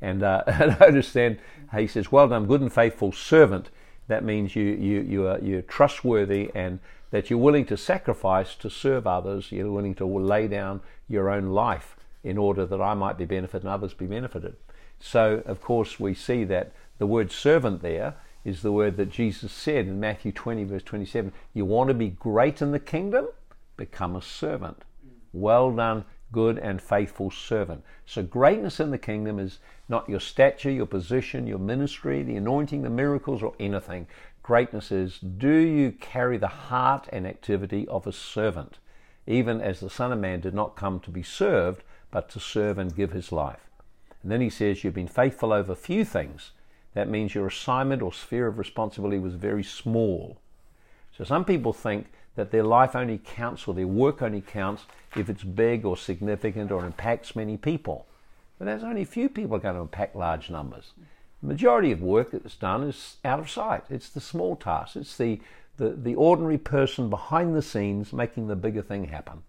And 0.00 0.22
uh, 0.22 0.42
notice 0.80 1.12
then, 1.12 1.38
he 1.76 1.86
says, 1.86 2.12
Well 2.12 2.28
done, 2.28 2.46
good 2.46 2.60
and 2.60 2.72
faithful 2.72 3.12
servant 3.12 3.70
that 4.08 4.24
means 4.24 4.54
you, 4.54 4.64
you, 4.64 5.00
you 5.00 5.26
are, 5.26 5.38
you're 5.40 5.62
trustworthy 5.62 6.50
and 6.54 6.78
that 7.10 7.30
you're 7.30 7.38
willing 7.38 7.66
to 7.66 7.76
sacrifice 7.76 8.54
to 8.56 8.70
serve 8.70 9.06
others. 9.06 9.50
You're 9.50 9.70
willing 9.70 9.94
to 9.96 10.06
lay 10.06 10.48
down 10.48 10.80
your 11.08 11.30
own 11.30 11.48
life 11.48 11.96
in 12.22 12.38
order 12.38 12.66
that 12.66 12.80
I 12.80 12.94
might 12.94 13.18
be 13.18 13.24
benefited 13.24 13.62
and 13.62 13.70
others 13.70 13.94
be 13.94 14.06
benefited. 14.06 14.56
So, 14.98 15.42
of 15.46 15.60
course, 15.60 16.00
we 16.00 16.14
see 16.14 16.44
that 16.44 16.72
the 16.98 17.06
word 17.06 17.30
servant 17.30 17.82
there 17.82 18.14
is 18.44 18.62
the 18.62 18.72
word 18.72 18.96
that 18.96 19.10
Jesus 19.10 19.52
said 19.52 19.86
in 19.86 20.00
Matthew 20.00 20.32
20, 20.32 20.64
verse 20.64 20.82
27. 20.82 21.32
You 21.52 21.64
want 21.64 21.88
to 21.88 21.94
be 21.94 22.08
great 22.08 22.62
in 22.62 22.72
the 22.72 22.80
kingdom? 22.80 23.28
Become 23.76 24.16
a 24.16 24.22
servant. 24.22 24.82
Well 25.32 25.70
done, 25.72 26.04
good 26.32 26.58
and 26.58 26.80
faithful 26.80 27.30
servant. 27.30 27.84
So, 28.06 28.22
greatness 28.22 28.80
in 28.80 28.90
the 28.90 28.98
kingdom 28.98 29.38
is 29.38 29.58
not 29.88 30.08
your 30.08 30.20
stature, 30.20 30.70
your 30.70 30.86
position, 30.86 31.46
your 31.46 31.58
ministry, 31.58 32.22
the 32.22 32.36
anointing, 32.36 32.82
the 32.82 32.90
miracles, 32.90 33.42
or 33.42 33.54
anything. 33.60 34.06
Greatness 34.42 34.90
is 34.90 35.18
do 35.18 35.54
you 35.54 35.92
carry 35.92 36.38
the 36.38 36.46
heart 36.46 37.08
and 37.12 37.26
activity 37.26 37.86
of 37.88 38.06
a 38.06 38.12
servant, 38.12 38.78
even 39.26 39.60
as 39.60 39.80
the 39.80 39.90
Son 39.90 40.12
of 40.12 40.18
Man 40.18 40.40
did 40.40 40.54
not 40.54 40.76
come 40.76 41.00
to 41.00 41.10
be 41.10 41.22
served, 41.22 41.82
but 42.10 42.28
to 42.30 42.40
serve 42.40 42.78
and 42.78 42.94
give 42.94 43.12
his 43.12 43.32
life. 43.32 43.66
And 44.22 44.32
then 44.32 44.40
he 44.40 44.50
says, 44.50 44.82
You've 44.82 44.94
been 44.94 45.08
faithful 45.08 45.52
over 45.52 45.74
few 45.74 46.04
things. 46.04 46.52
That 46.94 47.08
means 47.08 47.34
your 47.34 47.46
assignment 47.46 48.02
or 48.02 48.12
sphere 48.12 48.46
of 48.46 48.58
responsibility 48.58 49.18
was 49.18 49.34
very 49.34 49.62
small. 49.62 50.38
So 51.16 51.24
some 51.24 51.44
people 51.44 51.72
think 51.72 52.06
that 52.36 52.50
their 52.50 52.62
life 52.62 52.94
only 52.94 53.18
counts 53.18 53.66
or 53.66 53.74
their 53.74 53.86
work 53.86 54.22
only 54.22 54.40
counts 54.40 54.84
if 55.16 55.28
it's 55.28 55.42
big 55.44 55.84
or 55.84 55.96
significant 55.96 56.70
or 56.70 56.84
impacts 56.84 57.36
many 57.36 57.56
people. 57.56 58.06
But 58.58 58.66
there's 58.66 58.84
only 58.84 59.02
a 59.02 59.06
few 59.06 59.28
people 59.28 59.58
going 59.58 59.74
to 59.74 59.82
impact 59.82 60.16
large 60.16 60.50
numbers. 60.50 60.92
The 61.42 61.48
majority 61.48 61.92
of 61.92 62.00
work 62.00 62.30
that's 62.30 62.56
done 62.56 62.82
is 62.82 63.16
out 63.24 63.38
of 63.38 63.50
sight. 63.50 63.84
It's 63.90 64.08
the 64.08 64.20
small 64.20 64.56
tasks. 64.56 64.96
It's 64.96 65.16
the, 65.16 65.40
the, 65.76 65.90
the 65.90 66.14
ordinary 66.14 66.58
person 66.58 67.10
behind 67.10 67.54
the 67.54 67.62
scenes 67.62 68.12
making 68.12 68.48
the 68.48 68.56
bigger 68.56 68.82
thing 68.82 69.08
happen. 69.08 69.42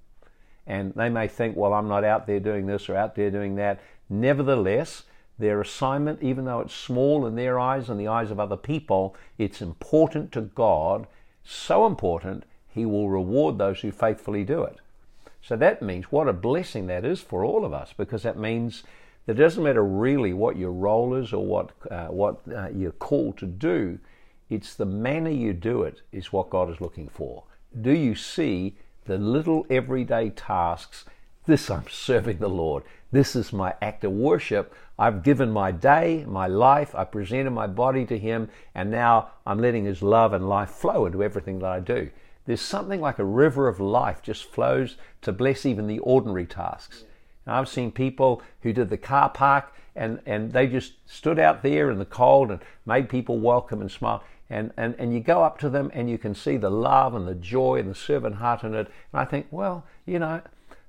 And 0.65 0.93
they 0.95 1.07
may 1.07 1.29
think, 1.29 1.55
well, 1.55 1.73
I'm 1.73 1.87
not 1.87 2.03
out 2.03 2.27
there 2.27 2.41
doing 2.41 2.65
this 2.65 2.89
or 2.89 2.97
out 2.97 3.15
there 3.15 3.31
doing 3.31 3.55
that. 3.55 3.79
Nevertheless, 4.09 5.03
their 5.39 5.61
assignment, 5.61 6.21
even 6.21 6.45
though 6.45 6.59
it's 6.59 6.73
small 6.73 7.25
in 7.25 7.35
their 7.35 7.57
eyes 7.57 7.89
and 7.89 7.99
the 7.99 8.07
eyes 8.07 8.31
of 8.31 8.39
other 8.39 8.57
people, 8.57 9.15
it's 9.37 9.61
important 9.61 10.31
to 10.33 10.41
God, 10.41 11.07
so 11.43 11.85
important 11.85 12.43
he 12.67 12.85
will 12.85 13.09
reward 13.09 13.57
those 13.57 13.79
who 13.79 13.91
faithfully 13.91 14.43
do 14.43 14.63
it. 14.63 14.77
So 15.47 15.55
that 15.55 15.81
means 15.81 16.11
what 16.11 16.27
a 16.27 16.33
blessing 16.33 16.87
that 16.87 17.05
is 17.05 17.21
for 17.21 17.45
all 17.45 17.63
of 17.63 17.71
us 17.71 17.93
because 17.95 18.23
that 18.23 18.37
means 18.37 18.83
that 19.25 19.39
it 19.39 19.41
doesn't 19.41 19.63
matter 19.63 19.83
really 19.83 20.33
what 20.33 20.57
your 20.57 20.73
role 20.73 21.13
is 21.13 21.31
or 21.31 21.45
what, 21.45 21.71
uh, 21.89 22.07
what 22.07 22.41
uh, 22.53 22.67
you're 22.67 22.91
called 22.91 23.37
to 23.37 23.45
do, 23.45 23.97
it's 24.49 24.75
the 24.75 24.85
manner 24.85 25.29
you 25.29 25.53
do 25.53 25.83
it 25.83 26.01
is 26.11 26.33
what 26.33 26.49
God 26.49 26.69
is 26.69 26.81
looking 26.81 27.07
for. 27.07 27.45
Do 27.79 27.91
you 27.91 28.13
see 28.13 28.75
the 29.05 29.17
little 29.17 29.65
everyday 29.69 30.31
tasks? 30.31 31.05
This 31.45 31.71
I'm 31.71 31.87
serving 31.89 32.39
the 32.39 32.49
Lord. 32.49 32.83
This 33.13 33.33
is 33.33 33.53
my 33.53 33.73
act 33.81 34.03
of 34.03 34.11
worship. 34.11 34.75
I've 34.99 35.23
given 35.23 35.49
my 35.49 35.71
day, 35.71 36.25
my 36.27 36.47
life, 36.47 36.93
I 36.93 37.05
presented 37.05 37.51
my 37.51 37.67
body 37.67 38.05
to 38.07 38.19
Him, 38.19 38.49
and 38.75 38.91
now 38.91 39.29
I'm 39.45 39.59
letting 39.59 39.85
His 39.85 40.01
love 40.01 40.33
and 40.33 40.49
life 40.49 40.71
flow 40.71 41.05
into 41.05 41.23
everything 41.23 41.59
that 41.59 41.71
I 41.71 41.79
do. 41.79 42.09
There's 42.47 42.61
something 42.61 43.01
like 43.01 43.19
a 43.19 43.25
river 43.25 43.67
of 43.67 43.79
life 43.81 44.23
just 44.23 44.45
flows 44.45 44.95
to 45.21 45.33
bless 45.33 45.65
even 45.65 45.85
the 45.85 45.99
ordinary 45.99 46.45
tasks. 46.45 47.03
And 47.45 47.53
I've 47.53 47.67
seen 47.67 47.91
people 47.91 48.41
who 48.61 48.71
did 48.71 48.89
the 48.89 48.97
car 48.97 49.29
park 49.29 49.73
and, 49.97 50.21
and 50.25 50.53
they 50.53 50.67
just 50.67 50.93
stood 51.05 51.39
out 51.39 51.61
there 51.61 51.91
in 51.91 51.99
the 51.99 52.05
cold 52.05 52.49
and 52.49 52.61
made 52.85 53.09
people 53.09 53.37
welcome 53.37 53.81
and 53.81 53.91
smile. 53.91 54.23
And, 54.49 54.71
and, 54.77 54.95
and 54.97 55.13
you 55.13 55.19
go 55.19 55.43
up 55.43 55.59
to 55.59 55.69
them 55.69 55.91
and 55.93 56.09
you 56.09 56.17
can 56.17 56.33
see 56.33 56.55
the 56.55 56.71
love 56.71 57.15
and 57.15 57.27
the 57.27 57.35
joy 57.35 57.79
and 57.79 57.89
the 57.89 57.95
servant 57.95 58.35
heart 58.35 58.63
in 58.63 58.73
it. 58.73 58.87
And 59.11 59.21
I 59.21 59.25
think, 59.25 59.47
well, 59.51 59.83
you 60.05 60.19
know, 60.19 60.41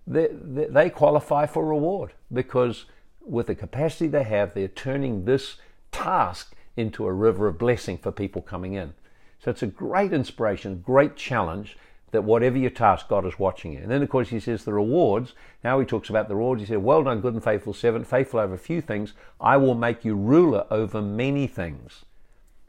they, 0.06 0.28
they, 0.30 0.66
they 0.66 0.90
qualify 0.90 1.46
for 1.46 1.66
reward 1.66 2.12
because 2.32 2.84
with 3.20 3.48
the 3.48 3.56
capacity 3.56 4.06
they 4.06 4.22
have, 4.22 4.54
they're 4.54 4.68
turning 4.68 5.24
this 5.24 5.56
task 5.90 6.54
into 6.76 7.04
a 7.04 7.12
river 7.12 7.48
of 7.48 7.58
blessing 7.58 7.98
for 7.98 8.12
people 8.12 8.42
coming 8.42 8.74
in. 8.74 8.94
So 9.38 9.50
it's 9.50 9.62
a 9.62 9.68
great 9.68 10.12
inspiration, 10.12 10.82
great 10.84 11.16
challenge 11.16 11.76
that 12.10 12.24
whatever 12.24 12.56
your 12.56 12.70
task, 12.70 13.08
God 13.08 13.26
is 13.26 13.38
watching 13.38 13.72
you. 13.72 13.80
And 13.80 13.90
then, 13.90 14.02
of 14.02 14.08
course, 14.08 14.30
he 14.30 14.40
says 14.40 14.64
the 14.64 14.72
rewards. 14.72 15.34
Now 15.62 15.78
he 15.78 15.86
talks 15.86 16.08
about 16.08 16.28
the 16.28 16.36
rewards. 16.36 16.62
He 16.62 16.66
said, 16.66 16.82
Well 16.82 17.04
done, 17.04 17.20
good 17.20 17.34
and 17.34 17.44
faithful 17.44 17.74
servant, 17.74 18.06
faithful 18.06 18.40
over 18.40 18.54
a 18.54 18.58
few 18.58 18.80
things. 18.80 19.12
I 19.40 19.56
will 19.58 19.74
make 19.74 20.04
you 20.04 20.14
ruler 20.14 20.66
over 20.70 21.02
many 21.02 21.46
things. 21.46 22.04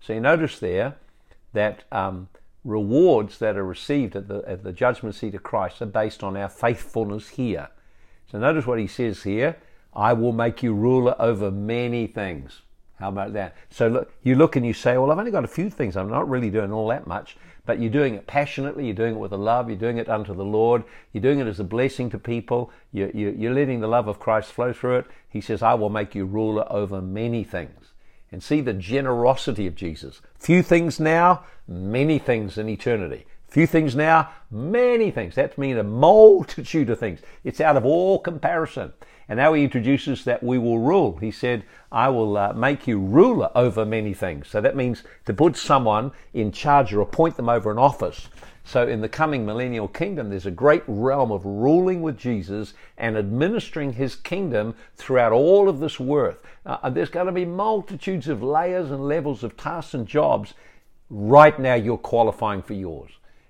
So 0.01 0.13
you 0.13 0.19
notice 0.19 0.59
there 0.59 0.95
that 1.53 1.83
um, 1.91 2.27
rewards 2.63 3.39
that 3.39 3.57
are 3.57 3.65
received 3.65 4.15
at 4.15 4.27
the, 4.27 4.43
at 4.45 4.63
the 4.63 4.73
judgment 4.73 5.15
seat 5.15 5.35
of 5.35 5.43
Christ 5.43 5.81
are 5.81 5.87
based 5.87 6.23
on 6.23 6.35
our 6.35 6.49
faithfulness 6.49 7.29
here. 7.29 7.69
So 8.29 8.39
notice 8.39 8.67
what 8.67 8.79
he 8.79 8.87
says 8.87 9.23
here 9.23 9.57
I 9.93 10.13
will 10.13 10.33
make 10.33 10.61
you 10.61 10.73
ruler 10.73 11.15
over 11.17 11.49
many 11.49 12.05
things. 12.07 12.61
How 12.99 13.07
about 13.07 13.33
that? 13.33 13.55
So 13.69 13.87
look, 13.87 14.11
you 14.23 14.35
look 14.35 14.57
and 14.57 14.65
you 14.65 14.73
say, 14.73 14.97
well, 14.97 15.09
I've 15.09 15.17
only 15.17 15.31
got 15.31 15.45
a 15.45 15.47
few 15.47 15.69
things. 15.69 15.95
I'm 15.95 16.09
not 16.09 16.29
really 16.29 16.49
doing 16.49 16.73
all 16.73 16.89
that 16.89 17.07
much, 17.07 17.37
but 17.65 17.79
you're 17.79 17.89
doing 17.89 18.15
it 18.15 18.27
passionately. 18.27 18.85
You're 18.85 18.93
doing 18.93 19.15
it 19.15 19.19
with 19.19 19.31
a 19.31 19.37
love. 19.37 19.69
You're 19.69 19.77
doing 19.77 19.97
it 19.97 20.09
unto 20.09 20.33
the 20.33 20.43
Lord. 20.43 20.83
You're 21.13 21.21
doing 21.21 21.39
it 21.39 21.47
as 21.47 21.61
a 21.61 21.63
blessing 21.63 22.09
to 22.09 22.19
people. 22.19 22.71
You're, 22.91 23.09
you're 23.11 23.53
letting 23.53 23.79
the 23.79 23.87
love 23.87 24.09
of 24.09 24.19
Christ 24.19 24.51
flow 24.51 24.73
through 24.73 24.97
it. 24.97 25.05
He 25.29 25.39
says, 25.39 25.63
I 25.63 25.75
will 25.75 25.89
make 25.89 26.13
you 26.13 26.25
ruler 26.25 26.65
over 26.69 27.01
many 27.01 27.43
things. 27.45 27.93
And 28.31 28.43
see 28.43 28.61
the 28.61 28.73
generosity 28.73 29.65
of 29.65 29.75
Jesus. 29.75 30.21
Few 30.37 30.61
things 30.61 30.99
now, 30.99 31.45
many 31.67 32.19
things 32.19 32.57
in 32.57 32.69
eternity. 32.69 33.25
Few 33.47 33.65
things 33.65 33.95
now, 33.95 34.29
many 34.51 35.09
things. 35.09 35.33
That 35.33 35.57
means 35.57 35.79
a 35.79 35.83
multitude 35.83 36.91
of 36.91 36.99
things. 36.99 37.21
It's 37.43 37.59
out 37.59 37.77
of 37.77 37.85
all 37.85 38.19
comparison. 38.19 38.93
And 39.29 39.37
now 39.37 39.53
he 39.53 39.63
introduces 39.63 40.23
that 40.25 40.41
we 40.41 40.57
will 40.57 40.79
rule. 40.79 41.17
He 41.17 41.29
said, 41.29 41.63
I 41.91 42.09
will 42.09 42.35
uh, 42.35 42.53
make 42.53 42.87
you 42.87 42.99
ruler 42.99 43.51
over 43.53 43.85
many 43.85 44.13
things. 44.13 44.47
So 44.47 44.59
that 44.59 44.75
means 44.75 45.03
to 45.25 45.33
put 45.33 45.55
someone 45.55 46.11
in 46.33 46.51
charge 46.51 46.91
or 46.93 47.01
appoint 47.01 47.37
them 47.37 47.47
over 47.47 47.71
an 47.71 47.77
office. 47.77 48.27
So, 48.65 48.87
in 48.87 49.01
the 49.01 49.09
coming 49.09 49.47
millennial 49.47 49.87
kingdom, 49.87 50.29
there's 50.29 50.45
a 50.45 50.51
great 50.51 50.83
realm 50.85 51.31
of 51.31 51.43
ruling 51.43 52.03
with 52.03 52.17
Jesus 52.17 52.75
and 52.99 53.17
administering 53.17 53.93
his 53.93 54.15
kingdom 54.15 54.75
throughout 54.95 55.31
all 55.31 55.69
of 55.69 55.79
this 55.79 55.99
worth. 55.99 56.37
Uh, 56.67 56.89
there's 56.91 57.09
going 57.09 57.25
to 57.25 57.31
be 57.31 57.45
multitudes 57.45 58.27
of 58.27 58.43
layers 58.43 58.91
and 58.91 59.07
levels 59.07 59.43
of 59.43 59.57
tasks 59.57 59.95
and 59.95 60.05
jobs. 60.05 60.53
Right 61.09 61.57
now, 61.57 61.73
you're 61.73 61.97
qualifying 61.97 62.61
for 62.61 62.73
yours 62.73 63.09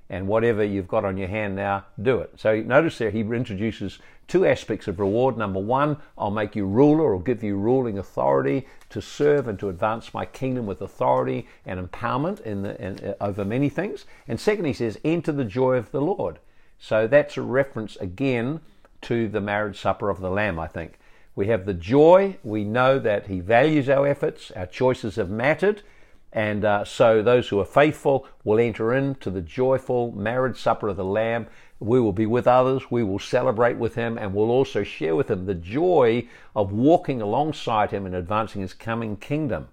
and 0.10 0.28
whatever 0.28 0.64
you've 0.64 0.88
got 0.88 1.06
on 1.06 1.18
your 1.18 1.28
hand 1.28 1.56
now, 1.56 1.86
do 2.02 2.20
it. 2.20 2.32
So 2.38 2.62
notice 2.62 2.98
there 2.98 3.12
he 3.12 3.22
introduces 3.22 4.00
two 4.28 4.46
aspects 4.46 4.88
of 4.88 5.00
reward. 5.00 5.38
Number 5.38 5.60
one, 5.60 5.98
I'll 6.18 6.32
make 6.32 6.56
you 6.56 6.66
ruler 6.66 7.14
or 7.14 7.22
give 7.22 7.44
you 7.44 7.58
ruling 7.58 7.98
authority 7.98 8.68
to 8.90 9.02
serve 9.02 9.48
and 9.48 9.60
to 9.60 9.70
advance 9.70 10.14
my 10.14 10.26
kingdom 10.26 10.66
with 10.66 10.82
authority 10.82 11.48
and 11.66 11.80
empowerment 11.80 12.42
in 12.42 12.64
the, 12.64 12.82
in, 12.82 13.00
uh, 13.00 13.14
over 13.22 13.44
many 13.44 13.70
things. 13.70 14.06
And 14.28 14.40
second, 14.40 14.66
he 14.66 14.74
says, 14.74 15.00
enter 15.04 15.32
the 15.32 15.46
joy 15.46 15.76
of 15.76 15.92
the 15.92 16.02
Lord. 16.02 16.40
So 16.80 17.08
that's 17.08 17.38
a 17.38 17.42
reference 17.42 17.96
again 17.98 18.62
to 19.02 19.28
the 19.28 19.42
marriage 19.42 19.80
supper 19.80 20.10
of 20.10 20.22
the 20.22 20.30
Lamb, 20.32 20.60
I 20.60 20.68
think. 20.68 21.00
We 21.36 21.48
have 21.48 21.66
the 21.66 21.74
joy. 21.74 22.38
We 22.44 22.64
know 22.64 23.00
that 23.00 23.28
he 23.28 23.40
values 23.40 23.90
our 23.90 24.08
efforts. 24.08 24.52
Our 24.56 24.66
choices 24.66 25.16
have 25.16 25.30
mattered. 25.30 25.84
And 26.32 26.64
uh, 26.64 26.86
so 26.86 27.22
those 27.24 27.48
who 27.48 27.60
are 27.60 27.66
faithful 27.66 28.28
will 28.44 28.60
enter 28.60 28.94
into 28.94 29.30
the 29.30 29.42
joyful 29.42 30.12
marriage 30.12 30.60
supper 30.60 30.90
of 30.90 30.98
the 30.98 31.04
Lamb. 31.04 31.48
We 31.80 32.00
will 32.00 32.14
be 32.14 32.26
with 32.26 32.48
others. 32.48 32.92
We 32.92 33.04
will 33.04 33.20
celebrate 33.20 33.78
with 33.78 33.96
him 33.96 34.18
and 34.18 34.34
we'll 34.34 34.52
also 34.52 34.84
share 34.84 35.16
with 35.16 35.32
him 35.32 35.46
the 35.46 35.56
joy 35.56 36.28
of 36.56 36.72
walking 36.72 37.22
alongside 37.22 37.92
him 37.92 38.06
and 38.06 38.14
advancing 38.14 38.62
his 38.62 38.74
coming 38.74 39.16
kingdom. 39.18 39.70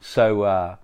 So, 0.00 0.42
uh, 0.42 0.76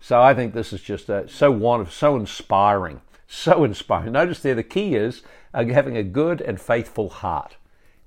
so 0.00 0.20
I 0.20 0.34
think 0.34 0.52
this 0.52 0.72
is 0.72 0.82
just 0.82 1.08
uh, 1.08 1.26
so 1.28 1.50
one 1.50 1.88
so 1.88 2.16
inspiring, 2.16 3.00
so 3.26 3.64
inspiring. 3.64 4.12
Notice 4.12 4.40
there 4.40 4.54
the 4.54 4.62
key 4.62 4.96
is 4.96 5.22
uh, 5.54 5.64
having 5.64 5.96
a 5.96 6.02
good 6.02 6.40
and 6.40 6.60
faithful 6.60 7.08
heart. 7.08 7.56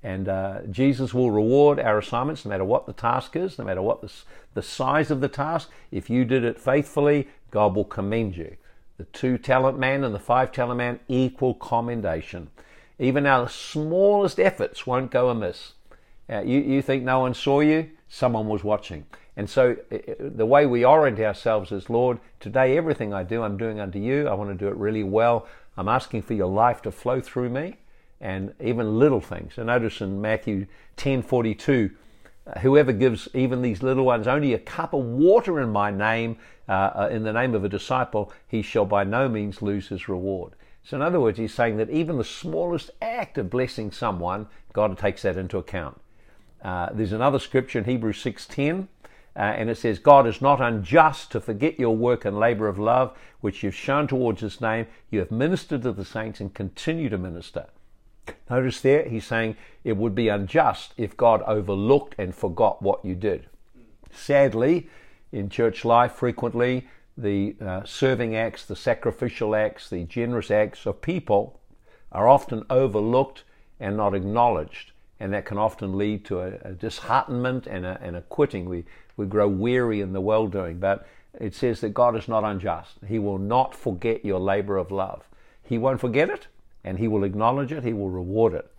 And 0.02 0.28
uh, 0.28 0.60
Jesus 0.70 1.12
will 1.12 1.30
reward 1.30 1.80
our 1.80 1.98
assignments 1.98 2.44
no 2.44 2.50
matter 2.50 2.64
what 2.64 2.86
the 2.86 2.92
task 2.92 3.34
is, 3.34 3.58
no 3.58 3.64
matter 3.64 3.82
what 3.82 4.00
the, 4.00 4.12
the 4.54 4.62
size 4.62 5.10
of 5.10 5.20
the 5.20 5.28
task. 5.28 5.70
If 5.90 6.08
you 6.08 6.24
did 6.24 6.44
it 6.44 6.60
faithfully, 6.60 7.28
God 7.50 7.74
will 7.74 7.84
commend 7.84 8.36
you. 8.36 8.56
The 8.96 9.04
two 9.04 9.38
talent 9.38 9.78
man 9.78 10.04
and 10.04 10.14
the 10.14 10.20
five 10.20 10.52
talent 10.52 10.78
man, 10.78 11.00
equal 11.08 11.54
commendation. 11.54 12.50
Even 12.98 13.26
our 13.26 13.48
smallest 13.48 14.38
efforts 14.38 14.86
won't 14.86 15.10
go 15.10 15.30
amiss. 15.30 15.72
Uh, 16.30 16.42
you, 16.42 16.60
you 16.60 16.82
think 16.82 17.02
no 17.02 17.20
one 17.20 17.34
saw 17.34 17.60
you? 17.60 17.90
Someone 18.08 18.48
was 18.48 18.64
watching. 18.64 19.06
And 19.36 19.48
so 19.48 19.76
the 20.18 20.46
way 20.46 20.66
we 20.66 20.84
orient 20.84 21.20
ourselves 21.20 21.70
is, 21.70 21.88
Lord, 21.88 22.18
today 22.40 22.76
everything 22.76 23.14
I 23.14 23.22
do, 23.22 23.42
I'm 23.42 23.56
doing 23.56 23.78
unto 23.78 23.98
you. 23.98 24.26
I 24.26 24.34
want 24.34 24.50
to 24.50 24.56
do 24.56 24.68
it 24.68 24.76
really 24.76 25.04
well. 25.04 25.46
I'm 25.76 25.88
asking 25.88 26.22
for 26.22 26.34
your 26.34 26.48
life 26.48 26.82
to 26.82 26.90
flow 26.90 27.20
through 27.20 27.50
me 27.50 27.76
and 28.20 28.52
even 28.60 28.98
little 28.98 29.20
things. 29.20 29.54
So 29.54 29.62
notice 29.62 30.00
in 30.00 30.20
Matthew 30.20 30.66
10:42, 30.96 31.90
uh, 32.46 32.58
whoever 32.60 32.92
gives 32.92 33.28
even 33.34 33.62
these 33.62 33.82
little 33.82 34.04
ones 34.04 34.26
only 34.26 34.54
a 34.54 34.58
cup 34.58 34.92
of 34.92 35.04
water 35.04 35.60
in 35.60 35.70
my 35.70 35.90
name, 35.90 36.38
uh, 36.68 36.72
uh, 36.72 37.08
in 37.10 37.22
the 37.22 37.32
name 37.32 37.54
of 37.54 37.64
a 37.64 37.68
disciple, 37.68 38.32
he 38.46 38.62
shall 38.62 38.84
by 38.84 39.04
no 39.04 39.28
means 39.28 39.62
lose 39.62 39.88
his 39.88 40.08
reward. 40.08 40.52
So 40.82 40.96
in 40.96 41.02
other 41.02 41.20
words, 41.20 41.38
he's 41.38 41.54
saying 41.54 41.76
that 41.76 41.90
even 41.90 42.18
the 42.18 42.24
smallest 42.24 42.90
act 43.02 43.38
of 43.38 43.50
blessing 43.50 43.92
someone, 43.92 44.46
God 44.72 44.96
takes 44.96 45.22
that 45.22 45.36
into 45.36 45.58
account. 45.58 46.00
Uh, 46.62 46.88
there's 46.92 47.12
another 47.12 47.38
scripture 47.38 47.78
in 47.78 47.84
Hebrews 47.84 48.22
6:10. 48.22 48.88
Uh, 49.36 49.42
and 49.42 49.70
it 49.70 49.78
says, 49.78 50.00
God 50.00 50.26
is 50.26 50.42
not 50.42 50.60
unjust 50.60 51.30
to 51.30 51.40
forget 51.40 51.78
your 51.78 51.94
work 51.94 52.24
and 52.24 52.36
labor 52.36 52.66
of 52.66 52.76
love, 52.76 53.16
which 53.40 53.62
you've 53.62 53.74
shown 53.74 54.08
towards 54.08 54.40
his 54.40 54.60
name. 54.60 54.88
You 55.10 55.20
have 55.20 55.30
ministered 55.30 55.82
to 55.82 55.92
the 55.92 56.04
saints 56.04 56.40
and 56.40 56.52
continue 56.52 57.08
to 57.08 57.18
minister. 57.18 57.66
Notice 58.50 58.80
there, 58.80 59.08
he's 59.08 59.26
saying 59.26 59.56
it 59.84 59.96
would 59.96 60.14
be 60.14 60.28
unjust 60.28 60.94
if 60.96 61.16
God 61.16 61.42
overlooked 61.42 62.14
and 62.18 62.34
forgot 62.34 62.82
what 62.82 63.04
you 63.04 63.14
did. 63.14 63.46
Sadly, 64.10 64.88
in 65.32 65.48
church 65.48 65.84
life, 65.84 66.12
frequently 66.12 66.88
the 67.16 67.56
uh, 67.60 67.84
serving 67.84 68.36
acts, 68.36 68.64
the 68.64 68.76
sacrificial 68.76 69.54
acts, 69.54 69.90
the 69.90 70.04
generous 70.04 70.50
acts 70.50 70.86
of 70.86 71.02
people 71.02 71.58
are 72.12 72.28
often 72.28 72.64
overlooked 72.70 73.42
and 73.80 73.96
not 73.96 74.14
acknowledged. 74.14 74.92
And 75.20 75.32
that 75.32 75.44
can 75.44 75.58
often 75.58 75.98
lead 75.98 76.24
to 76.26 76.40
a, 76.40 76.52
a 76.62 76.72
disheartenment 76.72 77.66
and 77.66 77.84
a, 77.84 77.98
and 78.00 78.16
a 78.16 78.22
quitting. 78.22 78.68
We, 78.68 78.84
we 79.16 79.26
grow 79.26 79.48
weary 79.48 80.00
in 80.00 80.12
the 80.12 80.20
well 80.20 80.46
doing. 80.46 80.78
But 80.78 81.08
it 81.40 81.54
says 81.54 81.80
that 81.80 81.90
God 81.90 82.16
is 82.16 82.28
not 82.28 82.44
unjust. 82.44 82.98
He 83.06 83.18
will 83.18 83.38
not 83.38 83.74
forget 83.74 84.24
your 84.24 84.38
labor 84.38 84.76
of 84.76 84.92
love. 84.92 85.24
He 85.62 85.76
won't 85.76 86.00
forget 86.00 86.30
it, 86.30 86.46
and 86.88 86.98
he 86.98 87.06
will 87.06 87.22
acknowledge 87.22 87.70
it, 87.70 87.84
he 87.84 87.92
will 87.92 88.08
reward 88.08 88.54
it. 88.54 88.70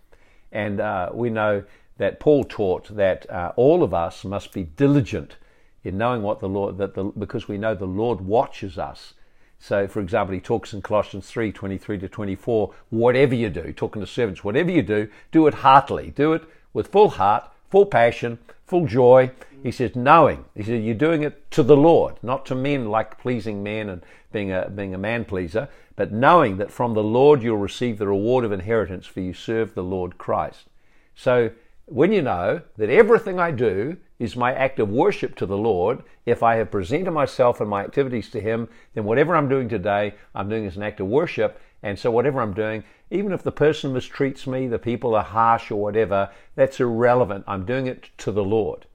And 0.51 0.81
uh, 0.81 1.11
we 1.13 1.29
know 1.29 1.63
that 1.97 2.19
Paul 2.19 2.43
taught 2.43 2.95
that 2.95 3.29
uh, 3.29 3.51
all 3.55 3.83
of 3.83 3.93
us 3.93 4.25
must 4.25 4.51
be 4.51 4.63
diligent 4.63 5.37
in 5.83 5.97
knowing 5.97 6.23
what 6.23 6.39
the 6.39 6.49
Lord, 6.49 6.79
that 6.79 6.95
the, 6.95 7.03
because 7.03 7.47
we 7.47 7.59
know 7.59 7.75
the 7.75 7.85
Lord 7.85 8.21
watches 8.21 8.79
us. 8.79 9.13
So, 9.59 9.87
for 9.87 9.99
example, 9.99 10.33
he 10.33 10.41
talks 10.41 10.73
in 10.73 10.81
Colossians 10.81 11.29
3 11.29 11.51
23 11.51 11.99
to 11.99 12.09
24, 12.09 12.73
whatever 12.89 13.35
you 13.35 13.49
do, 13.49 13.71
talking 13.73 14.01
to 14.01 14.07
servants, 14.07 14.43
whatever 14.43 14.71
you 14.71 14.81
do, 14.81 15.07
do 15.31 15.45
it 15.45 15.53
heartily. 15.53 16.11
Do 16.15 16.33
it 16.33 16.43
with 16.73 16.87
full 16.87 17.09
heart, 17.09 17.43
full 17.69 17.85
passion, 17.85 18.39
full 18.65 18.87
joy. 18.87 19.31
He 19.61 19.71
says, 19.71 19.95
knowing. 19.95 20.45
He 20.55 20.63
says, 20.63 20.83
you're 20.83 20.95
doing 20.95 21.21
it 21.21 21.51
to 21.51 21.61
the 21.61 21.77
Lord, 21.77 22.15
not 22.23 22.45
to 22.47 22.55
men 22.55 22.89
like 22.89 23.19
pleasing 23.19 23.61
men 23.61 23.89
and 23.89 24.01
being 24.31 24.51
a, 24.51 24.69
being 24.69 24.93
a 24.93 24.99
man 24.99 25.25
pleaser, 25.25 25.69
but 25.95 26.11
knowing 26.11 26.57
that 26.57 26.71
from 26.71 26.93
the 26.93 27.03
Lord 27.03 27.41
you'll 27.41 27.57
receive 27.57 27.97
the 27.97 28.07
reward 28.07 28.45
of 28.45 28.51
inheritance 28.51 29.05
for 29.05 29.19
you 29.19 29.33
serve 29.33 29.73
the 29.73 29.83
Lord 29.83 30.17
Christ. 30.17 30.67
So 31.15 31.51
when 31.85 32.11
you 32.11 32.21
know 32.21 32.61
that 32.77 32.89
everything 32.89 33.39
I 33.39 33.51
do 33.51 33.97
is 34.19 34.35
my 34.35 34.53
act 34.53 34.79
of 34.79 34.89
worship 34.89 35.35
to 35.37 35.45
the 35.45 35.57
Lord, 35.57 36.03
if 36.25 36.43
I 36.43 36.55
have 36.55 36.69
presented 36.69 37.11
myself 37.11 37.59
and 37.59 37.69
my 37.69 37.83
activities 37.83 38.29
to 38.31 38.39
Him, 38.39 38.69
then 38.93 39.05
whatever 39.05 39.35
I'm 39.35 39.49
doing 39.49 39.69
today, 39.69 40.13
I'm 40.35 40.49
doing 40.49 40.65
as 40.67 40.77
an 40.77 40.83
act 40.83 40.99
of 40.99 41.07
worship. 41.07 41.59
And 41.81 41.97
so 41.97 42.11
whatever 42.11 42.41
I'm 42.41 42.53
doing, 42.53 42.83
even 43.09 43.31
if 43.31 43.41
the 43.41 43.51
person 43.51 43.93
mistreats 43.93 44.45
me, 44.45 44.67
the 44.67 44.77
people 44.77 45.15
are 45.15 45.23
harsh 45.23 45.71
or 45.71 45.81
whatever, 45.81 46.29
that's 46.55 46.79
irrelevant. 46.79 47.45
I'm 47.47 47.65
doing 47.65 47.87
it 47.87 48.09
to 48.19 48.31
the 48.31 48.43
Lord. 48.43 48.85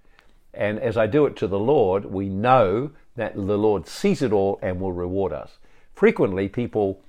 And 0.53 0.79
as 0.79 0.97
I 0.97 1.07
do 1.07 1.27
it 1.27 1.35
to 1.37 1.49
the 1.49 1.59
Lord, 1.59 2.05
we 2.05 2.29
know 2.29 2.93
that 3.17 3.35
the 3.35 3.59
Lord 3.59 3.87
sees 3.87 4.23
it 4.23 4.33
all 4.33 4.59
and 4.63 4.81
will 4.81 4.93
reward 4.93 5.33
us 5.33 5.59
frequently 5.95 6.49
people 6.49 7.01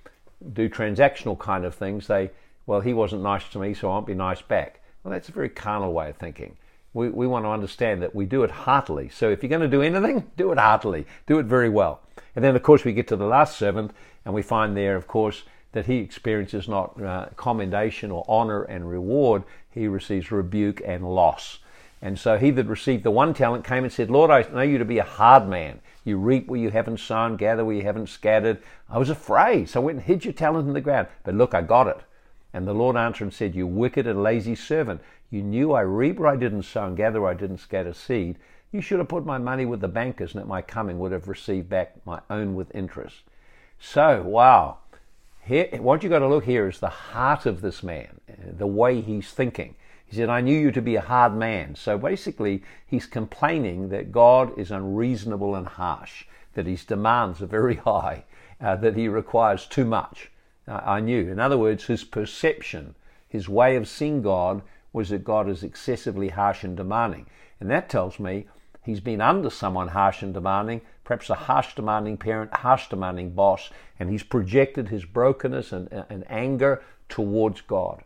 do 0.54 0.70
transactional 0.70 1.38
kind 1.38 1.66
of 1.66 1.76
things. 1.76 2.08
They, 2.08 2.32
well, 2.66 2.82
he 2.82 2.94
wasn't 2.94 3.24
nice 3.24 3.48
to 3.50 3.60
me, 3.60 3.74
so 3.74 3.90
I 3.90 3.94
won't 3.94 4.08
be 4.08 4.14
nice 4.14 4.42
back. 4.42 4.80
Well, 5.04 5.12
that's 5.12 5.30
a 5.30 5.32
very 5.32 5.50
carnal 5.50 5.94
way 5.94 6.10
of 6.10 6.18
thinking. 6.18 6.58
We, 6.94 7.10
we 7.10 7.28
want 7.28 7.46
to 7.46 7.50
understand 7.50 8.02
that 8.04 8.16
we 8.16 8.26
do 8.26 8.44
it 8.44 8.52
heartily. 8.52 9.10
So 9.10 9.30
if 9.30 9.44
you're 9.44 9.50
going 9.50 9.62
to 9.62 9.68
do 9.68 9.82
anything, 9.82 10.32
do 10.38 10.52
it 10.52 10.58
heartily. 10.58 11.06
Do 11.28 11.40
it 11.40 11.46
very 11.46 11.70
well. 11.70 12.02
And 12.36 12.44
then, 12.44 12.56
of 12.56 12.64
course, 12.64 12.86
we 12.86 12.94
get 12.94 13.08
to 13.10 13.16
the 13.16 13.26
last 13.26 13.58
servant, 13.58 13.92
and 14.24 14.34
we 14.34 14.42
find 14.42 14.76
there, 14.76 14.96
of 14.96 15.08
course, 15.08 15.44
that 15.74 15.88
he 15.88 15.98
experiences 15.98 16.70
not 16.70 17.02
uh, 17.02 17.28
commendation 17.36 18.12
or 18.12 18.24
honor 18.30 18.64
and 18.64 18.90
reward, 18.90 19.44
he 19.70 19.88
receives 19.90 20.32
rebuke 20.32 20.82
and 20.86 21.04
loss. 21.04 21.60
And 22.02 22.18
so 22.18 22.38
he 22.38 22.52
that 22.52 22.68
received 22.68 23.04
the 23.04 23.12
one 23.12 23.34
talent 23.34 23.66
came 23.66 23.84
and 23.84 23.92
said, 23.92 24.10
Lord, 24.10 24.32
I 24.32 24.44
know 24.54 24.62
you 24.62 24.78
to 24.78 24.86
be 24.86 25.00
a 25.00 25.04
hard 25.04 25.50
man. 25.50 25.82
You 26.06 26.18
reap 26.18 26.48
where 26.48 26.60
you 26.60 26.70
haven't 26.70 27.00
sown, 27.00 27.36
gather 27.36 27.66
where 27.66 27.76
you 27.76 27.82
haven't 27.82 28.08
scattered. 28.08 28.62
I 28.90 29.00
was 29.00 29.10
afraid, 29.10 29.70
so 29.70 29.82
I 29.82 29.84
went 29.84 29.98
and 29.98 30.06
hid 30.06 30.24
your 30.24 30.34
talent 30.34 30.68
in 30.68 30.74
the 30.74 30.80
ground. 30.80 31.08
But 31.24 31.34
look, 31.34 31.54
I 31.54 31.62
got 31.62 31.88
it. 31.88 32.00
And 32.54 32.66
the 32.66 32.74
Lord 32.74 32.96
answered 32.96 33.26
and 33.26 33.34
said, 33.34 33.56
You 33.56 33.68
wicked 33.68 34.08
and 34.08 34.24
lazy 34.24 34.56
servant, 34.56 35.02
you 35.30 35.42
knew 35.42 35.74
I 35.74 35.82
reap 35.82 36.20
where 36.20 36.30
I 36.30 36.38
didn't 36.38 36.64
sow 36.64 36.86
and 36.86 36.96
gather 36.96 37.20
where 37.20 37.32
I 37.32 37.34
didn't 37.34 37.58
scatter 37.58 37.92
seed. 37.92 38.38
You 38.72 38.82
should 38.82 39.00
have 39.00 39.08
put 39.08 39.26
my 39.26 39.38
money 39.40 39.66
with 39.66 39.82
the 39.82 39.88
bankers, 39.88 40.34
and 40.34 40.42
at 40.42 40.48
my 40.48 40.62
coming 40.62 41.00
would 41.00 41.12
have 41.12 41.28
received 41.28 41.70
back 41.70 41.96
my 42.06 42.22
own 42.30 42.56
with 42.56 42.74
interest. 42.76 43.24
So, 43.80 44.22
wow. 44.22 44.78
Here, 45.42 45.70
what 45.80 46.04
you 46.04 46.10
got 46.10 46.20
to 46.20 46.28
look 46.28 46.46
here 46.46 46.70
is 46.70 46.80
the 46.80 46.90
heart 46.90 47.46
of 47.46 47.62
this 47.62 47.84
man, 47.84 48.22
the 48.28 48.68
way 48.68 49.02
he's 49.02 49.32
thinking. 49.32 49.76
He 50.16 50.22
said, 50.22 50.30
I 50.30 50.40
knew 50.40 50.58
you 50.58 50.72
to 50.72 50.82
be 50.82 50.96
a 50.96 51.02
hard 51.02 51.36
man. 51.36 51.76
So 51.76 51.98
basically, 51.98 52.64
he's 52.88 53.06
complaining 53.06 53.90
that 53.90 54.14
God 54.14 54.58
is 54.58 54.72
unreasonable 54.72 55.56
and 55.56 55.68
harsh, 55.68 56.24
that 56.54 56.68
his 56.68 56.86
demands 56.86 57.42
are 57.42 57.48
very 57.48 57.76
high, 57.86 58.24
uh, 58.62 58.78
that 58.78 58.96
he 58.96 59.10
requires 59.10 59.66
too 59.66 59.84
much. 59.84 60.32
Uh, 60.70 60.80
I 60.86 61.02
knew. 61.02 61.30
In 61.30 61.38
other 61.38 61.58
words, 61.58 61.84
his 61.84 62.06
perception, 62.06 62.96
his 63.28 63.50
way 63.50 63.76
of 63.76 63.90
seeing 63.90 64.22
God 64.22 64.62
was 64.94 65.10
that 65.10 65.26
God 65.26 65.50
is 65.50 65.64
excessively 65.64 66.30
harsh 66.30 66.64
and 66.64 66.78
demanding. 66.78 67.26
And 67.60 67.70
that 67.70 67.90
tells 67.90 68.18
me 68.18 68.48
he's 68.84 69.02
been 69.02 69.20
under 69.20 69.50
someone 69.50 69.90
harsh 69.90 70.22
and 70.22 70.34
demanding, 70.34 70.80
perhaps 71.04 71.30
a 71.30 71.36
harsh 71.36 71.76
demanding 71.76 72.16
parent, 72.16 72.54
harsh 72.54 72.88
demanding 72.88 73.32
boss, 73.32 73.70
and 74.00 74.10
he's 74.10 74.24
projected 74.24 74.88
his 74.88 75.04
brokenness 75.04 75.74
and, 75.74 75.92
and 76.10 76.24
anger 76.30 76.82
towards 77.10 77.60
God. 77.60 78.02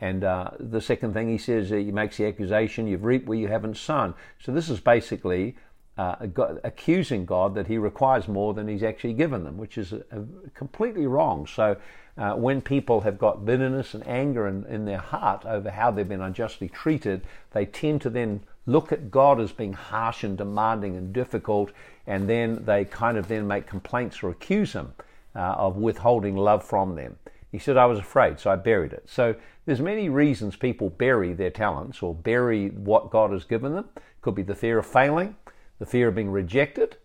And 0.00 0.24
uh, 0.24 0.50
the 0.58 0.80
second 0.80 1.12
thing 1.12 1.28
he 1.28 1.38
says, 1.38 1.68
he 1.70 1.92
makes 1.92 2.16
the 2.16 2.26
accusation, 2.26 2.86
you've 2.86 3.04
reaped 3.04 3.26
where 3.26 3.38
you 3.38 3.48
haven't 3.48 3.76
sown. 3.76 4.14
So 4.42 4.50
this 4.50 4.70
is 4.70 4.80
basically 4.80 5.56
uh, 5.98 6.26
God, 6.26 6.60
accusing 6.64 7.26
God 7.26 7.54
that 7.54 7.66
he 7.66 7.76
requires 7.76 8.26
more 8.26 8.54
than 8.54 8.66
he's 8.66 8.82
actually 8.82 9.12
given 9.12 9.44
them, 9.44 9.58
which 9.58 9.76
is 9.76 9.92
a, 9.92 10.02
a 10.10 10.50
completely 10.54 11.06
wrong. 11.06 11.46
So 11.46 11.76
uh, 12.16 12.32
when 12.32 12.62
people 12.62 13.02
have 13.02 13.18
got 13.18 13.44
bitterness 13.44 13.92
and 13.92 14.06
anger 14.06 14.46
in, 14.48 14.64
in 14.66 14.86
their 14.86 14.98
heart 14.98 15.44
over 15.44 15.70
how 15.70 15.90
they've 15.90 16.08
been 16.08 16.22
unjustly 16.22 16.68
treated, 16.68 17.22
they 17.52 17.66
tend 17.66 18.00
to 18.02 18.10
then 18.10 18.40
look 18.66 18.92
at 18.92 19.10
God 19.10 19.40
as 19.40 19.52
being 19.52 19.74
harsh 19.74 20.24
and 20.24 20.38
demanding 20.38 20.96
and 20.96 21.12
difficult, 21.12 21.72
and 22.06 22.28
then 22.28 22.64
they 22.64 22.84
kind 22.84 23.18
of 23.18 23.28
then 23.28 23.46
make 23.46 23.66
complaints 23.66 24.22
or 24.22 24.30
accuse 24.30 24.72
him 24.72 24.94
uh, 25.34 25.40
of 25.40 25.76
withholding 25.76 26.36
love 26.36 26.64
from 26.64 26.94
them. 26.94 27.16
He 27.50 27.58
said, 27.58 27.76
I 27.76 27.86
was 27.86 27.98
afraid, 27.98 28.38
so 28.38 28.50
I 28.50 28.56
buried 28.56 28.92
it. 28.92 29.04
So 29.06 29.34
there's 29.66 29.80
many 29.80 30.08
reasons 30.08 30.56
people 30.56 30.90
bury 30.90 31.32
their 31.32 31.50
talents 31.50 32.02
or 32.02 32.14
bury 32.14 32.68
what 32.68 33.10
God 33.10 33.32
has 33.32 33.44
given 33.44 33.74
them. 33.74 33.88
It 33.96 34.02
could 34.22 34.34
be 34.34 34.42
the 34.42 34.54
fear 34.54 34.78
of 34.78 34.86
failing, 34.86 35.36
the 35.78 35.86
fear 35.86 36.08
of 36.08 36.14
being 36.14 36.30
rejected. 36.30 36.96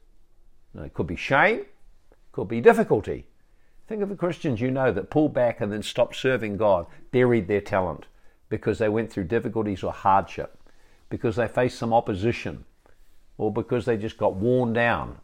It 0.75 0.93
could 0.93 1.07
be 1.07 1.15
shame, 1.15 1.59
it 1.61 2.31
could 2.31 2.47
be 2.47 2.61
difficulty. 2.61 3.25
Think 3.87 4.01
of 4.01 4.09
the 4.09 4.15
Christians 4.15 4.61
you 4.61 4.71
know 4.71 4.91
that 4.91 5.09
pulled 5.09 5.33
back 5.33 5.61
and 5.61 5.71
then 5.71 5.83
stopped 5.83 6.15
serving 6.15 6.57
God, 6.57 6.87
buried 7.11 7.47
their 7.47 7.61
talent 7.61 8.05
because 8.49 8.79
they 8.79 8.89
went 8.89 9.11
through 9.11 9.25
difficulties 9.25 9.83
or 9.83 9.91
hardship, 9.91 10.57
because 11.09 11.35
they 11.35 11.47
faced 11.47 11.77
some 11.77 11.93
opposition, 11.93 12.65
or 13.37 13.51
because 13.51 13.85
they 13.85 13.97
just 13.97 14.17
got 14.17 14.35
worn 14.35 14.73
down. 14.73 15.17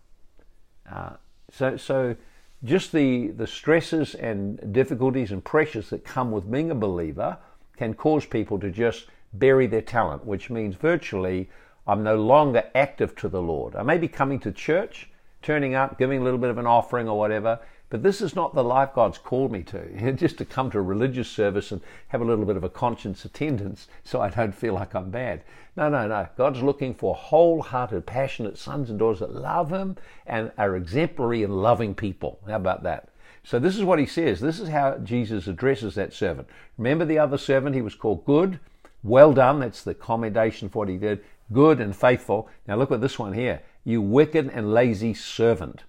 Uh, 0.91 1.13
so, 1.51 1.77
so 1.77 2.15
just 2.63 2.91
the, 2.91 3.27
the 3.29 3.47
stresses 3.47 4.13
and 4.15 4.73
difficulties 4.73 5.31
and 5.31 5.43
pressures 5.43 5.89
that 5.89 6.05
come 6.05 6.31
with 6.31 6.51
being 6.51 6.71
a 6.71 6.75
believer 6.75 7.37
can 7.77 7.93
cause 7.93 8.25
people 8.25 8.59
to 8.59 8.69
just 8.69 9.07
bury 9.33 9.65
their 9.65 9.81
talent, 9.81 10.25
which 10.25 10.49
means 10.49 10.75
virtually 10.75 11.49
I'm 11.87 12.03
no 12.03 12.15
longer 12.15 12.63
active 12.75 13.15
to 13.15 13.29
the 13.29 13.41
Lord. 13.41 13.75
I 13.75 13.83
may 13.83 13.97
be 13.97 14.07
coming 14.07 14.39
to 14.41 14.51
church, 14.51 15.09
turning 15.41 15.73
up, 15.73 15.97
giving 15.97 16.21
a 16.21 16.23
little 16.23 16.39
bit 16.39 16.51
of 16.51 16.59
an 16.59 16.67
offering 16.67 17.09
or 17.09 17.17
whatever, 17.17 17.59
but 17.91 18.03
this 18.03 18.21
is 18.21 18.35
not 18.35 18.55
the 18.55 18.63
life 18.63 18.93
God's 18.95 19.17
called 19.17 19.51
me 19.51 19.63
to. 19.63 20.13
Just 20.15 20.37
to 20.37 20.45
come 20.45 20.71
to 20.71 20.79
a 20.79 20.81
religious 20.81 21.29
service 21.29 21.71
and 21.71 21.81
have 22.07 22.21
a 22.21 22.25
little 22.25 22.45
bit 22.45 22.55
of 22.55 22.63
a 22.63 22.69
conscience 22.69 23.25
attendance 23.25 23.87
so 24.03 24.21
I 24.21 24.29
don't 24.29 24.55
feel 24.55 24.73
like 24.73 24.95
I'm 24.95 25.11
bad. 25.11 25.43
No, 25.75 25.89
no, 25.89 26.07
no. 26.07 26.27
God's 26.37 26.63
looking 26.63 26.93
for 26.93 27.13
wholehearted, 27.13 28.05
passionate 28.05 28.57
sons 28.57 28.89
and 28.89 28.97
daughters 28.97 29.19
that 29.19 29.35
love 29.35 29.71
Him 29.71 29.97
and 30.25 30.53
are 30.57 30.77
exemplary 30.77 31.43
and 31.43 31.61
loving 31.61 31.93
people. 31.93 32.39
How 32.47 32.55
about 32.55 32.83
that? 32.83 33.09
So 33.43 33.59
this 33.59 33.75
is 33.75 33.83
what 33.83 33.99
he 33.99 34.05
says. 34.05 34.39
This 34.39 34.59
is 34.59 34.69
how 34.69 34.97
Jesus 34.99 35.47
addresses 35.47 35.95
that 35.95 36.13
servant. 36.13 36.47
Remember 36.77 37.05
the 37.05 37.19
other 37.19 37.37
servant? 37.37 37.75
He 37.75 37.81
was 37.81 37.95
called 37.95 38.25
good. 38.25 38.59
Well 39.03 39.33
done. 39.33 39.59
That's 39.59 39.83
the 39.83 39.95
commendation 39.95 40.69
for 40.69 40.79
what 40.79 40.89
he 40.89 40.97
did. 40.97 41.23
Good 41.51 41.81
and 41.81 41.95
faithful. 41.95 42.47
Now 42.67 42.75
look 42.75 42.91
at 42.91 43.01
this 43.01 43.19
one 43.19 43.33
here. 43.33 43.61
You 43.83 44.01
wicked 44.01 44.49
and 44.53 44.73
lazy 44.73 45.13
servant. 45.13 45.83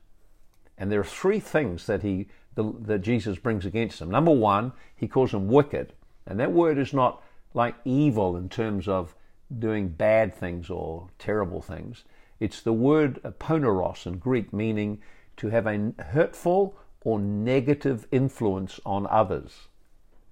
And 0.78 0.90
there 0.90 1.00
are 1.00 1.04
three 1.04 1.40
things 1.40 1.86
that 1.86 2.02
he 2.02 2.28
the, 2.54 2.72
that 2.80 3.00
Jesus 3.00 3.38
brings 3.38 3.64
against 3.64 4.00
him. 4.00 4.10
Number 4.10 4.32
one, 4.32 4.72
he 4.94 5.08
calls 5.08 5.30
them 5.30 5.48
wicked, 5.48 5.94
and 6.26 6.38
that 6.38 6.52
word 6.52 6.78
is 6.78 6.92
not 6.92 7.22
like 7.54 7.74
evil 7.84 8.36
in 8.36 8.48
terms 8.48 8.88
of 8.88 9.14
doing 9.58 9.88
bad 9.88 10.34
things 10.34 10.70
or 10.70 11.08
terrible 11.18 11.60
things. 11.60 12.04
It's 12.40 12.60
the 12.60 12.72
word 12.72 13.22
poneros 13.38 14.06
in 14.06 14.18
Greek, 14.18 14.52
meaning 14.52 15.00
to 15.36 15.48
have 15.48 15.66
a 15.66 15.92
hurtful 16.10 16.76
or 17.02 17.18
negative 17.18 18.06
influence 18.10 18.80
on 18.84 19.06
others. 19.08 19.68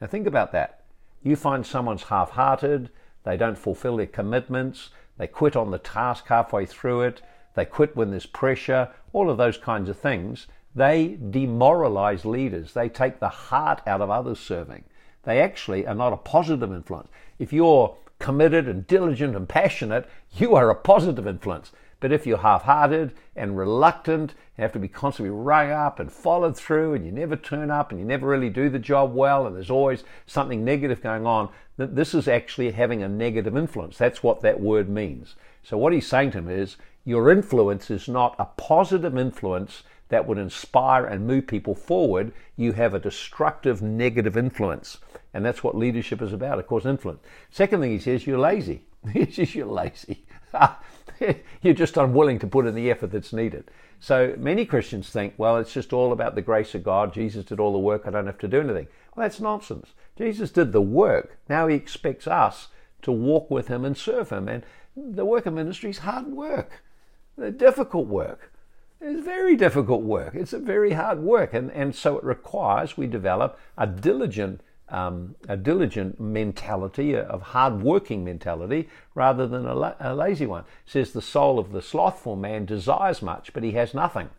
Now 0.01 0.07
think 0.07 0.27
about 0.27 0.53
that. 0.53 0.85
You 1.23 1.37
find 1.37 1.67
someone's 1.67 2.05
half-hearted, 2.05 2.91
they 3.25 3.37
don't 3.37 3.59
fulfill 3.59 3.97
their 3.97 4.07
commitments, 4.07 4.91
they 5.19 5.27
quit 5.27 5.57
on 5.57 5.71
the 5.71 5.79
task 5.79 6.27
halfway 6.29 6.65
through 6.65 7.03
it, 7.03 7.23
they 7.55 7.65
quit 7.65 7.97
when 7.97 8.11
there's 8.11 8.27
pressure, 8.27 8.89
all 9.13 9.31
of 9.31 9.39
those 9.39 9.59
kinds 9.59 9.89
of 9.89 9.99
things. 9.99 10.47
They 10.75 11.19
demoralize 11.31 12.25
leaders. 12.25 12.75
They 12.75 12.89
take 12.89 13.19
the 13.19 13.29
heart 13.29 13.83
out 13.87 14.01
of 14.01 14.11
others 14.11 14.39
serving. 14.39 14.85
They 15.25 15.41
actually 15.41 15.87
are 15.87 15.95
not 15.95 16.13
a 16.13 16.17
positive 16.17 16.73
influence. 16.73 17.09
If 17.39 17.53
you're 17.53 17.97
committed 18.19 18.69
and 18.69 18.87
diligent 18.87 19.35
and 19.35 19.49
passionate, 19.49 20.09
you 20.37 20.55
are 20.55 20.71
a 20.71 20.75
positive 20.75 21.27
influence. 21.27 21.73
But 21.99 22.13
if 22.13 22.27
you're 22.27 22.39
half 22.39 22.63
hearted 22.63 23.13
and 23.37 23.59
reluctant, 23.59 24.35
you 24.57 24.63
have 24.63 24.73
to 24.73 24.79
be 24.79 24.89
constantly 24.89 25.31
rung 25.31 25.71
up 25.71 26.01
and 26.01 26.11
followed 26.11 26.57
through, 26.57 26.95
and 26.95 27.05
you 27.05 27.13
never 27.13 27.37
turn 27.37 27.71
up 27.71 27.91
and 27.91 28.01
you 28.01 28.07
never 28.07 28.27
really 28.27 28.49
do 28.49 28.71
the 28.71 28.79
job 28.79 29.15
well, 29.15 29.47
and 29.47 29.55
there's 29.55 29.71
always 29.71 30.03
something 30.27 30.65
negative 30.65 31.03
going 31.03 31.27
on, 31.27 31.51
this 31.77 32.15
is 32.15 32.29
actually 32.29 32.71
having 32.71 33.03
a 33.03 33.09
negative 33.09 33.57
influence. 33.57 33.99
That's 33.99 34.23
what 34.23 34.41
that 34.43 34.61
word 34.61 34.89
means. 34.89 35.35
So, 35.63 35.77
what 35.77 35.93
he's 35.93 36.07
saying 36.07 36.33
to 36.33 36.39
him 36.39 36.49
is 36.49 36.77
your 37.11 37.31
influence 37.31 37.91
is 37.91 38.09
not 38.09 38.37
a 38.39 38.45
positive 38.45 39.19
influence 39.19 39.83
that 40.11 40.27
would 40.27 40.39
inspire 40.39 41.05
and 41.05 41.27
move 41.27 41.47
people 41.47 41.75
forward. 41.75 42.33
You 42.57 42.73
have 42.73 42.95
a 42.95 43.01
destructive, 43.01 43.83
negative 43.83 44.37
influence. 44.37 44.99
And 45.35 45.45
that's 45.45 45.63
what 45.63 45.77
leadership 45.77 46.23
is 46.23 46.33
about, 46.33 46.59
of 46.59 46.67
course, 46.67 46.87
influence. 46.87 47.21
Second 47.51 47.81
thing 47.81 47.91
he 47.91 47.99
says, 47.99 48.27
you're 48.27 48.39
lazy. 48.39 48.85
He 49.13 49.31
says 49.31 49.55
you're 49.55 49.67
lazy. 49.67 50.25
you're 51.63 51.75
just 51.75 51.97
unwilling 51.97 52.39
to 52.39 52.47
put 52.47 52.67
in 52.67 52.75
the 52.75 52.91
effort 52.91 53.13
that's 53.13 53.33
needed. 53.33 53.71
So 53.99 54.35
many 54.39 54.65
Christians 54.65 55.11
think, 55.11 55.35
well, 55.37 55.57
it's 55.57 55.73
just 55.73 55.93
all 55.93 56.13
about 56.13 56.35
the 56.35 56.43
grace 56.43 56.75
of 56.75 56.85
God. 56.85 57.13
Jesus 57.13 57.45
did 57.45 57.61
all 57.61 57.73
the 57.73 57.79
work. 57.79 58.03
I 58.07 58.11
don't 58.11 58.27
have 58.27 58.39
to 58.39 58.49
do 58.49 58.61
anything. 58.61 58.89
Well, 59.15 59.25
that's 59.25 59.41
nonsense. 59.41 59.95
Jesus 60.17 60.51
did 60.51 60.73
the 60.73 60.81
work. 60.81 61.39
Now 61.49 61.67
he 61.67 61.75
expects 61.75 62.27
us 62.27 62.69
to 63.03 63.13
walk 63.13 63.51
with 63.51 63.69
him 63.69 63.85
and 63.85 63.97
serve 63.97 64.31
him. 64.31 64.49
And 64.49 64.65
the 64.97 65.25
work 65.25 65.47
of 65.47 65.55
ministry 65.55 65.91
is 65.91 65.99
hard 65.99 66.27
work, 66.27 66.83
the 67.41 67.51
difficult 67.51 68.07
work. 68.07 68.53
It's 69.01 69.25
very 69.25 69.57
difficult 69.57 70.03
work. 70.03 70.35
It's 70.35 70.53
a 70.53 70.59
very 70.59 70.93
hard 70.93 71.21
work, 71.21 71.55
and, 71.55 71.73
and 71.73 71.95
so 71.95 72.19
it 72.19 72.25
requires 72.25 72.97
we 72.97 73.07
develop 73.07 73.59
a 73.79 73.87
diligent 73.87 74.61
um, 74.91 75.37
a 75.49 75.57
diligent 75.57 76.19
mentality, 76.19 77.15
of 77.15 77.43
hard 77.43 77.81
working 77.81 78.25
mentality, 78.25 78.89
rather 79.15 79.47
than 79.47 79.65
a, 79.65 79.73
la- 79.73 79.95
a 80.01 80.13
lazy 80.13 80.47
one. 80.47 80.63
It 80.63 80.91
says 80.91 81.13
the 81.13 81.23
soul 81.23 81.61
of 81.61 81.71
the 81.71 81.81
slothful 81.81 82.35
man 82.35 82.65
desires 82.65 83.23
much, 83.23 83.53
but 83.53 83.63
he 83.63 83.71
has 83.73 83.95
nothing. 83.95 84.31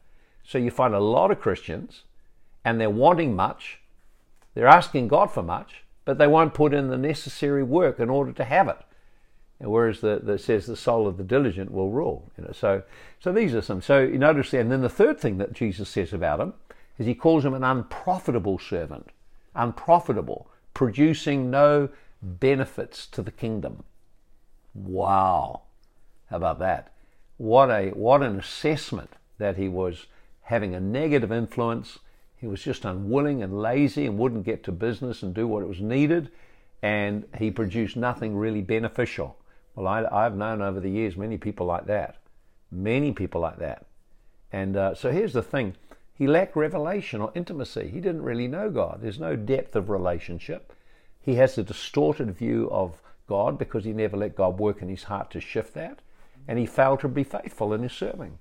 So 0.43 0.57
you 0.57 0.69
find 0.69 0.93
a 0.93 0.99
lot 0.99 1.31
of 1.31 1.39
Christians, 1.39 2.03
and 2.65 2.81
they're 2.81 2.89
wanting 2.89 3.33
much, 3.33 3.79
they're 4.53 4.67
asking 4.67 5.07
God 5.07 5.31
for 5.31 5.41
much, 5.41 5.83
but 6.03 6.17
they 6.17 6.27
won't 6.27 6.53
put 6.53 6.73
in 6.73 6.89
the 6.89 6.97
necessary 6.97 7.63
work 7.63 7.97
in 7.97 8.09
order 8.09 8.33
to 8.33 8.43
have 8.43 8.67
it. 8.67 8.79
Whereas 9.64 10.01
the, 10.01 10.38
says 10.41 10.66
the 10.66 10.76
soul 10.76 11.07
of 11.07 11.18
the 11.18 11.24
diligent 11.24 11.72
will 11.72 11.91
rule. 11.91 12.32
You 12.38 12.45
know, 12.45 12.51
so 12.51 12.84
so 13.20 13.32
these 13.32 13.53
are 13.53 13.62
some. 13.62 13.82
So 13.82 13.99
you 13.99 14.18
notice 14.18 14.53
and 14.53 14.72
then 14.72 14.82
the 14.82 14.89
third 14.89 15.20
thing 15.20 15.38
that 15.38 15.53
Jesus 15.53 15.89
says 15.89 16.14
about 16.14 16.39
him 16.39 16.53
is 16.97 17.05
he 17.05 17.16
calls 17.16 17.45
him 17.45 17.53
an 17.53 17.64
unprofitable 17.64 18.59
servant, 18.59 19.09
unprofitable, 19.55 20.49
producing 20.74 21.49
no 21.51 21.89
benefits 22.22 23.05
to 23.07 23.22
the 23.22 23.32
kingdom. 23.32 23.84
Wow, 24.74 25.64
how 26.30 26.38
about 26.38 26.59
that? 26.59 26.93
What 27.38 27.70
a 27.70 27.89
what 27.89 28.24
an 28.24 28.39
assessment 28.39 29.12
that 29.38 29.57
he 29.57 29.68
was 29.68 30.07
having 30.43 30.74
a 30.74 30.80
negative 30.80 31.32
influence. 31.32 31.99
He 32.38 32.47
was 32.47 32.64
just 32.64 32.86
unwilling 32.86 33.43
and 33.43 33.62
lazy 33.62 34.07
and 34.07 34.18
wouldn't 34.18 34.45
get 34.45 34.64
to 34.64 34.72
business 34.72 35.22
and 35.22 35.34
do 35.34 35.47
what 35.47 35.62
it 35.62 35.68
was 35.68 35.82
needed, 35.82 36.32
and 36.82 37.26
he 37.38 37.51
produced 37.51 37.95
nothing 37.95 38.36
really 38.36 38.62
beneficial. 38.62 39.38
Well, 39.76 39.88
I, 39.88 40.26
I've 40.26 40.36
known 40.36 40.61
over 40.61 40.80
the 40.80 40.89
years 40.89 41.15
many 41.15 41.38
people 41.38 41.65
like 41.65 41.86
that, 41.88 42.17
many 42.72 43.11
people 43.11 43.41
like 43.41 43.59
that. 43.59 43.86
And 44.51 44.76
uh, 44.76 44.95
so 44.95 45.11
here's 45.11 45.34
the 45.34 45.43
thing 45.43 45.76
he 46.13 46.28
lacked 46.28 46.55
revelation 46.55 47.22
or 47.22 47.32
intimacy. 47.34 47.89
He 47.89 47.99
didn't 47.99 48.22
really 48.22 48.47
know 48.47 48.69
God. 48.69 48.99
There's 49.01 49.19
no 49.19 49.36
depth 49.36 49.76
of 49.76 49.89
relationship. 49.89 50.74
He 51.19 51.36
has 51.36 51.57
a 51.57 51.63
distorted 51.63 52.36
view 52.36 52.69
of 52.72 53.01
God 53.28 53.57
because 53.57 53.86
he 53.86 53.93
never 53.93 54.17
let 54.17 54.36
God 54.36 54.59
work 54.59 54.82
in 54.82 54.89
his 54.89 55.03
heart 55.03 55.32
to 55.32 55.39
shift 55.39 55.74
that. 55.74 55.99
And 56.47 56.59
he 56.59 56.65
failed 56.65 56.99
to 56.99 57.07
be 57.07 57.24
faithful 57.24 57.74
in 57.74 57.84
his 57.84 57.93
serving. 57.93 58.38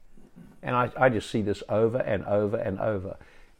And 0.62 0.76
I, 0.76 0.90
I 0.96 1.08
just 1.08 1.30
see 1.30 1.42
this 1.42 1.62
over 1.68 1.98
and 1.98 2.24
over 2.24 2.56
and 2.56 2.78
over. 2.80 3.16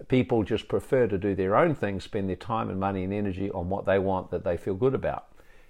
People 0.09 0.43
just 0.43 0.69
prefer 0.69 1.07
to 1.07 1.19
do 1.19 1.35
their 1.35 1.57
own 1.57 1.75
thing, 1.75 2.01
spend 2.01 2.29
their 2.29 2.37
time 2.37 2.69
and 2.69 2.81
money 2.81 3.05
and 3.05 3.13
energy 3.13 3.51
on 3.51 3.69
what 3.69 3.87
they 3.87 3.99
want 3.99 4.31
that 4.31 4.45
they 4.45 4.57
feel 4.57 4.75
good 4.75 4.95
about. 4.95 5.29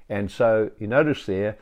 And 0.09 0.31
so 0.31 0.71
you 0.79 0.87
notice 0.87 1.27
there, 1.27 1.57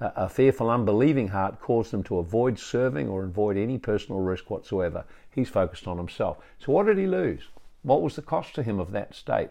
a 0.00 0.28
fearful, 0.28 0.70
unbelieving 0.70 1.28
heart 1.28 1.60
caused 1.60 1.92
him 1.92 2.04
to 2.04 2.18
avoid 2.18 2.58
serving 2.58 3.08
or 3.08 3.24
avoid 3.24 3.56
any 3.56 3.78
personal 3.78 4.20
risk 4.20 4.48
whatsoever. 4.48 5.04
He's 5.30 5.48
focused 5.48 5.88
on 5.88 5.98
himself. 5.98 6.38
So, 6.58 6.72
what 6.72 6.86
did 6.86 6.98
he 6.98 7.06
lose? 7.06 7.48
What 7.82 8.02
was 8.02 8.14
the 8.14 8.22
cost 8.22 8.54
to 8.54 8.62
him 8.62 8.78
of 8.78 8.92
that 8.92 9.14
state? 9.14 9.50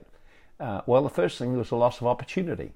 Uh, 0.60 0.82
well, 0.86 1.04
the 1.04 1.10
first 1.10 1.38
thing 1.38 1.58
was 1.58 1.70
the 1.70 1.76
loss 1.76 2.00
of 2.00 2.08
opportunity. 2.08 2.72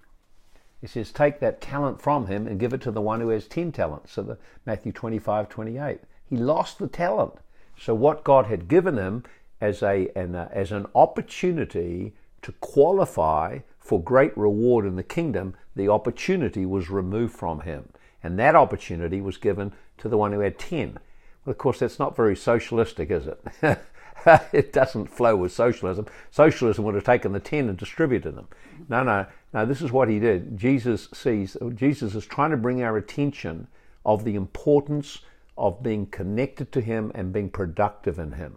He 0.81 0.87
says, 0.87 1.11
Take 1.11 1.39
that 1.39 1.61
talent 1.61 2.01
from 2.01 2.27
him 2.27 2.45
and 2.45 2.59
give 2.59 2.73
it 2.73 2.81
to 2.81 2.91
the 2.91 3.01
one 3.01 3.21
who 3.21 3.29
has 3.29 3.47
10 3.47 3.71
talents. 3.71 4.13
So, 4.13 4.23
the, 4.23 4.37
Matthew 4.65 4.91
25, 4.91 5.47
28. 5.47 5.99
He 6.29 6.37
lost 6.37 6.77
the 6.77 6.87
talent. 6.87 7.33
So, 7.79 7.95
what 7.95 8.23
God 8.25 8.47
had 8.47 8.67
given 8.67 8.97
him 8.97 9.23
as, 9.61 9.81
a, 9.81 10.09
an, 10.15 10.35
uh, 10.35 10.49
as 10.51 10.71
an 10.71 10.87
opportunity 10.93 12.13
to 12.41 12.51
qualify 12.53 13.59
for 13.91 14.01
great 14.01 14.37
reward 14.37 14.85
in 14.85 14.95
the 14.95 15.03
kingdom, 15.03 15.53
the 15.75 15.89
opportunity 15.89 16.65
was 16.65 16.89
removed 16.89 17.35
from 17.35 17.59
him. 17.59 17.89
And 18.23 18.39
that 18.39 18.55
opportunity 18.55 19.19
was 19.19 19.35
given 19.35 19.73
to 19.97 20.07
the 20.07 20.17
one 20.17 20.31
who 20.31 20.39
had 20.39 20.57
10. 20.57 20.97
Well, 21.43 21.51
of 21.51 21.57
course, 21.57 21.79
that's 21.79 21.99
not 21.99 22.15
very 22.15 22.37
socialistic, 22.37 23.11
is 23.11 23.27
it? 23.27 23.81
it 24.53 24.71
doesn't 24.71 25.07
flow 25.07 25.35
with 25.35 25.51
socialism. 25.51 26.05
Socialism 26.29 26.85
would 26.85 26.95
have 26.95 27.03
taken 27.03 27.33
the 27.33 27.41
10 27.41 27.67
and 27.67 27.77
distributed 27.77 28.37
them. 28.37 28.47
No, 28.87 29.03
no, 29.03 29.25
no, 29.53 29.65
this 29.65 29.81
is 29.81 29.91
what 29.91 30.07
he 30.07 30.19
did. 30.19 30.57
Jesus 30.57 31.09
sees, 31.13 31.57
Jesus 31.75 32.15
is 32.15 32.25
trying 32.25 32.51
to 32.51 32.57
bring 32.57 32.81
our 32.81 32.95
attention 32.95 33.67
of 34.05 34.23
the 34.23 34.35
importance 34.35 35.19
of 35.57 35.83
being 35.83 36.05
connected 36.05 36.71
to 36.71 36.79
him 36.79 37.11
and 37.13 37.33
being 37.33 37.49
productive 37.49 38.19
in 38.19 38.31
him. 38.31 38.55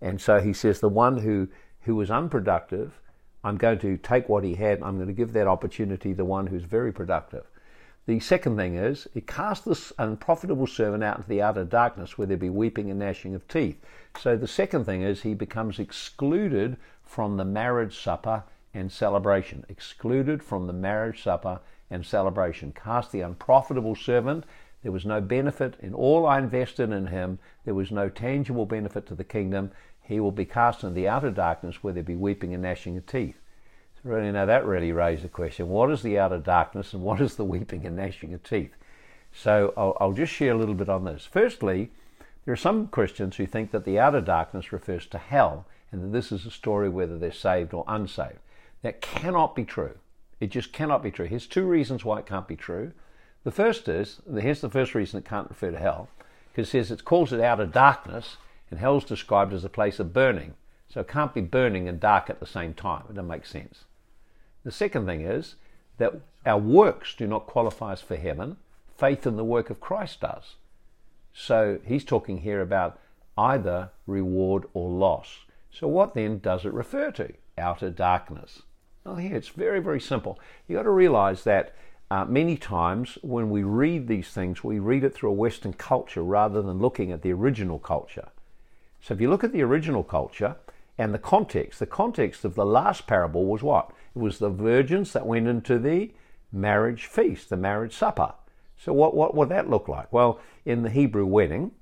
And 0.00 0.20
so 0.20 0.40
he 0.40 0.52
says, 0.52 0.80
the 0.80 0.88
one 0.88 1.18
who, 1.18 1.46
who 1.82 1.94
was 1.94 2.10
unproductive, 2.10 2.98
I'm 3.44 3.58
going 3.58 3.78
to 3.80 3.98
take 3.98 4.28
what 4.28 4.42
he 4.42 4.54
had, 4.54 4.82
I'm 4.82 4.96
going 4.96 5.08
to 5.08 5.12
give 5.12 5.34
that 5.34 5.46
opportunity 5.46 6.10
to 6.10 6.16
the 6.16 6.24
one 6.24 6.46
who's 6.46 6.64
very 6.64 6.92
productive. 6.92 7.44
The 8.06 8.20
second 8.20 8.56
thing 8.56 8.76
is, 8.76 9.06
he 9.14 9.20
cast 9.20 9.64
this 9.64 9.92
unprofitable 9.98 10.66
servant 10.66 11.04
out 11.04 11.18
into 11.18 11.28
the 11.28 11.42
outer 11.42 11.64
darkness 11.64 12.18
where 12.18 12.26
there 12.26 12.36
be 12.36 12.50
weeping 12.50 12.90
and 12.90 12.98
gnashing 12.98 13.34
of 13.34 13.46
teeth. 13.48 13.80
So 14.18 14.36
the 14.36 14.48
second 14.48 14.84
thing 14.84 15.02
is, 15.02 15.22
he 15.22 15.34
becomes 15.34 15.78
excluded 15.78 16.76
from 17.02 17.36
the 17.36 17.44
marriage 17.44 17.98
supper 17.98 18.44
and 18.74 18.90
celebration. 18.90 19.64
Excluded 19.68 20.42
from 20.42 20.66
the 20.66 20.72
marriage 20.72 21.22
supper 21.22 21.60
and 21.90 22.04
celebration. 22.04 22.72
Cast 22.72 23.12
the 23.12 23.22
unprofitable 23.22 23.94
servant. 23.94 24.44
There 24.82 24.92
was 24.92 25.06
no 25.06 25.22
benefit 25.22 25.76
in 25.80 25.94
all 25.94 26.26
I 26.26 26.38
invested 26.38 26.92
in 26.92 27.06
him. 27.06 27.38
There 27.64 27.74
was 27.74 27.90
no 27.90 28.10
tangible 28.10 28.66
benefit 28.66 29.06
to 29.06 29.14
the 29.14 29.24
kingdom. 29.24 29.70
He 30.04 30.20
will 30.20 30.32
be 30.32 30.44
cast 30.44 30.84
into 30.84 30.94
the 30.94 31.08
outer 31.08 31.30
darkness 31.30 31.82
where 31.82 31.92
there 31.92 32.02
be 32.02 32.14
weeping 32.14 32.52
and 32.52 32.62
gnashing 32.62 32.96
of 32.96 33.06
teeth. 33.06 33.40
So 33.96 34.10
really, 34.10 34.30
now 34.30 34.44
that 34.44 34.66
really 34.66 34.92
raised 34.92 35.24
the 35.24 35.28
question 35.28 35.68
what 35.68 35.90
is 35.90 36.02
the 36.02 36.18
outer 36.18 36.38
darkness 36.38 36.92
and 36.92 37.02
what 37.02 37.20
is 37.20 37.36
the 37.36 37.44
weeping 37.44 37.86
and 37.86 37.96
gnashing 37.96 38.34
of 38.34 38.42
teeth? 38.42 38.74
So 39.32 39.72
I'll, 39.76 39.96
I'll 40.00 40.12
just 40.12 40.32
share 40.32 40.52
a 40.52 40.58
little 40.58 40.74
bit 40.74 40.88
on 40.88 41.04
this. 41.04 41.24
Firstly, 41.24 41.90
there 42.44 42.52
are 42.52 42.56
some 42.56 42.88
Christians 42.88 43.36
who 43.36 43.46
think 43.46 43.70
that 43.70 43.84
the 43.84 43.98
outer 43.98 44.20
darkness 44.20 44.72
refers 44.72 45.06
to 45.06 45.18
hell 45.18 45.66
and 45.90 46.02
that 46.02 46.12
this 46.12 46.30
is 46.30 46.44
a 46.44 46.50
story 46.50 46.88
whether 46.88 47.18
they're 47.18 47.32
saved 47.32 47.72
or 47.72 47.84
unsaved. 47.88 48.38
That 48.82 49.00
cannot 49.00 49.56
be 49.56 49.64
true. 49.64 49.98
It 50.40 50.50
just 50.50 50.72
cannot 50.72 51.02
be 51.02 51.10
true. 51.10 51.26
Here's 51.26 51.46
two 51.46 51.64
reasons 51.64 52.04
why 52.04 52.18
it 52.18 52.26
can't 52.26 52.46
be 52.46 52.56
true. 52.56 52.92
The 53.44 53.50
first 53.50 53.88
is, 53.88 54.20
here's 54.30 54.60
the 54.60 54.68
first 54.68 54.94
reason 54.94 55.18
it 55.18 55.24
can't 55.24 55.48
refer 55.48 55.70
to 55.70 55.78
hell, 55.78 56.08
because 56.52 56.68
it 56.68 56.70
says 56.72 56.90
it 56.90 57.04
calls 57.04 57.32
it 57.32 57.40
outer 57.40 57.66
darkness, 57.66 58.36
and 58.74 58.80
hell's 58.80 59.04
described 59.04 59.52
as 59.52 59.64
a 59.64 59.68
place 59.68 60.00
of 60.00 60.12
burning. 60.12 60.54
So 60.88 61.00
it 61.00 61.06
can't 61.06 61.32
be 61.32 61.40
burning 61.40 61.86
and 61.86 62.00
dark 62.00 62.28
at 62.28 62.40
the 62.40 62.46
same 62.46 62.74
time. 62.74 63.04
It 63.08 63.14
doesn't 63.14 63.28
make 63.28 63.46
sense. 63.46 63.84
The 64.64 64.72
second 64.72 65.06
thing 65.06 65.20
is 65.20 65.54
that 65.98 66.14
our 66.44 66.58
works 66.58 67.14
do 67.14 67.28
not 67.28 67.46
qualify 67.46 67.92
us 67.92 68.00
for 68.00 68.16
heaven. 68.16 68.56
Faith 68.98 69.28
in 69.28 69.36
the 69.36 69.44
work 69.44 69.70
of 69.70 69.80
Christ 69.80 70.22
does. 70.22 70.56
So 71.32 71.78
he's 71.84 72.04
talking 72.04 72.38
here 72.38 72.60
about 72.60 72.98
either 73.38 73.90
reward 74.08 74.64
or 74.74 74.90
loss. 74.90 75.44
So 75.70 75.86
what 75.86 76.14
then 76.14 76.38
does 76.38 76.64
it 76.64 76.72
refer 76.72 77.12
to? 77.12 77.32
Outer 77.56 77.90
darkness. 77.90 78.62
Well, 79.04 79.16
here 79.16 79.36
it's 79.36 79.48
very, 79.50 79.78
very 79.78 80.00
simple. 80.00 80.40
You've 80.66 80.78
got 80.78 80.82
to 80.82 80.90
realize 80.90 81.44
that 81.44 81.76
uh, 82.10 82.24
many 82.24 82.56
times 82.56 83.18
when 83.22 83.50
we 83.50 83.62
read 83.62 84.08
these 84.08 84.30
things, 84.30 84.64
we 84.64 84.80
read 84.80 85.04
it 85.04 85.14
through 85.14 85.30
a 85.30 85.34
Western 85.34 85.74
culture 85.74 86.24
rather 86.24 86.60
than 86.60 86.80
looking 86.80 87.12
at 87.12 87.22
the 87.22 87.32
original 87.32 87.78
culture. 87.78 88.28
So 89.04 89.12
if 89.12 89.20
you 89.20 89.28
look 89.28 89.44
at 89.44 89.52
the 89.52 89.60
original 89.60 90.02
culture 90.02 90.56
and 90.96 91.12
the 91.12 91.18
context, 91.18 91.78
the 91.78 91.84
context 91.84 92.42
of 92.42 92.54
the 92.54 92.64
last 92.64 93.06
parable 93.06 93.44
was 93.44 93.62
what? 93.62 93.90
It 94.16 94.18
was 94.18 94.38
the 94.38 94.48
virgins 94.48 95.12
that 95.12 95.26
went 95.26 95.46
into 95.46 95.78
the 95.78 96.12
marriage 96.50 97.04
feast, 97.04 97.50
the 97.50 97.58
marriage 97.58 97.94
supper. 97.94 98.32
So, 98.78 98.94
what, 98.94 99.14
what 99.14 99.34
would 99.34 99.50
that 99.50 99.68
look 99.68 99.88
like? 99.88 100.10
Well, 100.10 100.40
in 100.64 100.84
the 100.84 100.88
Hebrew 100.88 101.26
wedding, 101.26 101.72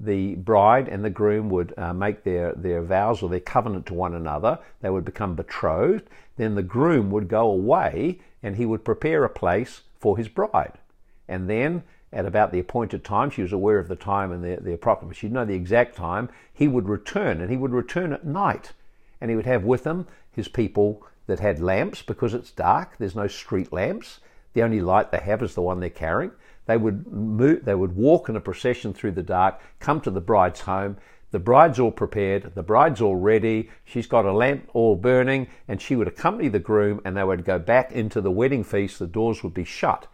the 0.00 0.36
bride 0.36 0.88
and 0.88 1.04
the 1.04 1.10
groom 1.10 1.50
would 1.50 1.74
uh, 1.76 1.92
make 1.92 2.24
their, 2.24 2.54
their 2.54 2.80
vows 2.80 3.22
or 3.22 3.28
their 3.28 3.40
covenant 3.40 3.84
to 3.86 3.94
one 3.94 4.14
another. 4.14 4.58
They 4.80 4.88
would 4.88 5.04
become 5.04 5.34
betrothed. 5.34 6.08
Then 6.38 6.54
the 6.54 6.62
groom 6.62 7.10
would 7.10 7.28
go 7.28 7.50
away 7.50 8.20
and 8.42 8.56
he 8.56 8.64
would 8.64 8.82
prepare 8.82 9.24
a 9.24 9.28
place 9.28 9.82
for 9.98 10.16
his 10.16 10.28
bride. 10.28 10.78
And 11.28 11.50
then, 11.50 11.82
at 12.12 12.26
about 12.26 12.52
the 12.52 12.58
appointed 12.58 13.04
time, 13.04 13.30
she 13.30 13.42
was 13.42 13.52
aware 13.52 13.78
of 13.78 13.88
the 13.88 13.96
time 13.96 14.32
and 14.32 14.44
the, 14.44 14.60
the 14.60 14.74
approximate, 14.74 15.16
she'd 15.16 15.32
know 15.32 15.44
the 15.44 15.54
exact 15.54 15.96
time, 15.96 16.28
he 16.52 16.68
would 16.68 16.88
return. 16.88 17.40
And 17.40 17.50
he 17.50 17.56
would 17.56 17.72
return 17.72 18.12
at 18.12 18.26
night. 18.26 18.72
And 19.20 19.30
he 19.30 19.36
would 19.36 19.46
have 19.46 19.64
with 19.64 19.84
him 19.84 20.06
his 20.30 20.48
people 20.48 21.06
that 21.26 21.40
had 21.40 21.60
lamps 21.60 22.02
because 22.02 22.34
it's 22.34 22.50
dark. 22.50 22.96
There's 22.98 23.16
no 23.16 23.28
street 23.28 23.72
lamps. 23.72 24.20
The 24.52 24.62
only 24.62 24.80
light 24.80 25.10
they 25.10 25.18
have 25.18 25.42
is 25.42 25.54
the 25.54 25.62
one 25.62 25.80
they're 25.80 25.88
carrying. 25.88 26.32
They 26.66 26.76
would 26.76 27.10
move, 27.10 27.64
they 27.64 27.74
would 27.74 27.96
walk 27.96 28.28
in 28.28 28.36
a 28.36 28.40
procession 28.40 28.92
through 28.92 29.12
the 29.12 29.22
dark, 29.22 29.60
come 29.80 30.00
to 30.02 30.10
the 30.10 30.20
bride's 30.20 30.60
home. 30.60 30.98
The 31.30 31.38
bride's 31.38 31.80
all 31.80 31.90
prepared, 31.90 32.54
the 32.54 32.62
bride's 32.62 33.00
all 33.00 33.16
ready, 33.16 33.70
she's 33.86 34.06
got 34.06 34.26
a 34.26 34.32
lamp 34.32 34.68
all 34.74 34.96
burning, 34.96 35.46
and 35.66 35.80
she 35.80 35.96
would 35.96 36.06
accompany 36.06 36.48
the 36.48 36.58
groom 36.58 37.00
and 37.06 37.16
they 37.16 37.24
would 37.24 37.46
go 37.46 37.58
back 37.58 37.90
into 37.90 38.20
the 38.20 38.30
wedding 38.30 38.62
feast. 38.62 38.98
The 38.98 39.06
doors 39.06 39.42
would 39.42 39.54
be 39.54 39.64
shut. 39.64 40.08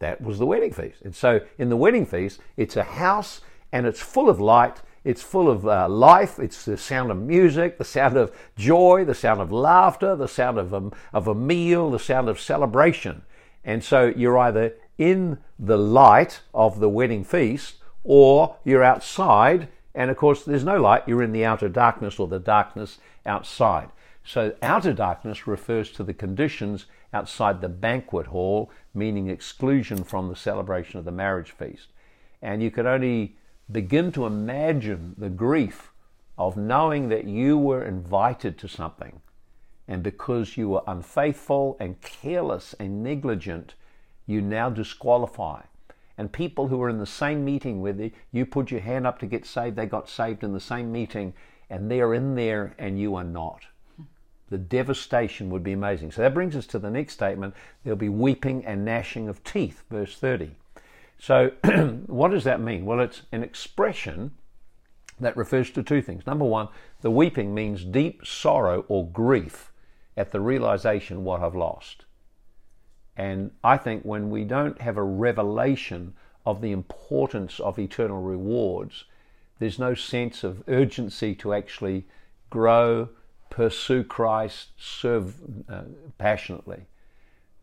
That 0.00 0.20
was 0.20 0.38
the 0.38 0.46
wedding 0.46 0.72
feast. 0.72 1.02
And 1.02 1.14
so 1.14 1.40
in 1.58 1.68
the 1.68 1.76
wedding 1.76 2.04
feast, 2.04 2.40
it's 2.56 2.76
a 2.76 2.82
house 2.82 3.40
and 3.72 3.86
it's 3.86 4.00
full 4.00 4.28
of 4.28 4.40
light 4.40 4.82
it's 5.04 5.22
full 5.22 5.48
of 5.48 5.66
uh, 5.66 5.88
life. 5.88 6.38
It's 6.38 6.64
the 6.64 6.76
sound 6.76 7.10
of 7.10 7.16
music, 7.16 7.78
the 7.78 7.84
sound 7.84 8.16
of 8.16 8.36
joy, 8.56 9.04
the 9.04 9.14
sound 9.14 9.40
of 9.40 9.50
laughter, 9.50 10.14
the 10.14 10.28
sound 10.28 10.58
of 10.58 10.72
a, 10.72 10.90
of 11.12 11.26
a 11.26 11.34
meal, 11.34 11.90
the 11.90 11.98
sound 11.98 12.28
of 12.28 12.38
celebration. 12.38 13.22
And 13.64 13.82
so 13.82 14.12
you're 14.14 14.38
either 14.38 14.74
in 14.98 15.38
the 15.58 15.78
light 15.78 16.42
of 16.52 16.80
the 16.80 16.88
wedding 16.88 17.24
feast 17.24 17.76
or 18.04 18.56
you're 18.64 18.84
outside. 18.84 19.68
And 19.94 20.10
of 20.10 20.18
course, 20.18 20.44
there's 20.44 20.64
no 20.64 20.78
light. 20.78 21.04
You're 21.06 21.22
in 21.22 21.32
the 21.32 21.46
outer 21.46 21.68
darkness 21.68 22.18
or 22.18 22.28
the 22.28 22.38
darkness 22.38 22.98
outside. 23.24 23.88
So, 24.22 24.54
outer 24.60 24.92
darkness 24.92 25.46
refers 25.46 25.90
to 25.92 26.04
the 26.04 26.12
conditions 26.12 26.84
outside 27.12 27.60
the 27.60 27.70
banquet 27.70 28.26
hall, 28.26 28.70
meaning 28.94 29.28
exclusion 29.28 30.04
from 30.04 30.28
the 30.28 30.36
celebration 30.36 30.98
of 30.98 31.04
the 31.04 31.12
marriage 31.12 31.50
feast. 31.50 31.88
And 32.42 32.62
you 32.62 32.70
could 32.70 32.86
only 32.86 33.36
begin 33.70 34.12
to 34.12 34.26
imagine 34.26 35.14
the 35.16 35.28
grief 35.28 35.92
of 36.36 36.56
knowing 36.56 37.08
that 37.08 37.24
you 37.24 37.58
were 37.58 37.84
invited 37.84 38.58
to 38.58 38.68
something 38.68 39.20
and 39.90 40.04
because 40.04 40.56
you 40.56 40.68
were 40.68 40.84
unfaithful 40.86 41.76
and 41.80 42.00
careless 42.00 42.76
and 42.78 43.02
negligent, 43.02 43.74
you 44.24 44.40
now 44.40 44.70
disqualify. 44.70 45.62
And 46.16 46.30
people 46.30 46.68
who 46.68 46.76
were 46.76 46.88
in 46.88 46.98
the 46.98 47.06
same 47.06 47.44
meeting 47.44 47.82
with 47.82 47.98
you, 47.98 48.12
you 48.30 48.46
put 48.46 48.70
your 48.70 48.80
hand 48.80 49.04
up 49.04 49.18
to 49.18 49.26
get 49.26 49.44
saved, 49.44 49.74
they 49.74 49.86
got 49.86 50.08
saved 50.08 50.44
in 50.44 50.52
the 50.52 50.60
same 50.60 50.92
meeting, 50.92 51.34
and 51.68 51.90
they're 51.90 52.14
in 52.14 52.36
there 52.36 52.72
and 52.78 53.00
you 53.00 53.16
are 53.16 53.24
not. 53.24 53.62
The 54.50 54.58
devastation 54.58 55.48
would 55.50 55.62
be 55.62 55.72
amazing. 55.72 56.10
So 56.10 56.22
that 56.22 56.34
brings 56.34 56.56
us 56.56 56.66
to 56.68 56.78
the 56.78 56.90
next 56.90 57.14
statement. 57.14 57.54
There'll 57.82 57.96
be 57.96 58.08
weeping 58.08 58.64
and 58.66 58.84
gnashing 58.84 59.28
of 59.28 59.42
teeth, 59.44 59.84
verse 59.90 60.16
30. 60.16 60.50
So, 61.18 61.52
what 62.06 62.30
does 62.30 62.44
that 62.44 62.60
mean? 62.60 62.84
Well, 62.84 63.00
it's 63.00 63.22
an 63.30 63.42
expression 63.42 64.32
that 65.20 65.36
refers 65.36 65.70
to 65.70 65.82
two 65.82 66.02
things. 66.02 66.26
Number 66.26 66.44
one, 66.44 66.68
the 67.02 67.10
weeping 67.10 67.54
means 67.54 67.84
deep 67.84 68.26
sorrow 68.26 68.84
or 68.88 69.06
grief 69.06 69.70
at 70.16 70.32
the 70.32 70.40
realization 70.40 71.24
what 71.24 71.42
I've 71.42 71.54
lost. 71.54 72.04
And 73.16 73.50
I 73.62 73.76
think 73.76 74.02
when 74.02 74.30
we 74.30 74.44
don't 74.44 74.80
have 74.80 74.96
a 74.96 75.02
revelation 75.02 76.14
of 76.46 76.60
the 76.60 76.72
importance 76.72 77.60
of 77.60 77.78
eternal 77.78 78.22
rewards, 78.22 79.04
there's 79.58 79.78
no 79.78 79.94
sense 79.94 80.42
of 80.42 80.64
urgency 80.68 81.34
to 81.36 81.52
actually 81.52 82.06
grow, 82.48 83.10
pursue 83.50 84.04
Christ, 84.04 84.68
serve 84.78 85.34
uh, 85.68 85.82
passionately. 86.18 86.86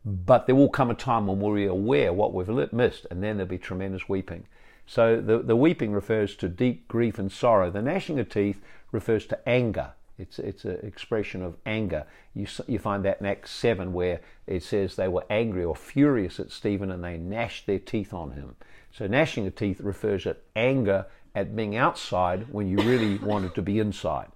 But 0.05 0.45
there 0.45 0.55
will 0.55 0.69
come 0.69 0.91
a 0.91 0.95
time 0.95 1.27
when 1.27 1.39
we'll 1.39 1.55
be 1.55 1.65
aware 1.65 2.13
what 2.13 2.33
we've 2.33 2.71
missed, 2.71 3.07
and 3.09 3.23
then 3.23 3.37
there'll 3.37 3.49
be 3.49 3.57
tremendous 3.57 4.07
weeping. 4.07 4.45
So 4.85 5.19
the, 5.19 5.39
the 5.39 5.55
weeping 5.55 5.91
refers 5.91 6.35
to 6.37 6.47
deep 6.47 6.87
grief 6.87 7.19
and 7.19 7.31
sorrow. 7.31 7.69
The 7.69 7.81
gnashing 7.81 8.19
of 8.19 8.29
teeth 8.29 8.61
refers 8.91 9.25
to 9.27 9.49
anger. 9.49 9.91
It's, 10.17 10.39
it's 10.39 10.65
an 10.65 10.79
expression 10.83 11.43
of 11.43 11.57
anger. 11.65 12.05
You, 12.33 12.47
you 12.67 12.79
find 12.79 13.03
that 13.05 13.19
in 13.19 13.25
Acts 13.27 13.51
7 13.51 13.93
where 13.93 14.21
it 14.47 14.63
says 14.63 14.95
they 14.95 15.09
were 15.09 15.25
angry 15.29 15.63
or 15.63 15.75
furious 15.75 16.39
at 16.39 16.51
Stephen 16.51 16.89
and 16.89 17.03
they 17.03 17.17
gnashed 17.17 17.67
their 17.67 17.79
teeth 17.79 18.13
on 18.13 18.31
him. 18.31 18.55
So 18.91 19.07
gnashing 19.07 19.45
of 19.45 19.55
teeth 19.55 19.81
refers 19.81 20.23
to 20.23 20.37
anger 20.55 21.05
at 21.35 21.55
being 21.55 21.75
outside 21.75 22.51
when 22.51 22.67
you 22.67 22.77
really 22.77 23.17
wanted 23.17 23.53
to 23.55 23.61
be 23.61 23.77
inside. 23.77 24.29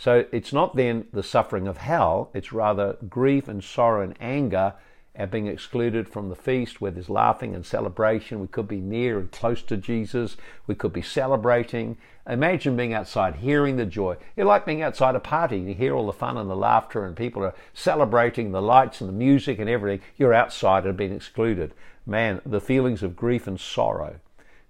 So 0.00 0.24
it's 0.32 0.50
not 0.50 0.76
then 0.76 1.08
the 1.12 1.22
suffering 1.22 1.68
of 1.68 1.76
hell, 1.76 2.30
it's 2.32 2.54
rather 2.54 2.96
grief 3.10 3.48
and 3.48 3.62
sorrow 3.62 4.00
and 4.00 4.16
anger 4.18 4.72
at 5.14 5.30
being 5.30 5.46
excluded 5.46 6.08
from 6.08 6.30
the 6.30 6.34
feast 6.34 6.80
where 6.80 6.90
there's 6.90 7.10
laughing 7.10 7.54
and 7.54 7.66
celebration. 7.66 8.40
We 8.40 8.46
could 8.46 8.66
be 8.66 8.80
near 8.80 9.18
and 9.18 9.30
close 9.30 9.60
to 9.64 9.76
Jesus. 9.76 10.38
We 10.66 10.74
could 10.74 10.94
be 10.94 11.02
celebrating. 11.02 11.98
Imagine 12.26 12.78
being 12.78 12.94
outside, 12.94 13.36
hearing 13.36 13.76
the 13.76 13.84
joy. 13.84 14.16
You're 14.38 14.46
like 14.46 14.64
being 14.64 14.80
outside 14.80 15.16
a 15.16 15.20
party. 15.20 15.58
You 15.58 15.74
hear 15.74 15.94
all 15.94 16.06
the 16.06 16.14
fun 16.14 16.38
and 16.38 16.48
the 16.48 16.56
laughter, 16.56 17.04
and 17.04 17.14
people 17.14 17.44
are 17.44 17.54
celebrating 17.74 18.52
the 18.52 18.62
lights 18.62 19.02
and 19.02 19.08
the 19.08 19.12
music 19.12 19.58
and 19.58 19.68
everything. 19.68 20.00
You're 20.16 20.32
outside 20.32 20.86
and 20.86 20.96
being 20.96 21.12
excluded. 21.12 21.74
Man, 22.06 22.40
the 22.46 22.62
feelings 22.62 23.02
of 23.02 23.16
grief 23.16 23.46
and 23.46 23.60
sorrow. 23.60 24.18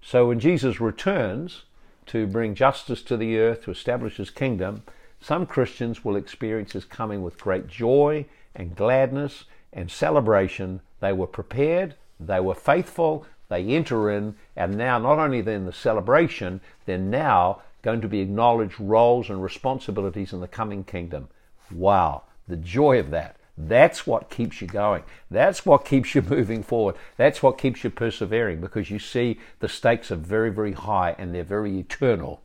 So 0.01 0.27
when 0.27 0.41
Jesus 0.41 0.81
returns 0.81 1.63
to 2.07 2.27
bring 2.27 2.53
justice 2.53 3.01
to 3.03 3.15
the 3.15 3.37
earth, 3.37 3.63
to 3.63 3.71
establish 3.71 4.17
his 4.17 4.29
kingdom, 4.29 4.83
some 5.21 5.45
Christians 5.45 6.03
will 6.03 6.15
experience 6.15 6.73
his 6.73 6.83
coming 6.83 7.21
with 7.21 7.39
great 7.39 7.67
joy 7.67 8.25
and 8.55 8.75
gladness 8.75 9.45
and 9.71 9.89
celebration. 9.89 10.81
They 10.99 11.13
were 11.13 11.27
prepared, 11.27 11.95
they 12.19 12.39
were 12.39 12.55
faithful, 12.55 13.25
they 13.47 13.63
enter 13.65 14.09
in, 14.09 14.35
and 14.55 14.77
now 14.77 14.97
not 14.97 15.19
only 15.19 15.41
then 15.41 15.65
the 15.65 15.73
celebration, 15.73 16.59
they're 16.85 16.97
now 16.97 17.61
going 17.83 18.01
to 18.01 18.07
be 18.07 18.19
acknowledged 18.19 18.79
roles 18.79 19.29
and 19.29 19.43
responsibilities 19.43 20.33
in 20.33 20.39
the 20.39 20.47
coming 20.47 20.83
kingdom. 20.83 21.29
Wow, 21.71 22.23
the 22.47 22.57
joy 22.57 22.99
of 22.99 23.11
that. 23.11 23.37
That's 23.57 24.07
what 24.07 24.29
keeps 24.29 24.61
you 24.61 24.67
going. 24.67 25.03
That's 25.29 25.65
what 25.65 25.85
keeps 25.85 26.15
you 26.15 26.21
moving 26.29 26.63
forward. 26.63 26.95
That's 27.17 27.43
what 27.43 27.57
keeps 27.57 27.83
you 27.83 27.89
persevering 27.89 28.59
because 28.59 28.89
you 28.89 28.97
see 28.97 29.39
the 29.59 29.69
stakes 29.69 30.11
are 30.11 30.15
very, 30.15 30.49
very 30.49 30.73
high 30.73 31.15
and 31.17 31.33
they're 31.33 31.43
very 31.43 31.77
eternal. 31.77 32.41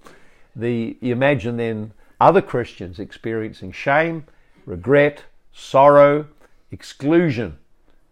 The, 0.55 0.97
you 1.01 1.13
imagine 1.13 1.57
then 1.57 1.93
other 2.21 2.43
Christians 2.43 2.99
experiencing 2.99 3.73
shame, 3.73 4.25
regret, 4.65 5.25
sorrow, 5.53 6.27
exclusion, 6.71 7.59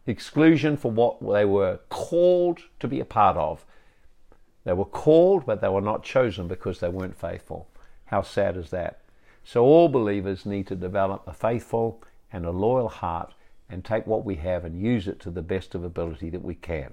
exclusion 0.07 0.77
for 0.77 0.91
what 0.91 1.21
they 1.21 1.45
were 1.45 1.81
called 1.89 2.61
to 2.81 2.89
be 2.89 3.01
a 3.01 3.05
part 3.05 3.37
of. 3.37 3.65
They 4.65 4.73
were 4.73 4.85
called, 4.85 5.47
but 5.47 5.61
they 5.61 5.69
were 5.69 5.81
not 5.81 6.03
chosen 6.03 6.49
because 6.49 6.81
they 6.81 6.89
weren't 6.89 7.19
faithful. 7.19 7.69
How 8.07 8.23
sad 8.23 8.57
is 8.57 8.71
that? 8.71 9.01
So, 9.45 9.63
all 9.63 9.89
believers 9.89 10.47
need 10.47 10.67
to 10.69 10.75
develop 10.75 11.23
a 11.27 11.35
faithful 11.35 12.03
and 12.33 12.47
a 12.47 12.51
loyal 12.51 12.89
heart 12.89 13.35
and 13.69 13.85
take 13.85 14.07
what 14.07 14.25
we 14.25 14.37
have 14.37 14.65
and 14.65 14.81
use 14.81 15.07
it 15.07 15.21
to 15.21 15.31
the 15.31 15.43
best 15.43 15.75
of 15.75 15.85
ability 15.85 16.31
that 16.31 16.45
we 16.45 16.55
can. 16.55 16.93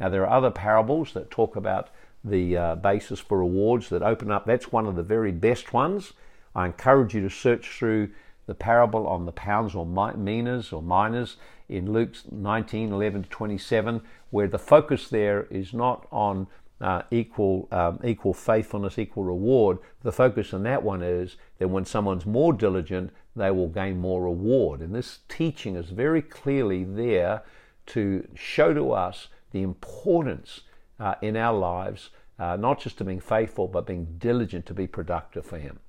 Now, 0.00 0.08
there 0.08 0.26
are 0.26 0.36
other 0.36 0.50
parables 0.50 1.12
that 1.12 1.30
talk 1.30 1.54
about 1.54 1.90
the 2.24 2.56
uh, 2.56 2.74
basis 2.76 3.20
for 3.20 3.38
rewards 3.38 3.90
that 3.90 4.02
open 4.02 4.30
up. 4.30 4.46
That's 4.46 4.72
one 4.72 4.86
of 4.86 4.96
the 4.96 5.02
very 5.02 5.32
best 5.32 5.72
ones. 5.72 6.14
I 6.54 6.66
encourage 6.66 7.14
you 7.14 7.20
to 7.20 7.30
search 7.30 7.68
through 7.68 8.10
the 8.46 8.54
parable 8.54 9.06
on 9.06 9.26
the 9.26 9.32
pounds 9.32 9.74
or 9.74 9.86
minas 9.86 10.72
or 10.72 10.82
miners 10.82 11.36
in 11.68 11.92
Luke 11.92 12.14
19 12.30 12.92
11 12.92 13.24
to 13.24 13.28
27, 13.28 14.02
where 14.30 14.48
the 14.48 14.58
focus 14.58 15.08
there 15.08 15.46
is 15.50 15.72
not 15.72 16.06
on 16.10 16.46
uh, 16.80 17.02
equal 17.10 17.68
um, 17.70 18.00
equal 18.04 18.34
faithfulness, 18.34 18.98
equal 18.98 19.24
reward. 19.24 19.78
The 20.02 20.12
focus 20.12 20.52
on 20.52 20.62
that 20.64 20.82
one 20.82 21.02
is 21.02 21.36
that 21.58 21.68
when 21.68 21.84
someone's 21.84 22.26
more 22.26 22.52
diligent, 22.52 23.10
they 23.36 23.50
will 23.50 23.68
gain 23.68 23.98
more 23.98 24.22
reward. 24.22 24.80
And 24.80 24.94
this 24.94 25.20
teaching 25.28 25.76
is 25.76 25.90
very 25.90 26.22
clearly 26.22 26.84
there 26.84 27.42
to 27.86 28.26
show 28.34 28.74
to 28.74 28.92
us 28.92 29.28
the 29.52 29.62
importance 29.62 30.62
uh, 30.98 31.14
in 31.22 31.36
our 31.36 31.56
lives, 31.56 32.10
uh, 32.38 32.56
not 32.56 32.80
just 32.80 32.98
to 32.98 33.04
being 33.04 33.20
faithful, 33.20 33.68
but 33.68 33.86
being 33.86 34.16
diligent 34.18 34.66
to 34.66 34.74
be 34.74 34.86
productive 34.86 35.44
for 35.44 35.58
Him. 35.58 35.80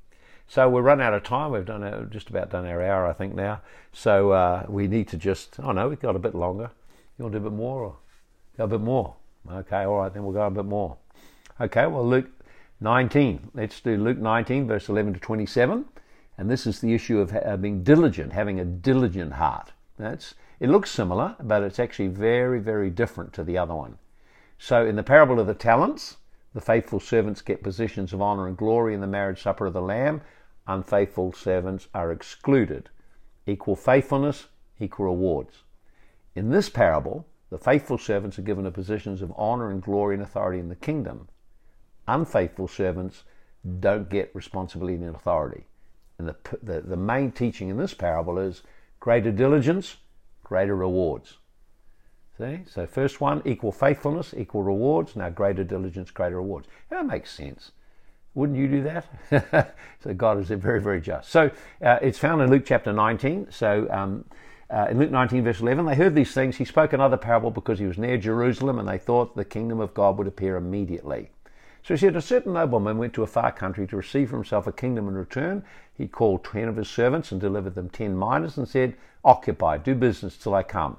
So 0.47 0.69
we're 0.69 0.81
run 0.81 1.01
out 1.01 1.13
of 1.13 1.23
time. 1.23 1.51
We've 1.51 1.65
done 1.65 1.83
our, 1.83 2.05
just 2.05 2.29
about 2.29 2.51
done 2.51 2.65
our 2.65 2.81
hour, 2.81 3.07
I 3.07 3.13
think 3.13 3.33
now. 3.33 3.61
So 3.91 4.31
uh, 4.31 4.65
we 4.69 4.87
need 4.87 5.07
to 5.09 5.17
just. 5.17 5.59
Oh 5.59 5.71
no, 5.71 5.89
we've 5.89 5.99
got 5.99 6.15
a 6.15 6.19
bit 6.19 6.35
longer. 6.35 6.71
You 7.17 7.23
want 7.23 7.33
to 7.33 7.39
do 7.39 7.47
a 7.47 7.49
bit 7.49 7.57
more? 7.57 7.83
Or 7.83 7.95
go 8.57 8.63
a 8.65 8.67
bit 8.67 8.81
more? 8.81 9.15
Okay, 9.51 9.83
all 9.83 9.97
right. 9.97 10.13
Then 10.13 10.23
we'll 10.23 10.33
go 10.33 10.45
a 10.45 10.51
bit 10.51 10.65
more. 10.65 10.97
Okay. 11.59 11.87
Well, 11.87 12.07
Luke 12.07 12.29
19. 12.81 13.51
Let's 13.53 13.79
do 13.79 13.97
Luke 13.97 14.17
19, 14.17 14.67
verse 14.67 14.89
11 14.89 15.15
to 15.15 15.19
27. 15.19 15.85
And 16.37 16.51
this 16.51 16.67
is 16.67 16.79
the 16.79 16.93
issue 16.93 17.19
of 17.19 17.35
uh, 17.35 17.57
being 17.57 17.83
diligent, 17.83 18.33
having 18.33 18.59
a 18.59 18.65
diligent 18.65 19.33
heart. 19.33 19.71
That's. 19.97 20.35
It 20.59 20.69
looks 20.69 20.89
similar, 20.89 21.35
but 21.41 21.63
it's 21.63 21.79
actually 21.79 22.07
very, 22.07 22.59
very 22.59 22.89
different 22.89 23.33
to 23.33 23.43
the 23.43 23.57
other 23.57 23.75
one. 23.75 23.97
So 24.57 24.85
in 24.85 24.95
the 24.95 25.03
parable 25.03 25.39
of 25.39 25.47
the 25.47 25.53
talents, 25.53 26.17
the 26.53 26.61
faithful 26.61 26.99
servants 26.99 27.41
get 27.41 27.63
positions 27.63 28.13
of 28.13 28.21
honor 28.21 28.47
and 28.47 28.55
glory 28.55 28.93
in 28.93 29.01
the 29.01 29.07
marriage 29.07 29.41
supper 29.41 29.65
of 29.65 29.73
the 29.73 29.81
Lamb. 29.81 30.21
Unfaithful 30.67 31.33
servants 31.33 31.87
are 31.93 32.11
excluded. 32.11 32.89
Equal 33.45 33.75
faithfulness, 33.75 34.47
equal 34.79 35.05
rewards. 35.05 35.63
In 36.33 36.49
this 36.49 36.69
parable, 36.69 37.27
the 37.49 37.57
faithful 37.57 37.97
servants 37.97 38.39
are 38.39 38.43
given 38.43 38.63
the 38.63 38.71
positions 38.71 39.21
of 39.21 39.33
honor 39.35 39.69
and 39.69 39.81
glory 39.81 40.15
and 40.15 40.23
authority 40.23 40.59
in 40.59 40.69
the 40.69 40.75
kingdom. 40.75 41.27
Unfaithful 42.07 42.67
servants 42.67 43.23
don't 43.79 44.09
get 44.09 44.33
responsibility 44.33 44.95
and 44.95 45.15
authority. 45.15 45.65
And 46.17 46.27
the, 46.27 46.35
the, 46.63 46.81
the 46.81 46.97
main 46.97 47.31
teaching 47.31 47.69
in 47.69 47.77
this 47.77 47.93
parable 47.93 48.37
is 48.39 48.63
greater 48.99 49.31
diligence, 49.31 49.97
greater 50.43 50.75
rewards. 50.75 51.37
See? 52.37 52.59
So 52.67 52.85
first 52.85 53.21
one, 53.21 53.41
equal 53.45 53.71
faithfulness, 53.71 54.33
equal 54.35 54.63
rewards. 54.63 55.15
Now 55.15 55.29
greater 55.29 55.63
diligence, 55.63 56.11
greater 56.11 56.35
rewards. 56.37 56.67
that 56.89 57.05
makes 57.05 57.31
sense. 57.31 57.71
Wouldn't 58.33 58.59
you 58.59 58.67
do 58.67 58.83
that? 58.83 59.75
so 60.03 60.13
God 60.13 60.39
is 60.39 60.49
very, 60.49 60.81
very 60.81 60.99
just. 60.99 61.29
So 61.29 61.49
uh, 61.81 61.99
it's 62.01 62.19
found 62.19 62.41
in 62.41 62.49
Luke 62.49 62.65
chapter 62.65 62.91
19. 62.91 63.47
So 63.49 63.87
um, 63.89 64.25
uh, 64.69 64.87
in 64.89 64.99
Luke 64.99 65.11
19, 65.11 65.45
verse 65.45 65.61
11, 65.61 65.85
they 65.85 65.95
heard 65.95 66.13
these 66.13 66.33
things. 66.33 66.57
He 66.57 66.65
spoke 66.65 66.91
another 66.91 67.15
parable 67.15 67.51
because 67.51 67.79
he 67.79 67.85
was 67.85 67.97
near 67.97 68.17
Jerusalem 68.17 68.79
and 68.79 68.89
they 68.89 68.97
thought 68.97 69.37
the 69.37 69.45
kingdom 69.45 69.79
of 69.79 69.93
God 69.93 70.17
would 70.17 70.27
appear 70.27 70.57
immediately. 70.57 71.29
So 71.83 71.93
he 71.93 71.99
said, 71.99 72.17
A 72.17 72.21
certain 72.21 72.53
nobleman 72.53 72.97
went 72.97 73.13
to 73.13 73.23
a 73.23 73.27
far 73.27 73.53
country 73.53 73.87
to 73.87 73.95
receive 73.95 74.31
for 74.31 74.35
himself 74.35 74.67
a 74.67 74.73
kingdom 74.73 75.07
in 75.07 75.15
return. 75.15 75.63
He 75.93 76.07
called 76.07 76.43
ten 76.43 76.67
of 76.67 76.75
his 76.75 76.89
servants 76.89 77.31
and 77.31 77.39
delivered 77.39 77.75
them 77.75 77.89
ten 77.89 78.17
minas 78.17 78.57
and 78.57 78.67
said, 78.67 78.95
Occupy, 79.23 79.77
do 79.77 79.95
business 79.95 80.35
till 80.35 80.55
I 80.55 80.63
come. 80.63 80.97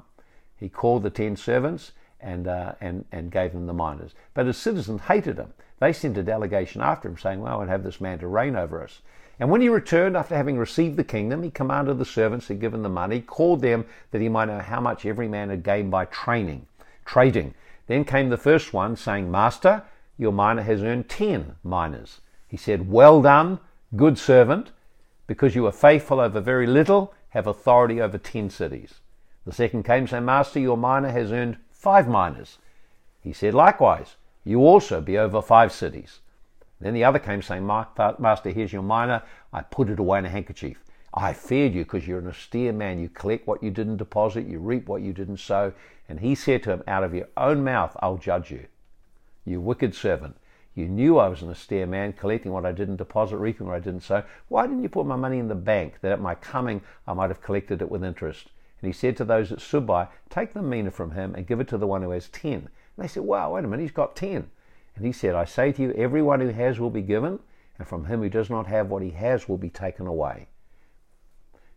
He 0.58 0.68
called 0.68 1.02
the 1.02 1.10
ten 1.10 1.36
servants 1.36 1.92
and, 2.20 2.48
uh, 2.48 2.72
and, 2.80 3.04
and 3.12 3.30
gave 3.30 3.52
them 3.52 3.66
the 3.66 3.74
minas. 3.74 4.14
But 4.34 4.46
his 4.46 4.56
citizens 4.56 5.02
hated 5.02 5.36
him. 5.36 5.52
They 5.78 5.92
sent 5.92 6.16
a 6.16 6.22
delegation 6.22 6.80
after 6.80 7.08
him, 7.08 7.18
saying, 7.18 7.40
Well, 7.40 7.60
I'd 7.60 7.68
have 7.68 7.84
this 7.84 8.00
man 8.00 8.18
to 8.20 8.26
reign 8.26 8.56
over 8.56 8.82
us. 8.82 9.00
And 9.38 9.50
when 9.50 9.60
he 9.60 9.68
returned, 9.68 10.16
after 10.16 10.34
having 10.34 10.56
received 10.56 10.96
the 10.96 11.04
kingdom, 11.04 11.42
he 11.42 11.50
commanded 11.50 11.98
the 11.98 12.06
servants 12.06 12.46
who 12.46 12.54
had 12.54 12.60
given 12.60 12.82
the 12.82 12.88
money, 12.88 13.20
called 13.20 13.60
them 13.60 13.84
that 14.10 14.22
he 14.22 14.30
might 14.30 14.46
know 14.46 14.60
how 14.60 14.80
much 14.80 15.04
every 15.04 15.28
man 15.28 15.50
had 15.50 15.62
gained 15.62 15.90
by 15.90 16.06
training, 16.06 16.66
trading. 17.04 17.52
Then 17.86 18.04
came 18.04 18.30
the 18.30 18.38
first 18.38 18.72
one, 18.72 18.96
saying, 18.96 19.30
Master, 19.30 19.82
your 20.16 20.32
mina 20.32 20.62
has 20.62 20.82
earned 20.82 21.10
ten 21.10 21.56
minas. 21.62 22.22
He 22.48 22.56
said, 22.56 22.90
Well 22.90 23.20
done, 23.20 23.60
good 23.94 24.18
servant, 24.18 24.72
because 25.26 25.54
you 25.54 25.66
are 25.66 25.72
faithful 25.72 26.18
over 26.18 26.40
very 26.40 26.66
little, 26.66 27.12
have 27.30 27.46
authority 27.46 28.00
over 28.00 28.16
ten 28.16 28.48
cities. 28.48 29.00
The 29.46 29.52
second 29.52 29.84
came, 29.84 30.08
saying, 30.08 30.24
Master, 30.24 30.58
your 30.58 30.76
mina 30.76 31.12
has 31.12 31.30
earned 31.30 31.58
five 31.70 32.08
minas. 32.08 32.58
He 33.20 33.32
said, 33.32 33.54
Likewise, 33.54 34.16
you 34.44 34.60
also 34.60 35.00
be 35.00 35.16
over 35.16 35.40
five 35.40 35.72
cities. 35.72 36.18
Then 36.80 36.94
the 36.94 37.04
other 37.04 37.20
came, 37.20 37.42
saying, 37.42 37.64
Master, 37.64 38.50
here's 38.50 38.72
your 38.72 38.82
mina. 38.82 39.22
I 39.52 39.62
put 39.62 39.88
it 39.88 40.00
away 40.00 40.18
in 40.18 40.26
a 40.26 40.30
handkerchief. 40.30 40.82
I 41.14 41.32
feared 41.32 41.74
you 41.74 41.84
because 41.84 42.06
you're 42.06 42.18
an 42.18 42.28
austere 42.28 42.72
man. 42.72 42.98
You 42.98 43.08
collect 43.08 43.46
what 43.46 43.62
you 43.62 43.70
didn't 43.70 43.96
deposit, 43.96 44.46
you 44.46 44.58
reap 44.58 44.88
what 44.88 45.00
you 45.00 45.12
didn't 45.12 45.38
sow. 45.38 45.72
And 46.08 46.20
he 46.20 46.34
said 46.34 46.64
to 46.64 46.72
him, 46.72 46.82
Out 46.86 47.04
of 47.04 47.14
your 47.14 47.28
own 47.36 47.64
mouth 47.64 47.96
I'll 48.00 48.18
judge 48.18 48.50
you. 48.50 48.66
You 49.44 49.60
wicked 49.60 49.94
servant. 49.94 50.36
You 50.74 50.88
knew 50.88 51.18
I 51.18 51.28
was 51.28 51.40
an 51.40 51.50
austere 51.50 51.86
man, 51.86 52.12
collecting 52.12 52.52
what 52.52 52.66
I 52.66 52.72
didn't 52.72 52.96
deposit, 52.96 53.38
reaping 53.38 53.66
what 53.66 53.76
I 53.76 53.80
didn't 53.80 54.02
sow. 54.02 54.24
Why 54.48 54.66
didn't 54.66 54.82
you 54.82 54.90
put 54.90 55.06
my 55.06 55.16
money 55.16 55.38
in 55.38 55.48
the 55.48 55.54
bank, 55.54 56.00
that 56.02 56.12
at 56.12 56.20
my 56.20 56.34
coming 56.34 56.82
I 57.06 57.14
might 57.14 57.30
have 57.30 57.40
collected 57.40 57.80
it 57.80 57.90
with 57.90 58.04
interest? 58.04 58.50
And 58.80 58.88
he 58.88 58.92
said 58.92 59.16
to 59.16 59.24
those 59.24 59.50
that 59.50 59.60
stood 59.60 59.86
by, 59.86 60.08
Take 60.28 60.52
the 60.52 60.62
mina 60.62 60.90
from 60.90 61.12
him 61.12 61.34
and 61.34 61.46
give 61.46 61.60
it 61.60 61.68
to 61.68 61.78
the 61.78 61.86
one 61.86 62.02
who 62.02 62.10
has 62.10 62.28
ten. 62.28 62.54
And 62.54 62.68
they 62.98 63.08
said, 63.08 63.22
Wow, 63.22 63.54
wait 63.54 63.64
a 63.64 63.68
minute, 63.68 63.82
he's 63.82 63.90
got 63.90 64.16
ten. 64.16 64.50
And 64.96 65.04
he 65.04 65.12
said, 65.12 65.34
I 65.34 65.44
say 65.44 65.72
to 65.72 65.82
you, 65.82 65.92
everyone 65.92 66.40
who 66.40 66.48
has 66.48 66.78
will 66.78 66.90
be 66.90 67.02
given, 67.02 67.38
and 67.78 67.86
from 67.86 68.06
him 68.06 68.20
who 68.22 68.28
does 68.28 68.48
not 68.48 68.66
have 68.66 68.88
what 68.88 69.02
he 69.02 69.10
has 69.10 69.48
will 69.48 69.58
be 69.58 69.68
taken 69.68 70.06
away. 70.06 70.48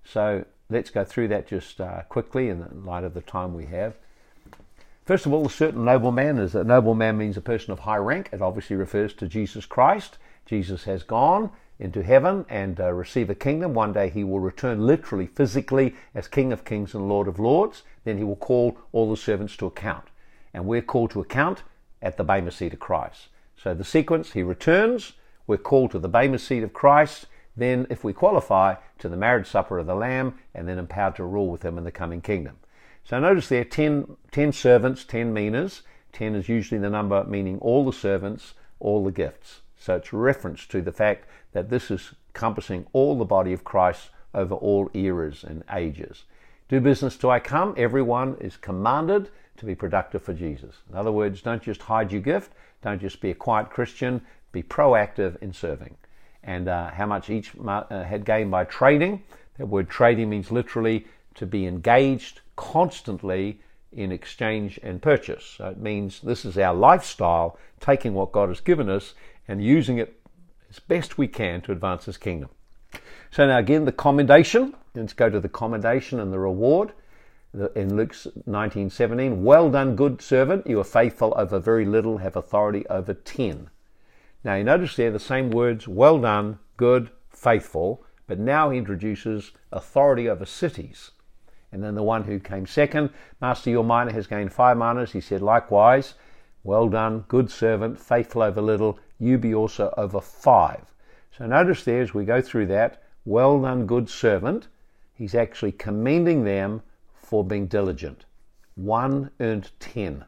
So 0.05 0.45
let's 0.69 0.89
go 0.89 1.03
through 1.03 1.27
that 1.29 1.47
just 1.47 1.81
uh, 1.81 2.03
quickly 2.03 2.49
in 2.49 2.85
light 2.85 3.03
of 3.03 3.13
the 3.13 3.21
time 3.21 3.53
we 3.53 3.65
have. 3.67 3.95
First 5.05 5.25
of 5.25 5.33
all, 5.33 5.47
a 5.47 5.49
certain 5.49 5.83
nobleman 5.83 6.37
is 6.37 6.55
a 6.55 6.63
nobleman 6.63 7.17
means 7.17 7.35
a 7.35 7.41
person 7.41 7.71
of 7.71 7.79
high 7.79 7.97
rank. 7.97 8.29
It 8.31 8.41
obviously 8.41 8.75
refers 8.75 9.13
to 9.15 9.27
Jesus 9.27 9.65
Christ. 9.65 10.17
Jesus 10.45 10.83
has 10.83 11.03
gone 11.03 11.51
into 11.79 12.03
heaven 12.03 12.45
and 12.49 12.79
uh, 12.79 12.91
receive 12.91 13.29
a 13.29 13.35
kingdom. 13.35 13.73
One 13.73 13.93
day 13.93 14.09
he 14.09 14.23
will 14.23 14.39
return 14.39 14.85
literally, 14.85 15.27
physically, 15.27 15.95
as 16.13 16.27
King 16.27 16.51
of 16.51 16.65
Kings 16.65 16.93
and 16.93 17.07
Lord 17.07 17.27
of 17.27 17.39
Lords. 17.39 17.83
Then 18.03 18.17
he 18.17 18.23
will 18.23 18.35
call 18.35 18.77
all 18.91 19.09
the 19.09 19.17
servants 19.17 19.55
to 19.57 19.67
account. 19.67 20.05
And 20.53 20.65
we're 20.65 20.81
called 20.81 21.11
to 21.11 21.21
account 21.21 21.63
at 22.01 22.17
the 22.17 22.23
Bema 22.23 22.51
seat 22.51 22.73
of 22.73 22.79
Christ. 22.79 23.29
So 23.55 23.73
the 23.73 23.83
sequence, 23.83 24.33
he 24.33 24.43
returns, 24.43 25.13
we're 25.47 25.57
called 25.57 25.91
to 25.91 25.99
the 25.99 26.09
Bema 26.09 26.39
seat 26.39 26.63
of 26.63 26.73
Christ, 26.73 27.27
then, 27.57 27.87
if 27.89 28.03
we 28.03 28.13
qualify, 28.13 28.75
to 28.99 29.09
the 29.09 29.17
marriage 29.17 29.47
supper 29.47 29.79
of 29.79 29.87
the 29.87 29.95
Lamb, 29.95 30.35
and 30.53 30.67
then 30.67 30.79
empowered 30.79 31.15
to 31.17 31.25
rule 31.25 31.49
with 31.49 31.63
him 31.63 31.77
in 31.77 31.83
the 31.83 31.91
coming 31.91 32.21
kingdom. 32.21 32.57
So 33.03 33.19
notice 33.19 33.49
there 33.49 33.65
10, 33.65 34.15
10 34.31 34.51
servants, 34.53 35.03
10 35.03 35.33
minas. 35.33 35.81
10 36.13 36.35
is 36.35 36.49
usually 36.49 36.79
the 36.79 36.89
number 36.89 37.23
meaning 37.25 37.57
all 37.59 37.85
the 37.85 37.93
servants, 37.93 38.53
all 38.79 39.03
the 39.03 39.11
gifts. 39.11 39.61
So 39.77 39.95
it's 39.95 40.13
reference 40.13 40.65
to 40.67 40.81
the 40.81 40.91
fact 40.91 41.27
that 41.51 41.69
this 41.69 41.91
is 41.91 42.11
encompassing 42.29 42.85
all 42.93 43.17
the 43.17 43.25
body 43.25 43.53
of 43.53 43.63
Christ 43.63 44.09
over 44.33 44.55
all 44.55 44.89
eras 44.93 45.43
and 45.43 45.63
ages. 45.73 46.25
Do 46.67 46.79
business 46.79 47.17
till 47.17 47.31
I 47.31 47.39
come. 47.39 47.73
Everyone 47.77 48.37
is 48.39 48.55
commanded 48.55 49.29
to 49.57 49.65
be 49.65 49.75
productive 49.75 50.21
for 50.21 50.33
Jesus. 50.33 50.75
In 50.89 50.95
other 50.95 51.11
words, 51.11 51.41
don't 51.41 51.61
just 51.63 51.81
hide 51.81 52.11
your 52.11 52.21
gift. 52.21 52.51
Don't 52.81 53.01
just 53.01 53.21
be 53.21 53.31
a 53.31 53.35
quiet 53.35 53.69
Christian. 53.69 54.21
Be 54.51 54.63
proactive 54.63 55.41
in 55.41 55.51
serving. 55.51 55.97
And 56.43 56.67
uh, 56.67 56.91
how 56.91 57.05
much 57.05 57.29
each 57.29 57.51
uh, 57.65 58.03
had 58.03 58.23
gained 58.23 58.51
by 58.51 58.63
trading. 58.65 59.23
That 59.57 59.65
word 59.65 59.89
trading 59.89 60.29
means 60.29 60.51
literally 60.51 61.05
to 61.35 61.45
be 61.45 61.65
engaged 61.65 62.41
constantly 62.55 63.59
in 63.91 64.11
exchange 64.11 64.79
and 64.83 65.01
purchase. 65.01 65.55
So 65.57 65.67
it 65.69 65.79
means 65.79 66.21
this 66.21 66.45
is 66.45 66.57
our 66.57 66.73
lifestyle, 66.73 67.57
taking 67.79 68.13
what 68.13 68.31
God 68.31 68.49
has 68.49 68.61
given 68.61 68.89
us 68.89 69.15
and 69.47 69.63
using 69.63 69.97
it 69.97 70.18
as 70.69 70.79
best 70.79 71.17
we 71.17 71.27
can 71.27 71.61
to 71.61 71.71
advance 71.71 72.05
His 72.05 72.17
kingdom. 72.17 72.49
So 73.31 73.47
now 73.47 73.57
again, 73.57 73.85
the 73.85 73.91
commendation. 73.91 74.75
Let's 74.95 75.13
go 75.13 75.29
to 75.29 75.39
the 75.39 75.49
commendation 75.49 76.19
and 76.19 76.33
the 76.33 76.39
reward 76.39 76.93
in 77.75 77.95
Luke 77.95 78.13
19:17. 78.13 79.43
Well 79.43 79.69
done, 79.69 79.95
good 79.95 80.21
servant. 80.21 80.67
You 80.67 80.79
are 80.79 80.83
faithful 80.83 81.33
over 81.35 81.59
very 81.59 81.85
little, 81.85 82.17
have 82.17 82.35
authority 82.35 82.85
over 82.87 83.13
ten. 83.13 83.69
Now 84.43 84.55
you 84.55 84.63
notice 84.63 84.95
there 84.95 85.11
the 85.11 85.19
same 85.19 85.51
words, 85.51 85.87
well 85.87 86.19
done, 86.19 86.59
good, 86.77 87.09
faithful, 87.29 88.05
but 88.27 88.39
now 88.39 88.69
he 88.69 88.77
introduces 88.77 89.51
authority 89.71 90.29
over 90.29 90.45
cities. 90.45 91.11
And 91.71 91.83
then 91.83 91.95
the 91.95 92.03
one 92.03 92.23
who 92.23 92.39
came 92.39 92.65
second, 92.65 93.11
Master, 93.41 93.69
your 93.69 93.83
mina 93.83 94.11
has 94.11 94.27
gained 94.27 94.53
five 94.53 94.77
minas. 94.77 95.11
He 95.11 95.21
said, 95.21 95.41
likewise, 95.41 96.15
well 96.63 96.89
done, 96.89 97.25
good 97.27 97.51
servant, 97.51 97.99
faithful 97.99 98.41
over 98.41 98.61
little, 98.61 98.99
you 99.19 99.37
be 99.37 99.53
also 99.53 99.93
over 99.97 100.21
five. 100.21 100.93
So 101.37 101.45
notice 101.45 101.83
there 101.83 102.01
as 102.01 102.13
we 102.13 102.25
go 102.25 102.41
through 102.41 102.67
that, 102.67 103.03
well 103.25 103.61
done, 103.61 103.85
good 103.85 104.09
servant, 104.09 104.67
he's 105.13 105.35
actually 105.35 105.73
commending 105.73 106.43
them 106.43 106.81
for 107.13 107.43
being 107.43 107.67
diligent. 107.67 108.25
One 108.75 109.29
earned 109.39 109.71
ten. 109.79 110.25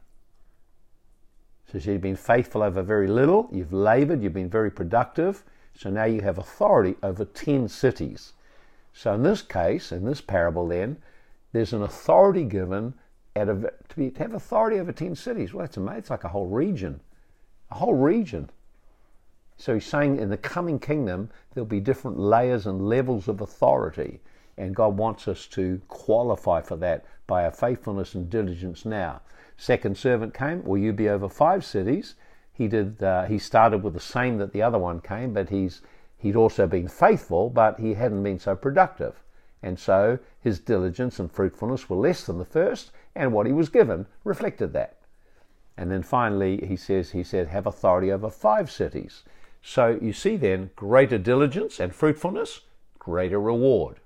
So 1.72 1.78
you've 1.78 2.02
been 2.02 2.18
faithful 2.18 2.64
over 2.64 2.84
very 2.84 3.08
little, 3.08 3.50
you've 3.52 3.72
labored, 3.72 4.22
you've 4.22 4.34
been 4.34 4.50
very 4.50 4.70
productive, 4.70 5.44
so 5.74 5.90
now 5.90 6.04
you 6.04 6.22
have 6.22 6.38
authority 6.38 6.98
over 7.02 7.24
ten 7.24 7.70
cities. 7.70 8.34
So 8.94 9.14
in 9.14 9.24
this 9.24 9.42
case, 9.42 9.92
in 9.92 10.06
this 10.06 10.22
parable 10.22 10.68
then, 10.68 10.98
there's 11.54 11.74
an 11.74 11.82
authority 11.82 12.44
given 12.44 12.94
a, 13.36 13.46
to, 13.46 13.72
be, 13.96 14.12
to 14.12 14.20
have 14.20 14.34
authority 14.34 14.80
over 14.80 14.92
10 14.92 15.16
cities. 15.16 15.54
Well, 15.54 15.66
that's 15.66 15.78
amazing. 15.78 16.00
It's 16.00 16.10
like 16.10 16.24
a 16.24 16.30
whole 16.30 16.48
region. 16.48 17.02
A 17.70 17.76
whole 17.76 17.94
region. 17.94 18.50
So 19.62 19.76
he's 19.76 19.86
saying 19.86 20.18
in 20.18 20.32
the 20.32 20.38
coming 20.38 20.80
kingdom, 20.80 21.30
there'll 21.54 21.68
be 21.68 21.80
different 21.80 22.18
layers 22.18 22.66
and 22.66 22.90
levels 22.90 23.28
of 23.28 23.42
authority. 23.42 24.20
And 24.58 24.76
God 24.76 24.98
wants 24.98 25.28
us 25.28 25.46
to 25.50 25.80
qualify 25.88 26.62
for 26.62 26.76
that 26.78 27.06
by 27.28 27.46
our 27.46 27.52
faithfulness 27.52 28.16
and 28.16 28.28
diligence 28.28 28.86
now. 28.86 29.22
Second 29.58 29.96
servant 29.98 30.34
came, 30.34 30.64
will 30.64 30.80
you 30.80 30.92
be 30.92 31.08
over 31.08 31.30
five 31.30 31.64
cities? 31.64 32.16
He 32.52 32.68
did. 32.68 33.04
Uh, 33.04 33.26
he 33.26 33.38
started 33.38 33.84
with 33.84 33.94
the 33.94 34.00
same 34.00 34.40
that 34.40 34.52
the 34.52 34.64
other 34.64 34.80
one 34.80 35.00
came, 35.00 35.32
but 35.32 35.50
he's 35.50 35.82
he'd 36.18 36.36
also 36.36 36.66
been 36.66 36.88
faithful, 36.88 37.52
but 37.52 37.80
he 37.80 37.94
hadn't 37.94 38.24
been 38.24 38.40
so 38.40 38.56
productive. 38.56 39.22
And 39.62 39.78
so 39.78 40.18
his 40.40 40.60
diligence 40.60 41.20
and 41.20 41.32
fruitfulness 41.32 41.88
were 41.88 41.98
less 41.98 42.26
than 42.26 42.40
the 42.40 42.46
first, 42.46 42.90
and 43.16 43.32
what 43.32 43.46
he 43.46 43.54
was 43.54 43.70
given 43.70 44.08
reflected 44.24 44.74
that. 44.74 44.98
And 45.78 45.92
then 45.92 46.02
finally, 46.02 46.66
he 46.66 46.76
says, 46.76 47.12
he 47.12 47.24
said, 47.24 47.50
have 47.50 47.68
authority 47.68 48.12
over 48.12 48.32
five 48.32 48.72
cities. 48.72 49.22
So 49.62 50.00
you 50.02 50.14
see 50.14 50.38
then, 50.38 50.72
greater 50.76 51.18
diligence 51.18 51.80
and 51.80 51.94
fruitfulness, 51.94 52.62
greater 53.00 53.40
reward. 53.40 54.00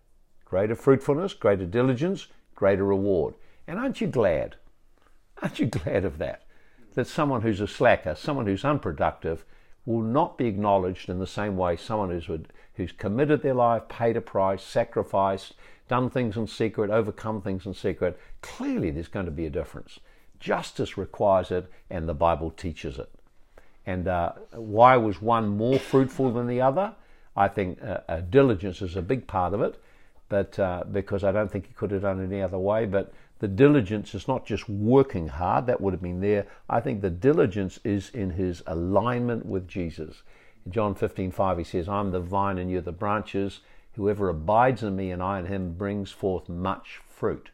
Greater 0.43 0.75
fruitfulness, 0.75 1.33
greater 1.33 1.65
diligence, 1.65 2.27
greater 2.55 2.85
reward. 2.85 3.35
And 3.67 3.79
aren't 3.79 4.01
you 4.01 4.07
glad? 4.07 4.55
Aren't 5.41 5.59
you 5.59 5.65
glad 5.67 6.05
of 6.05 6.17
that? 6.19 6.43
That 6.93 7.07
someone 7.07 7.41
who's 7.41 7.61
a 7.61 7.67
slacker, 7.67 8.15
someone 8.15 8.45
who's 8.45 8.63
unproductive, 8.63 9.43
will 9.85 10.01
not 10.01 10.37
be 10.37 10.47
acknowledged 10.47 11.09
in 11.09 11.19
the 11.19 11.27
same 11.27 11.57
way 11.57 11.75
someone 11.75 12.09
who's, 12.09 12.29
who's 12.75 12.91
committed 12.91 13.41
their 13.41 13.53
life, 13.53 13.87
paid 13.87 14.17
a 14.17 14.21
price, 14.21 14.63
sacrificed, 14.63 15.53
done 15.87 16.09
things 16.09 16.37
in 16.37 16.47
secret, 16.47 16.89
overcome 16.89 17.41
things 17.41 17.65
in 17.65 17.73
secret. 17.73 18.19
Clearly, 18.41 18.91
there's 18.91 19.07
going 19.07 19.25
to 19.25 19.31
be 19.31 19.45
a 19.45 19.51
difference. 19.51 19.99
Justice 20.39 20.97
requires 20.97 21.51
it, 21.51 21.71
and 21.89 22.09
the 22.09 22.13
Bible 22.13 22.51
teaches 22.51 22.97
it. 22.97 23.09
And 23.85 24.07
uh, 24.07 24.33
why 24.51 24.97
was 24.97 25.21
one 25.21 25.49
more 25.49 25.79
fruitful 25.79 26.31
than 26.31 26.47
the 26.47 26.61
other? 26.61 26.93
I 27.35 27.47
think 27.47 27.81
uh, 27.83 27.99
uh, 28.07 28.21
diligence 28.21 28.81
is 28.81 28.95
a 28.95 29.01
big 29.01 29.27
part 29.27 29.53
of 29.53 29.61
it, 29.61 29.79
but 30.29 30.57
uh, 30.57 30.83
because 30.91 31.23
I 31.23 31.31
don't 31.31 31.51
think 31.51 31.67
he 31.67 31.73
could 31.73 31.91
have 31.91 32.01
done 32.01 32.19
it 32.19 32.25
any 32.25 32.41
other 32.41 32.57
way. 32.57 32.85
But 32.85 33.13
the 33.39 33.47
diligence 33.47 34.15
is 34.15 34.27
not 34.27 34.45
just 34.45 34.69
working 34.69 35.27
hard, 35.27 35.67
that 35.67 35.81
would 35.81 35.93
have 35.93 36.01
been 36.01 36.21
there. 36.21 36.47
I 36.69 36.79
think 36.79 37.01
the 37.01 37.09
diligence 37.09 37.79
is 37.83 38.09
in 38.09 38.31
his 38.31 38.63
alignment 38.65 39.45
with 39.45 39.67
Jesus. 39.67 40.23
In 40.65 40.71
John 40.71 40.95
15, 40.95 41.31
5, 41.31 41.57
he 41.57 41.63
says, 41.63 41.89
I'm 41.89 42.11
the 42.11 42.21
vine 42.21 42.57
and 42.57 42.71
you're 42.71 42.81
the 42.81 42.91
branches. 42.93 43.59
Whoever 43.93 44.29
abides 44.29 44.83
in 44.83 44.95
me 44.95 45.11
and 45.11 45.21
I 45.21 45.39
in 45.39 45.45
him 45.45 45.73
brings 45.73 46.11
forth 46.11 46.49
much 46.49 47.01
fruit. 47.09 47.49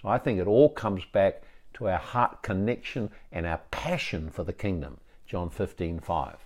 So 0.00 0.08
I 0.08 0.18
think 0.18 0.40
it 0.40 0.46
all 0.46 0.70
comes 0.70 1.04
back 1.04 1.42
to 1.74 1.88
our 1.88 1.98
heart 1.98 2.42
connection 2.42 3.10
and 3.30 3.46
our 3.46 3.60
passion 3.70 4.30
for 4.30 4.44
the 4.44 4.52
kingdom. 4.52 4.98
John 5.32 5.48
15, 5.48 6.00
5. 6.00 6.36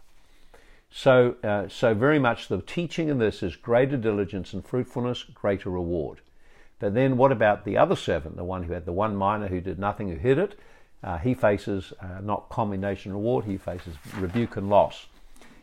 So, 0.92 1.34
uh, 1.42 1.66
so 1.66 1.92
very 1.92 2.20
much 2.20 2.46
the 2.46 2.62
teaching 2.62 3.08
in 3.08 3.18
this 3.18 3.42
is 3.42 3.56
greater 3.56 3.96
diligence 3.96 4.52
and 4.52 4.64
fruitfulness, 4.64 5.24
greater 5.24 5.70
reward. 5.70 6.20
But 6.78 6.94
then 6.94 7.16
what 7.16 7.32
about 7.32 7.64
the 7.64 7.76
other 7.76 7.96
servant, 7.96 8.36
the 8.36 8.44
one 8.44 8.62
who 8.62 8.74
had 8.74 8.84
the 8.84 8.92
one 8.92 9.18
mina 9.18 9.48
who 9.48 9.60
did 9.60 9.80
nothing, 9.80 10.08
who 10.08 10.14
hid 10.14 10.38
it? 10.38 10.56
Uh, 11.02 11.18
he 11.18 11.34
faces 11.34 11.92
uh, 12.00 12.20
not 12.22 12.48
commendation 12.48 13.10
reward, 13.12 13.44
he 13.44 13.56
faces 13.56 13.96
rebuke 14.18 14.56
and 14.56 14.70
loss. 14.70 15.06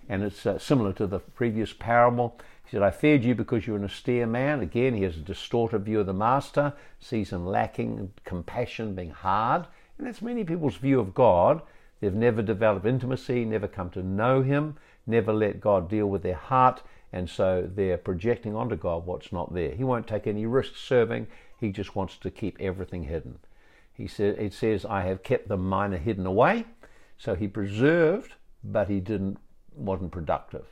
And 0.09 0.21
it's 0.21 0.45
uh, 0.45 0.59
similar 0.59 0.91
to 0.91 1.07
the 1.07 1.19
previous 1.19 1.71
parable. 1.71 2.37
He 2.65 2.71
said, 2.71 2.83
I 2.83 2.91
feared 2.91 3.23
you 3.23 3.35
because 3.35 3.65
you're 3.65 3.77
an 3.77 3.85
austere 3.85 4.27
man. 4.27 4.59
Again, 4.59 4.95
he 4.95 5.03
has 5.03 5.15
a 5.15 5.21
distorted 5.21 5.85
view 5.85 6.01
of 6.01 6.07
the 6.07 6.13
master, 6.13 6.73
sees 6.99 7.29
him 7.29 7.47
lacking 7.47 8.11
compassion, 8.25 8.95
being 8.95 9.11
hard. 9.11 9.65
And 9.97 10.07
that's 10.07 10.21
many 10.21 10.43
people's 10.43 10.75
view 10.75 10.99
of 10.99 11.13
God. 11.13 11.61
They've 12.03 12.13
never 12.13 12.41
developed 12.41 12.85
intimacy, 12.85 13.45
never 13.45 13.65
come 13.65 13.89
to 13.91 14.03
know 14.03 14.41
him, 14.41 14.75
never 15.07 15.31
let 15.31 15.61
God 15.61 15.89
deal 15.89 16.07
with 16.07 16.21
their 16.21 16.35
heart, 16.35 16.83
and 17.13 17.29
so 17.29 17.65
they're 17.73 17.97
projecting 17.97 18.57
onto 18.57 18.75
God 18.75 19.05
what's 19.05 19.31
not 19.31 19.53
there. 19.53 19.71
He 19.71 19.85
won't 19.85 20.05
take 20.05 20.27
any 20.27 20.45
risks 20.45 20.81
serving, 20.81 21.27
he 21.57 21.71
just 21.71 21.95
wants 21.95 22.17
to 22.17 22.29
keep 22.29 22.57
everything 22.59 23.03
hidden. 23.03 23.39
He 23.93 24.05
said, 24.05 24.37
it 24.37 24.53
says, 24.53 24.83
I 24.83 25.03
have 25.03 25.23
kept 25.23 25.47
the 25.47 25.55
mina 25.55 25.97
hidden 25.97 26.25
away. 26.25 26.65
So 27.17 27.35
he 27.35 27.47
preserved, 27.47 28.33
but 28.65 28.89
he 28.89 28.99
didn't 28.99 29.37
wasn't 29.73 30.11
productive. 30.11 30.65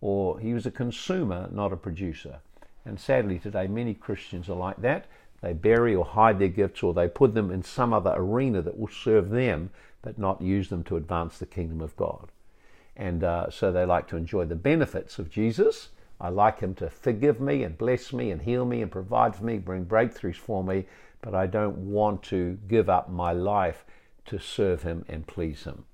Or 0.00 0.40
he 0.40 0.52
was 0.52 0.66
a 0.66 0.72
consumer, 0.72 1.48
not 1.52 1.72
a 1.72 1.76
producer. 1.76 2.40
And 2.84 2.98
sadly 2.98 3.38
today 3.38 3.68
many 3.68 3.94
Christians 3.94 4.48
are 4.48 4.56
like 4.56 4.82
that. 4.82 5.06
They 5.42 5.52
bury 5.52 5.94
or 5.94 6.04
hide 6.04 6.40
their 6.40 6.48
gifts 6.48 6.82
or 6.82 6.92
they 6.92 7.06
put 7.06 7.34
them 7.34 7.52
in 7.52 7.62
some 7.62 7.92
other 7.92 8.12
arena 8.16 8.62
that 8.62 8.76
will 8.76 8.88
serve 8.88 9.30
them, 9.30 9.70
but 10.06 10.20
not 10.20 10.40
use 10.40 10.68
them 10.68 10.84
to 10.84 10.96
advance 10.96 11.36
the 11.36 11.44
kingdom 11.44 11.80
of 11.80 11.96
God. 11.96 12.28
And 12.94 13.24
uh, 13.24 13.50
so 13.50 13.72
they 13.72 13.84
like 13.84 14.06
to 14.06 14.16
enjoy 14.16 14.44
the 14.44 14.54
benefits 14.54 15.18
of 15.18 15.28
Jesus. 15.28 15.88
I 16.20 16.28
like 16.28 16.60
him 16.60 16.74
to 16.76 16.88
forgive 16.88 17.40
me 17.40 17.64
and 17.64 17.76
bless 17.76 18.12
me 18.12 18.30
and 18.30 18.40
heal 18.40 18.64
me 18.64 18.82
and 18.82 18.90
provide 18.90 19.34
for 19.34 19.44
me, 19.44 19.58
bring 19.58 19.84
breakthroughs 19.84 20.36
for 20.36 20.62
me, 20.62 20.86
but 21.22 21.34
I 21.34 21.48
don't 21.48 21.90
want 21.90 22.22
to 22.24 22.56
give 22.68 22.88
up 22.88 23.10
my 23.10 23.32
life 23.32 23.84
to 24.26 24.38
serve 24.38 24.84
him 24.84 25.04
and 25.08 25.26
please 25.26 25.64
him. 25.64 25.86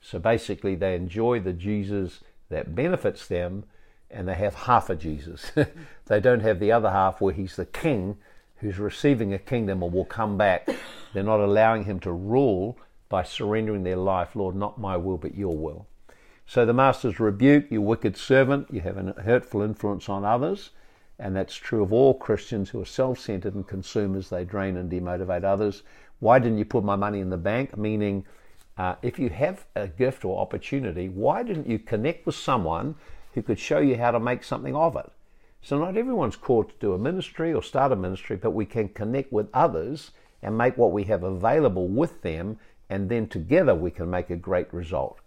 So 0.00 0.20
basically, 0.20 0.76
they 0.76 0.94
enjoy 0.94 1.40
the 1.40 1.52
Jesus 1.52 2.20
that 2.50 2.76
benefits 2.76 3.26
them 3.26 3.64
and 4.12 4.28
they 4.28 4.34
have 4.34 4.54
half 4.54 4.90
a 4.90 4.94
Jesus. 4.94 5.50
they 6.06 6.20
don't 6.20 6.38
have 6.38 6.60
the 6.60 6.70
other 6.70 6.92
half 6.92 7.20
where 7.20 7.34
he's 7.34 7.56
the 7.56 7.66
king 7.66 8.16
who's 8.58 8.78
receiving 8.78 9.34
a 9.34 9.40
kingdom 9.40 9.82
or 9.82 9.90
will 9.90 10.04
come 10.04 10.38
back. 10.38 10.68
They're 11.12 11.24
not 11.24 11.40
allowing 11.40 11.82
him 11.82 11.98
to 12.00 12.12
rule 12.12 12.78
by 13.08 13.22
surrendering 13.22 13.82
their 13.82 13.96
life, 13.96 14.34
Lord, 14.34 14.56
not 14.56 14.80
my 14.80 14.96
will, 14.96 15.16
but 15.16 15.34
your 15.34 15.56
will. 15.56 15.86
So 16.46 16.64
the 16.64 16.72
master's 16.72 17.18
rebuke, 17.18 17.70
you 17.70 17.82
wicked 17.82 18.16
servant, 18.16 18.68
you 18.72 18.80
have 18.80 18.96
a 18.96 19.20
hurtful 19.22 19.62
influence 19.62 20.08
on 20.08 20.24
others, 20.24 20.70
and 21.18 21.34
that's 21.34 21.54
true 21.54 21.82
of 21.82 21.92
all 21.92 22.14
Christians 22.14 22.70
who 22.70 22.80
are 22.80 22.86
self 22.86 23.18
centered 23.18 23.54
and 23.54 23.66
consumers. 23.66 24.28
They 24.28 24.44
drain 24.44 24.76
and 24.76 24.90
demotivate 24.90 25.44
others. 25.44 25.82
Why 26.20 26.38
didn't 26.38 26.58
you 26.58 26.64
put 26.64 26.84
my 26.84 26.96
money 26.96 27.20
in 27.20 27.30
the 27.30 27.36
bank? 27.36 27.76
Meaning, 27.76 28.24
uh, 28.78 28.96
if 29.02 29.18
you 29.18 29.28
have 29.30 29.66
a 29.74 29.88
gift 29.88 30.24
or 30.24 30.40
opportunity, 30.40 31.08
why 31.08 31.42
didn't 31.42 31.66
you 31.66 31.78
connect 31.78 32.26
with 32.26 32.34
someone 32.34 32.94
who 33.34 33.42
could 33.42 33.58
show 33.58 33.78
you 33.78 33.96
how 33.96 34.10
to 34.10 34.20
make 34.20 34.44
something 34.44 34.76
of 34.76 34.96
it? 34.96 35.10
So, 35.62 35.78
not 35.78 35.96
everyone's 35.96 36.36
called 36.36 36.68
to 36.68 36.74
do 36.78 36.92
a 36.92 36.98
ministry 36.98 37.52
or 37.52 37.62
start 37.62 37.90
a 37.90 37.96
ministry, 37.96 38.36
but 38.36 38.52
we 38.52 38.66
can 38.66 38.88
connect 38.90 39.32
with 39.32 39.48
others 39.52 40.12
and 40.42 40.56
make 40.56 40.76
what 40.76 40.92
we 40.92 41.04
have 41.04 41.24
available 41.24 41.88
with 41.88 42.22
them, 42.22 42.58
and 42.88 43.08
then 43.08 43.26
together 43.26 43.74
we 43.74 43.90
can 43.90 44.10
make 44.10 44.30
a 44.30 44.36
great 44.36 44.72
result. 44.72 45.18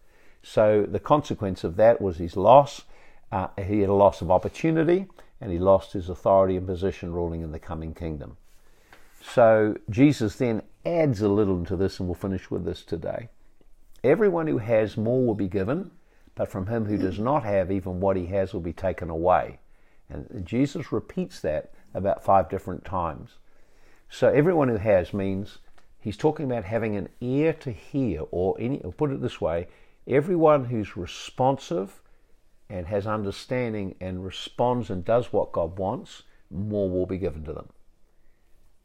So 0.42 0.86
the 0.90 1.00
consequence 1.00 1.64
of 1.64 1.76
that 1.76 2.02
was 2.02 2.18
his 2.18 2.38
loss. 2.38 2.84
Uh, 3.32 3.48
he 3.58 3.82
had 3.82 3.90
a 3.90 3.94
loss 3.94 4.22
of 4.22 4.32
opportunity, 4.32 5.08
and 5.42 5.52
he 5.52 5.60
lost 5.60 5.94
his 5.94 6.10
authority 6.10 6.56
and 6.56 6.66
position 6.66 7.14
ruling 7.14 7.42
in 7.42 7.52
the 7.52 7.60
coming 7.60 7.94
kingdom. 7.94 8.38
So 9.22 9.76
Jesus 9.90 10.36
then 10.36 10.62
adds 10.86 11.22
a 11.22 11.28
little 11.28 11.66
to 11.66 11.76
this, 11.76 12.00
and 12.00 12.08
we'll 12.08 12.16
finish 12.16 12.50
with 12.50 12.66
this 12.66 12.84
today. 12.84 13.30
Everyone 14.04 14.48
who 14.48 14.60
has 14.60 14.96
more 14.96 15.26
will 15.26 15.36
be 15.36 15.50
given, 15.50 15.92
but 16.36 16.50
from 16.50 16.68
him 16.68 16.86
who 16.86 16.98
does 16.98 17.20
not 17.20 17.44
have, 17.44 17.70
even 17.70 18.00
what 18.00 18.16
he 18.16 18.28
has 18.28 18.54
will 18.54 18.62
be 18.62 18.74
taken 18.74 19.10
away. 19.10 19.60
And 20.10 20.46
Jesus 20.46 20.92
repeats 20.92 21.42
that 21.42 21.72
about 21.94 22.24
five 22.24 22.50
different 22.50 22.86
times. 22.86 23.32
So 24.10 24.30
everyone 24.30 24.70
who 24.70 24.78
has 24.78 25.14
means 25.14 25.60
he's 26.00 26.18
talking 26.18 26.46
about 26.46 26.64
having 26.64 26.96
an 26.96 27.10
ear 27.22 27.54
to 27.54 27.72
hear, 27.72 28.24
or 28.32 28.56
any, 28.60 28.82
or 28.82 28.92
put 28.92 29.12
it 29.12 29.22
this 29.22 29.42
way, 29.42 29.68
everyone 30.08 30.66
who's 30.66 30.98
responsive 30.98 32.02
and 32.70 32.88
has 32.88 33.08
understanding 33.08 33.96
and 34.00 34.24
responds 34.24 34.90
and 34.90 35.04
does 35.04 35.34
what 35.34 35.52
God 35.52 35.78
wants, 35.78 36.24
more 36.52 36.90
will 36.90 37.06
be 37.06 37.18
given 37.18 37.44
to 37.46 37.54
them. 37.54 37.70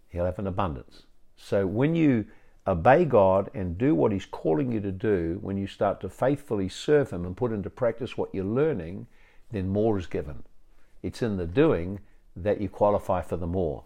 He'll 0.09 0.25
have 0.25 0.39
an 0.39 0.47
abundance. 0.47 1.03
So 1.37 1.67
when 1.67 1.95
you 1.95 2.27
obey 2.67 3.05
God 3.05 3.51
and 3.55 3.77
do 3.77 3.95
what 3.95 4.13
He's 4.13 4.27
calling 4.27 4.73
you 4.73 4.81
to 4.81 4.93
do, 4.93 5.39
when 5.43 5.57
you 5.57 5.67
start 5.67 6.01
to 6.01 6.09
faithfully 6.09 6.69
serve 6.69 7.11
Him 7.11 7.25
and 7.25 7.37
put 7.37 7.53
into 7.53 7.71
practice 7.71 8.17
what 8.17 8.35
you're 8.35 8.45
learning, 8.45 9.07
then 9.51 9.69
more 9.69 9.99
is 9.99 10.07
given. 10.07 10.45
It's 11.03 11.23
in 11.23 11.37
the 11.37 11.47
doing 11.47 12.01
that 12.37 12.61
you 12.61 12.69
qualify 12.69 13.23
for 13.23 13.37
the 13.37 13.47
more. 13.47 13.85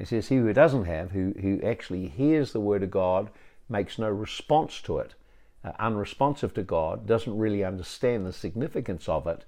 It 0.00 0.08
says, 0.08 0.28
He 0.28 0.36
who 0.36 0.52
doesn't 0.54 0.86
have, 0.86 1.10
who, 1.10 1.34
who 1.40 1.60
actually 1.62 2.08
hears 2.08 2.52
the 2.52 2.60
Word 2.60 2.82
of 2.82 2.90
God, 2.90 3.28
makes 3.68 3.98
no 3.98 4.08
response 4.08 4.80
to 4.82 4.98
it, 4.98 5.14
uh, 5.62 5.72
unresponsive 5.78 6.54
to 6.54 6.62
God, 6.62 7.06
doesn't 7.06 7.36
really 7.36 7.62
understand 7.62 8.24
the 8.24 8.32
significance 8.32 9.10
of 9.10 9.26
it, 9.26 9.44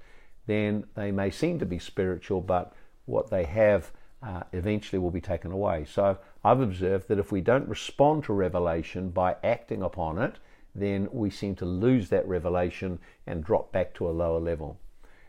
then 0.46 0.84
they 0.94 1.10
may 1.10 1.30
seem 1.30 1.58
to 1.58 1.64
be 1.64 1.78
spiritual, 1.78 2.42
but 2.42 2.74
what 3.06 3.30
they 3.30 3.44
have 3.44 3.92
uh, 4.22 4.42
eventually 4.52 4.98
will 4.98 5.10
be 5.10 5.22
taken 5.22 5.52
away. 5.52 5.86
So 5.90 6.18
I've 6.44 6.60
observed 6.60 7.08
that 7.08 7.18
if 7.18 7.32
we 7.32 7.40
don't 7.40 7.68
respond 7.68 8.24
to 8.24 8.34
revelation 8.34 9.08
by 9.08 9.36
acting 9.42 9.82
upon 9.82 10.18
it, 10.18 10.34
then 10.74 11.08
we 11.12 11.30
seem 11.30 11.54
to 11.56 11.64
lose 11.64 12.10
that 12.10 12.28
revelation 12.28 12.98
and 13.26 13.42
drop 13.42 13.72
back 13.72 13.94
to 13.94 14.08
a 14.08 14.12
lower 14.12 14.38
level. 14.38 14.78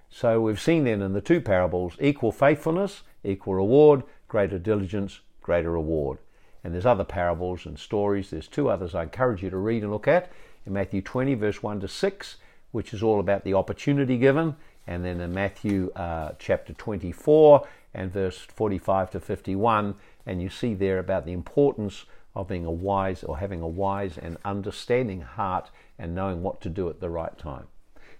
So 0.09 0.41
we've 0.41 0.61
seen 0.61 0.83
then 0.83 1.01
in 1.01 1.13
the 1.13 1.21
two 1.21 1.41
parables 1.41 1.95
equal 1.99 2.31
faithfulness, 2.31 3.01
equal 3.23 3.55
reward, 3.55 4.03
greater 4.33 4.57
diligence, 4.57 5.19
greater 5.43 5.69
reward. 5.69 6.17
And 6.63 6.73
there's 6.73 6.87
other 6.87 7.03
parables 7.03 7.67
and 7.67 7.77
stories. 7.77 8.31
There's 8.31 8.47
two 8.47 8.67
others 8.67 8.95
I 8.95 9.03
encourage 9.03 9.43
you 9.43 9.51
to 9.51 9.57
read 9.57 9.83
and 9.83 9.91
look 9.91 10.07
at 10.07 10.31
in 10.65 10.73
Matthew 10.73 11.03
20, 11.03 11.35
verse 11.35 11.61
1 11.61 11.81
to 11.81 11.87
6, 11.87 12.37
which 12.71 12.95
is 12.95 13.03
all 13.03 13.19
about 13.19 13.43
the 13.43 13.53
opportunity 13.53 14.17
given, 14.17 14.55
and 14.87 15.05
then 15.05 15.21
in 15.21 15.35
Matthew 15.35 15.91
uh, 15.95 16.31
chapter 16.39 16.73
24 16.73 17.67
and 17.93 18.11
verse 18.11 18.39
45 18.39 19.11
to 19.11 19.19
51, 19.19 19.93
and 20.25 20.41
you 20.41 20.49
see 20.49 20.73
there 20.73 20.97
about 20.97 21.27
the 21.27 21.31
importance 21.31 22.05
of 22.35 22.47
being 22.47 22.65
a 22.65 22.71
wise 22.71 23.23
or 23.23 23.37
having 23.37 23.61
a 23.61 23.67
wise 23.67 24.17
and 24.17 24.37
understanding 24.43 25.21
heart 25.21 25.69
and 25.99 26.15
knowing 26.15 26.41
what 26.41 26.59
to 26.61 26.69
do 26.69 26.89
at 26.89 26.99
the 26.99 27.09
right 27.11 27.37
time. 27.37 27.67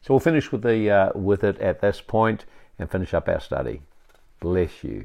So 0.04 0.14
we'll 0.14 0.20
finish 0.20 0.52
with 0.52 0.62
the 0.62 0.92
uh, 0.92 1.12
with 1.16 1.44
it 1.44 1.58
at 1.58 1.82
this 1.82 2.02
point 2.02 2.46
and 2.78 2.92
finish 2.92 3.16
up 3.16 3.28
our 3.28 3.40
study. 3.40 3.82
Bless 4.40 4.84
you. 4.84 5.02